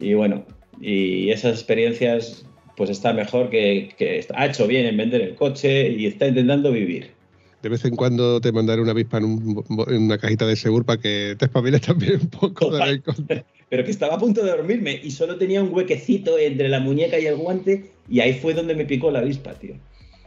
Y 0.00 0.12
bueno, 0.12 0.44
y 0.82 1.30
esas 1.30 1.54
experiencias, 1.54 2.44
pues 2.76 2.90
está 2.90 3.14
mejor 3.14 3.48
que, 3.48 3.88
que 3.96 4.22
ha 4.34 4.46
hecho 4.46 4.66
bien 4.66 4.84
en 4.84 4.98
vender 4.98 5.22
el 5.22 5.34
coche 5.34 5.88
y 5.88 6.04
está 6.04 6.26
intentando 6.26 6.72
vivir. 6.72 7.21
De 7.62 7.68
vez 7.68 7.84
en 7.84 7.94
cuando 7.94 8.40
te 8.40 8.50
mandaré 8.50 8.82
una 8.82 8.90
avispa 8.90 9.18
en, 9.18 9.24
un 9.24 9.64
en 9.88 10.02
una 10.02 10.18
cajita 10.18 10.46
de 10.46 10.56
Segur 10.56 10.84
para 10.84 11.00
que 11.00 11.36
te 11.38 11.44
espabiles 11.44 11.80
también 11.86 12.20
un 12.20 12.28
poco. 12.28 12.70
de 12.70 13.02
pero 13.68 13.84
que 13.84 13.90
estaba 13.90 14.16
a 14.16 14.18
punto 14.18 14.44
de 14.44 14.50
dormirme 14.50 15.00
y 15.02 15.10
solo 15.12 15.38
tenía 15.38 15.62
un 15.62 15.72
huequecito 15.72 16.38
entre 16.38 16.68
la 16.68 16.80
muñeca 16.80 17.18
y 17.18 17.26
el 17.26 17.36
guante 17.36 17.92
y 18.08 18.20
ahí 18.20 18.34
fue 18.34 18.52
donde 18.52 18.74
me 18.74 18.84
picó 18.84 19.10
la 19.10 19.20
avispa, 19.20 19.54
tío. 19.54 19.76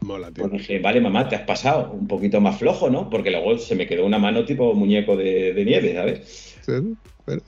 Mola, 0.02 0.32
tío. 0.32 0.48
Pues 0.50 0.62
dije, 0.62 0.80
vale, 0.80 1.02
mamá, 1.02 1.28
te 1.30 1.36
has 1.36 1.44
pasado 1.44 1.92
un 1.92 2.08
poquito 2.08 2.40
más 2.42 2.58
flojo, 2.58 2.90
¿no? 2.90 3.10
Porque 3.10 3.32
luego 3.32 3.58
se 3.58 3.76
me 3.76 3.86
quedó 3.86 4.06
una 4.06 4.18
mano 4.18 4.46
tipo 4.46 4.74
muñeco 4.74 5.16
de, 5.18 5.54
de 5.54 5.66
nieve, 5.66 5.94
¿sabes? 5.94 6.56
Sí, 6.66 6.96
pero- 7.26 7.42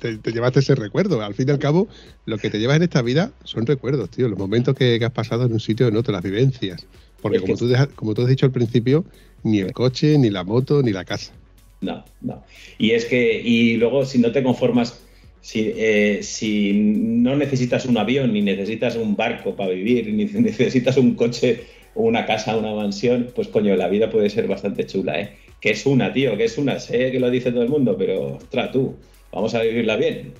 te, 0.00 0.18
te 0.18 0.32
llevaste 0.32 0.60
ese 0.60 0.74
recuerdo. 0.74 1.20
Al 1.22 1.34
fin 1.34 1.48
y 1.48 1.52
al 1.52 1.58
cabo, 1.58 1.88
lo 2.24 2.38
que 2.38 2.50
te 2.50 2.58
llevas 2.58 2.76
en 2.76 2.82
esta 2.84 3.02
vida 3.02 3.32
son 3.44 3.66
recuerdos, 3.66 4.10
tío. 4.10 4.28
Los 4.28 4.38
momentos 4.38 4.74
que, 4.74 4.98
que 4.98 5.04
has 5.04 5.12
pasado 5.12 5.44
en 5.46 5.52
un 5.52 5.60
sitio 5.60 5.86
o 5.86 5.88
en 5.88 5.96
otro, 5.96 6.12
las 6.12 6.22
vivencias. 6.22 6.86
Porque 7.22 7.36
Es 7.36 7.42
como, 7.42 7.54
que- 7.54 7.58
tú 7.58 7.68
deja- 7.68 7.86
como 7.88 8.14
tú 8.14 8.22
has 8.22 8.28
dicho 8.28 8.46
al 8.46 8.52
principio, 8.52 9.04
ni 9.42 9.60
el 9.60 9.72
coche, 9.72 10.18
ni 10.18 10.30
la 10.30 10.44
moto, 10.44 10.82
ni 10.82 10.92
la 10.92 11.04
casa. 11.04 11.32
No, 11.80 12.04
no. 12.20 12.42
Y 12.78 12.92
es 12.92 13.04
que, 13.04 13.40
y 13.40 13.76
luego 13.76 14.04
si 14.04 14.18
no 14.18 14.32
te 14.32 14.42
conformas, 14.42 15.00
si, 15.40 15.72
eh, 15.76 16.20
si 16.22 16.72
no 16.74 17.36
necesitas 17.36 17.86
un 17.86 17.98
avión, 17.98 18.32
ni 18.32 18.42
necesitas 18.42 18.96
un 18.96 19.14
barco 19.16 19.54
para 19.54 19.70
vivir, 19.70 20.12
ni 20.12 20.24
necesitas 20.40 20.96
un 20.96 21.14
coche 21.14 21.64
una 21.98 22.26
casa, 22.26 22.56
una 22.58 22.74
mansión, 22.74 23.28
pues 23.34 23.48
coño, 23.48 23.74
la 23.74 23.88
vida 23.88 24.10
puede 24.10 24.28
ser 24.28 24.46
bastante 24.46 24.84
chula, 24.84 25.18
¿eh? 25.18 25.36
Que 25.62 25.70
es 25.70 25.86
una, 25.86 26.12
tío, 26.12 26.36
que 26.36 26.44
es 26.44 26.58
una. 26.58 26.78
Sé 26.78 27.10
que 27.10 27.18
lo 27.18 27.30
dice 27.30 27.50
todo 27.52 27.62
el 27.62 27.70
mundo, 27.70 27.96
pero, 27.96 28.36
ostras, 28.36 28.70
tú, 28.70 28.96
vamos 29.32 29.54
a 29.54 29.62
vivirla 29.62 29.96
bien. 29.96 30.34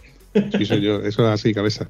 Sí, 0.58 0.66
soy 0.66 0.82
yo. 0.82 1.00
Eso 1.00 1.24
es 1.26 1.32
así, 1.32 1.54
cabeza. 1.54 1.88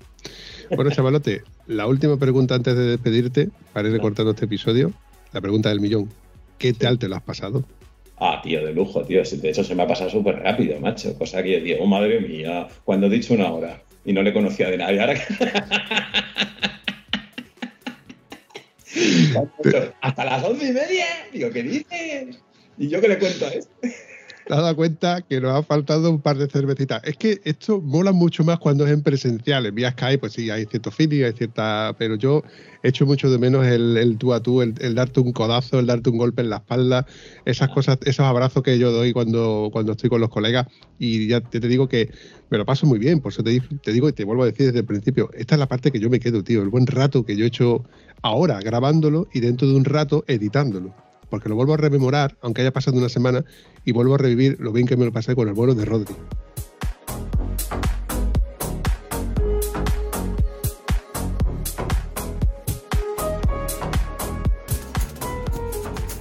Bueno, 0.75 0.91
chavalote, 0.91 1.43
la 1.67 1.87
última 1.87 2.17
pregunta 2.17 2.55
antes 2.55 2.77
de 2.77 2.87
despedirte, 2.87 3.51
para 3.73 3.89
ir 3.89 3.95
recortando 3.95 4.33
este 4.33 4.47
episodio. 4.47 4.93
La 5.33 5.41
pregunta 5.41 5.69
del 5.69 5.81
millón. 5.81 6.11
¿Qué 6.59 6.73
tal 6.73 6.99
te 6.99 7.09
lo 7.09 7.17
has 7.17 7.23
pasado? 7.23 7.65
Ah, 8.19 8.41
tío, 8.43 8.65
de 8.65 8.73
lujo, 8.73 9.05
tío. 9.05 9.23
De 9.23 9.51
hecho, 9.51 9.63
se 9.63 9.75
me 9.75 9.83
ha 9.83 9.87
pasado 9.87 10.11
súper 10.11 10.37
rápido, 10.37 10.81
macho. 10.81 11.17
Cosa 11.19 11.43
que 11.43 11.53
yo 11.53 11.61
digo, 11.61 11.83
oh, 11.83 11.87
madre 11.87 12.21
mía, 12.21 12.67
cuando 12.85 13.07
he 13.07 13.11
dicho 13.11 13.35
una 13.35 13.53
hora 13.53 13.83
y 14.05 14.13
no 14.13 14.23
le 14.23 14.33
conocía 14.33 14.71
de 14.71 14.79
nadie. 14.79 15.01
Ahora 15.01 15.15
que... 15.15 15.23
Hasta 20.01 20.25
las 20.25 20.45
once 20.45 20.69
y 20.69 20.73
media. 20.73 21.05
Digo, 21.33 21.51
¿qué 21.51 21.63
dices? 21.63 22.39
¿Y 22.79 22.89
yo 22.89 23.01
qué 23.01 23.09
le 23.09 23.19
cuento 23.19 23.47
a 23.47 23.51
esto? 23.51 23.73
Te 24.47 24.55
has 24.55 24.61
dado 24.61 24.77
cuenta 24.77 25.23
que 25.23 25.41
nos 25.41 25.53
ha 25.53 25.63
faltado 25.63 26.09
un 26.09 26.21
par 26.21 26.39
de 26.39 26.47
cervecitas. 26.47 27.03
Es 27.05 27.17
que 27.17 27.41
esto 27.45 27.81
mola 27.81 28.13
mucho 28.13 28.45
más 28.45 28.61
cuando 28.61 28.87
es 28.87 28.93
en 28.93 29.03
presencial. 29.03 29.67
En 29.67 29.75
vía 29.75 29.91
Skype, 29.91 30.19
pues 30.19 30.35
sí, 30.35 30.51
hay 30.51 30.67
cierto 30.67 30.93
feeling, 30.93 31.25
hay 31.25 31.33
cierta. 31.33 31.95
Pero 31.99 32.15
yo 32.15 32.45
echo 32.85 33.07
mucho 33.07 33.29
de 33.29 33.39
menos 33.39 33.67
el, 33.67 33.97
el 33.97 34.17
tú 34.19 34.33
a 34.33 34.41
tú, 34.41 34.63
el, 34.63 34.75
el 34.81 34.95
darte 34.95 35.19
un 35.19 35.33
codazo, 35.33 35.81
el 35.81 35.87
darte 35.87 36.11
un 36.11 36.19
golpe 36.19 36.43
en 36.43 36.51
la 36.51 36.59
espalda, 36.59 37.07
esas 37.45 37.71
cosas, 37.71 37.99
esos 38.03 38.25
abrazos 38.25 38.63
que 38.63 38.79
yo 38.79 38.93
doy 38.93 39.13
cuando, 39.13 39.71
cuando 39.73 39.93
estoy 39.93 40.11
con 40.11 40.21
los 40.21 40.31
colegas. 40.31 40.69
Y 41.01 41.27
ya 41.27 41.41
te, 41.41 41.59
te 41.59 41.67
digo 41.67 41.89
que 41.89 42.11
me 42.49 42.59
lo 42.59 42.65
paso 42.65 42.87
muy 42.87 43.01
bien. 43.01 43.21
Por 43.21 43.33
eso 43.33 43.43
te, 43.43 43.61
te 43.61 43.93
digo 43.93 44.09
y 44.09 44.13
te 44.13 44.25
vuelvo 44.25 44.45
a 44.45 44.47
decir 44.47 44.67
desde 44.67 44.79
el 44.79 44.87
principio: 44.87 45.29
esta 45.35 45.57
es 45.57 45.59
la 45.59 45.67
parte 45.67 45.91
que 45.91 45.99
yo 45.99 46.09
me 46.09 46.21
quedo, 46.21 46.45
tío. 46.45 46.63
El 46.63 46.69
buen 46.69 46.87
rato 46.87 47.25
que 47.25 47.37
yo 47.37 47.45
he 47.45 47.49
hecho 47.49 47.85
ahora 48.23 48.61
grabándolo 48.61 49.27
y 49.33 49.41
dentro 49.41 49.67
de 49.67 49.75
un 49.75 49.85
rato 49.85 50.25
editándolo. 50.29 51.06
Porque 51.31 51.49
lo 51.49 51.57
vuelvo 51.57 51.75
a 51.75 51.77
rememorar, 51.77 52.37
aunque 52.41 52.63
haya 52.63 52.73
pasado 52.73 52.97
una 52.97 53.09
semana, 53.09 53.45
y 53.85 53.93
vuelvo 53.93 54.15
a 54.15 54.19
revivir 54.19 54.57
lo 54.61 54.73
bien 54.73 54.87
que 54.87 54.97
me 54.97 55.05
lo 55.05 55.13
pasé 55.13 55.35
con 55.35 55.49
el 55.49 55.55
vuelo 55.55 55.75
de 55.75 55.85
Rodri. 55.85 56.15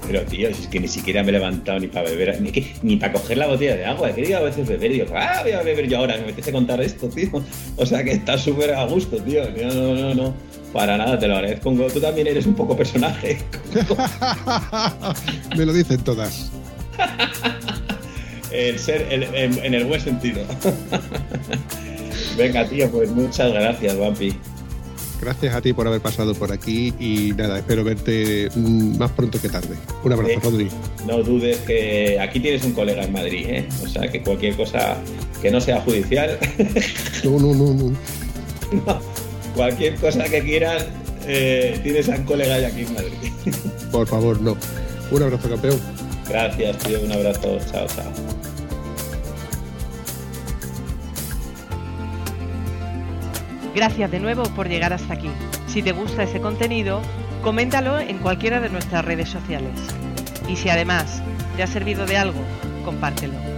Pero 0.08 0.22
tío, 0.28 0.50
es 0.50 0.68
que 0.68 0.80
ni 0.80 0.88
siquiera 0.88 1.24
me 1.24 1.30
he 1.30 1.32
levantado 1.34 1.80
ni 1.80 1.88
para 1.88 2.10
beber, 2.10 2.40
ni 2.84 2.96
para 2.98 3.12
coger 3.12 3.38
la 3.38 3.48
botella 3.48 3.76
de 3.76 3.86
agua. 3.86 4.12
He 4.12 4.14
querido 4.14 4.38
a 4.38 4.42
veces 4.42 4.68
beber 4.68 4.92
y 4.92 4.94
digo, 5.00 5.08
ah, 5.16 5.40
voy 5.44 5.52
a 5.52 5.62
beber 5.62 5.88
yo 5.90 5.98
ahora, 5.98 6.16
me 6.18 6.24
apetece 6.24 6.52
contar 6.52 6.80
esto, 6.82 7.10
tío. 7.10 7.44
O 7.76 7.86
sea 7.86 8.04
que 8.04 8.12
está 8.12 8.38
súper 8.38 8.74
a 8.74 8.86
gusto, 8.86 9.18
tío. 9.18 9.42
No, 9.52 9.74
no, 9.74 9.96
no, 9.96 10.14
no. 10.16 10.34
Para 10.76 10.98
nada, 10.98 11.18
te 11.18 11.26
lo 11.30 11.36
agradezco. 11.38 11.72
Tú 11.72 12.02
también 12.02 12.28
eres 12.28 12.46
un 12.46 12.54
poco 12.54 12.76
personaje. 12.76 13.38
me 15.58 15.66
lo 15.66 15.72
dicen 15.72 16.02
todas. 16.04 16.52
El 18.52 18.78
ser, 18.80 19.08
el- 19.12 19.24
en, 19.24 19.58
en 19.66 19.74
el 19.74 19.86
buen 19.86 20.00
sentido. 20.02 20.42
Venga, 22.38 22.66
tío, 22.68 22.90
pues 22.92 23.10
muchas 23.12 23.52
gracias, 23.54 23.98
Vampi. 23.98 24.34
Gracias 25.22 25.56
a 25.56 25.62
ti 25.62 25.74
por 25.74 25.88
haber 25.88 26.00
pasado 26.02 26.34
por 26.36 26.52
aquí 26.54 26.94
y 27.00 27.34
nada, 27.36 27.58
espero 27.60 27.84
verte 27.84 28.50
mm, 28.56 28.98
más 28.98 29.12
pronto 29.12 29.42
que 29.42 29.50
tarde. 29.50 29.76
Un 30.04 30.14
abrazo, 30.14 30.34
Sí. 30.36 30.40
Rodri. 30.44 30.70
No 31.08 31.22
dudes 31.24 31.58
que 31.60 32.18
aquí 32.20 32.40
tienes 32.40 32.64
un 32.64 32.72
colega 32.74 33.04
en 33.04 33.12
Madrid, 33.14 33.46
¿eh? 33.50 33.68
O 33.84 33.88
sea 33.88 34.08
que 34.10 34.22
cualquier 34.22 34.56
cosa 34.56 34.96
que 35.42 35.52
no 35.52 35.60
sea 35.60 35.82
judicial, 35.82 36.38
No, 37.24 37.32
no, 37.40 37.54
no, 37.54 37.74
no. 37.74 37.96
Cualquier 39.56 39.96
cosa 39.96 40.26
que 40.26 40.42
quieras, 40.42 40.86
eh, 41.26 41.80
tienes 41.82 42.10
a 42.10 42.16
un 42.16 42.24
colega 42.24 42.60
ya 42.60 42.68
aquí 42.68 42.82
en 42.82 42.94
Madrid. 42.94 43.14
Por 43.92 44.08
favor, 44.08 44.40
no. 44.42 44.56
Un 45.12 45.24
abrazo, 45.24 45.50
campeón. 45.50 45.80
Gracias, 46.30 46.78
tío. 46.80 47.00
Un 47.02 47.12
abrazo. 47.12 47.58
Chao, 47.72 47.88
chao. 47.88 48.12
Gracias 53.76 54.10
de 54.10 54.20
nuevo 54.20 54.44
por 54.56 54.70
llegar 54.70 54.94
hasta 54.94 55.14
aquí. 55.14 55.30
Si 55.68 55.84
te 55.84 55.92
gusta 55.92 56.24
ese 56.24 56.40
contenido, 56.40 57.02
coméntalo 57.44 58.00
en 58.00 58.20
cualquiera 58.20 58.62
de 58.62 58.70
nuestras 58.70 59.04
redes 59.04 59.28
sociales. 59.28 59.74
Y 60.48 60.56
si 60.56 60.70
además 60.70 61.22
te 61.58 61.64
ha 61.64 61.68
servido 61.68 62.06
de 62.06 62.18
algo, 62.18 62.40
compártelo. 62.86 63.55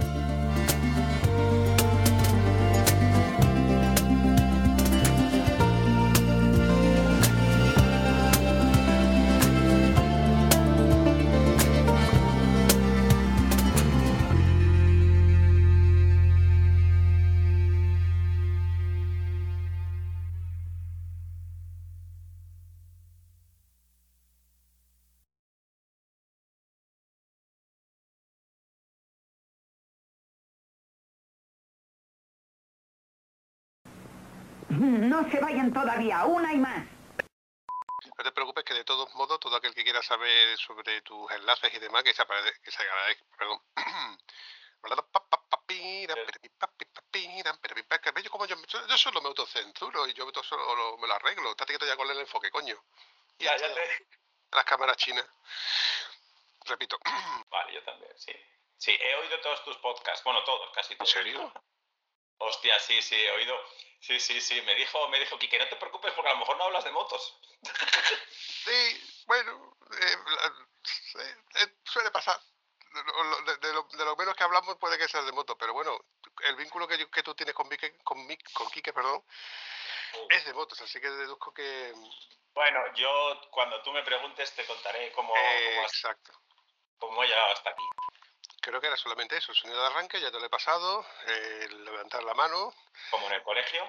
No 34.70 35.30
se 35.30 35.40
vayan 35.40 35.72
todavía, 35.72 36.24
una 36.26 36.52
y 36.52 36.58
más. 36.58 36.84
No 38.16 38.24
te 38.24 38.32
preocupes 38.32 38.64
que 38.64 38.74
de 38.74 38.84
todos 38.84 39.12
modos, 39.14 39.38
todo 39.40 39.56
aquel 39.56 39.74
que 39.74 39.84
quiera 39.84 40.02
saber 40.02 40.56
sobre 40.58 41.00
tus 41.02 41.30
enlaces 41.32 41.72
y 41.74 41.78
demás, 41.78 42.02
que 42.02 42.12
se, 42.14 42.22
apare- 42.22 42.60
que 42.62 42.70
se 42.70 42.82
agradezca, 42.82 43.24
perdón. 43.36 43.60
Yo, 48.22 48.30
como 48.32 48.46
yo, 48.46 48.56
yo, 48.66 48.98
solo 48.98 49.20
me 49.22 49.28
autocensuro 49.28 50.06
y 50.06 50.12
yo 50.12 50.30
solo 50.42 50.74
lo- 50.74 50.98
me 50.98 51.06
lo 51.06 51.14
arreglo. 51.14 51.50
Estate 51.50 51.72
quieto 51.72 51.86
ya 51.86 51.96
con 51.96 52.10
el 52.10 52.18
enfoque, 52.18 52.50
coño. 52.50 52.76
Y 53.38 53.44
Ya, 53.44 53.56
ya 53.56 53.72
te. 53.72 54.06
Las 54.52 54.64
cámaras 54.64 54.96
chinas. 54.96 55.24
Repito. 56.66 56.98
Vale, 57.50 57.72
yo 57.74 57.82
también, 57.84 58.12
sí. 58.18 58.32
Sí, 58.76 58.96
he 59.00 59.14
oído 59.16 59.40
todos 59.40 59.64
tus 59.64 59.76
podcasts. 59.78 60.22
Bueno, 60.24 60.42
todos, 60.44 60.70
casi 60.74 60.92
¿En 60.94 60.98
todos. 60.98 61.10
serio? 61.10 61.52
Hostia, 62.38 62.78
sí, 62.80 63.00
sí, 63.02 63.14
he 63.16 63.30
oído. 63.32 63.56
Sí, 64.00 64.18
sí, 64.20 64.40
sí. 64.40 64.60
Me 64.62 64.74
dijo, 64.76 65.08
me 65.08 65.18
dijo 65.18 65.38
Kike, 65.38 65.58
no 65.58 65.68
te 65.68 65.76
preocupes 65.76 66.12
porque 66.14 66.30
a 66.30 66.34
lo 66.34 66.38
mejor 66.40 66.56
no 66.56 66.64
hablas 66.64 66.84
de 66.84 66.92
motos. 66.92 67.36
Sí, 68.64 69.22
bueno, 69.26 69.76
eh, 69.98 70.16
eh, 71.54 71.66
suele 71.84 72.10
pasar. 72.10 72.38
De, 73.46 73.56
de 73.58 73.72
lo, 73.72 73.82
de 73.84 74.04
lo 74.04 74.16
menos 74.16 74.34
que 74.36 74.44
hablamos 74.44 74.76
puede 74.76 74.98
que 74.98 75.08
sea 75.08 75.22
de 75.22 75.32
moto, 75.32 75.56
pero 75.56 75.72
bueno, 75.72 75.98
el 76.44 76.56
vínculo 76.56 76.86
que, 76.86 76.98
yo- 76.98 77.10
que 77.10 77.22
tú 77.22 77.34
tienes 77.34 77.54
con 77.54 77.68
Quique, 77.70 77.96
con, 78.04 78.18
Mick- 78.26 78.52
con 78.52 78.68
Quique, 78.70 78.92
perdón, 78.92 79.24
es 80.30 80.44
de 80.44 80.52
motos, 80.52 80.78
así 80.82 81.00
que 81.00 81.08
deduzco 81.08 81.52
que... 81.54 81.94
Bueno, 82.54 82.92
yo 82.94 83.40
cuando 83.50 83.80
tú 83.82 83.92
me 83.92 84.02
preguntes 84.02 84.52
te 84.54 84.66
contaré 84.66 85.12
cómo, 85.12 85.34
eh, 85.36 85.70
cómo, 85.74 85.86
has- 85.86 85.94
exacto. 85.94 86.32
cómo 86.98 87.22
he 87.24 87.28
llegado 87.28 87.52
hasta 87.52 87.70
aquí. 87.70 87.84
Creo 88.68 88.82
que 88.82 88.86
era 88.88 88.98
solamente 88.98 89.34
eso, 89.34 89.50
el 89.50 89.56
sonido 89.56 89.80
de 89.80 89.86
arranque, 89.86 90.20
ya 90.20 90.30
te 90.30 90.38
lo 90.38 90.44
he 90.44 90.50
pasado, 90.50 91.02
eh, 91.26 91.68
levantar 91.70 92.22
la 92.22 92.34
mano. 92.34 92.74
Como 93.10 93.26
en 93.28 93.32
el 93.32 93.42
colegio. 93.42 93.82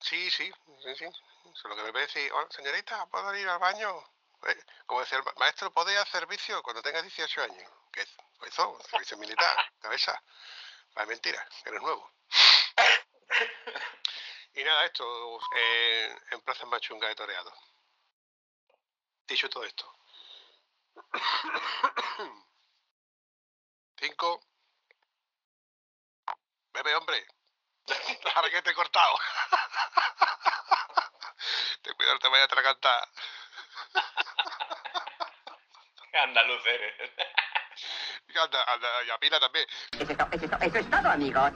Sí, 0.00 0.30
sí, 0.30 0.50
sí, 0.82 0.94
sí. 0.96 1.04
Solo 1.52 1.76
que 1.76 1.82
me 1.82 2.00
decir, 2.00 2.32
"Hola, 2.32 2.46
señorita, 2.50 3.04
¿puedo 3.10 3.36
ir 3.36 3.46
al 3.46 3.58
baño? 3.58 4.02
Eh, 4.46 4.64
Como 4.86 5.00
decía 5.00 5.18
el 5.18 5.24
ma- 5.24 5.34
maestro, 5.36 5.70
¿puede 5.74 5.92
ir 5.92 5.98
al 5.98 6.06
servicio 6.06 6.62
cuando 6.62 6.80
tenga 6.80 7.02
18 7.02 7.42
años? 7.42 7.70
¿Qué 7.92 8.00
es? 8.00 8.16
¿Qué 8.40 8.48
hizo? 8.48 8.78
Servicio 8.88 9.18
militar, 9.18 9.54
cabeza. 9.82 10.22
Va, 10.96 11.04
mentira, 11.04 11.46
eres 11.66 11.82
nuevo. 11.82 12.10
Y 14.54 14.64
nada, 14.64 14.86
esto 14.86 15.38
eh, 15.54 16.16
en 16.30 16.40
Plaza 16.40 16.64
Machunga 16.64 17.08
de 17.08 17.14
Toreado. 17.14 17.52
Dicho 19.26 19.50
todo 19.50 19.64
esto. 19.64 19.94
Cinco. 24.00 24.40
Bebe, 26.72 26.94
hombre. 26.94 27.26
Ahora 28.34 28.50
que 28.50 28.62
te 28.62 28.70
he 28.70 28.74
cortado. 28.74 29.14
Ten 31.82 31.94
cuidado, 31.94 32.18
te 32.18 32.28
vaya 32.28 32.42
a 32.42 32.46
atragantar. 32.46 33.08
Andaluz 36.22 36.66
eres. 36.66 37.10
Y 38.28 38.38
anda, 38.38 38.62
anda, 38.64 39.04
y 39.04 39.10
a 39.10 39.18
pila 39.18 39.38
también. 39.40 39.66
Eso 39.92 40.12
es, 40.12 40.18
to- 40.18 40.28
eso 40.32 40.44
es 40.44 40.50
to- 40.50 40.58
eso 40.60 40.78
es 40.78 40.90
todo, 40.90 41.08
amigos. 41.10 41.52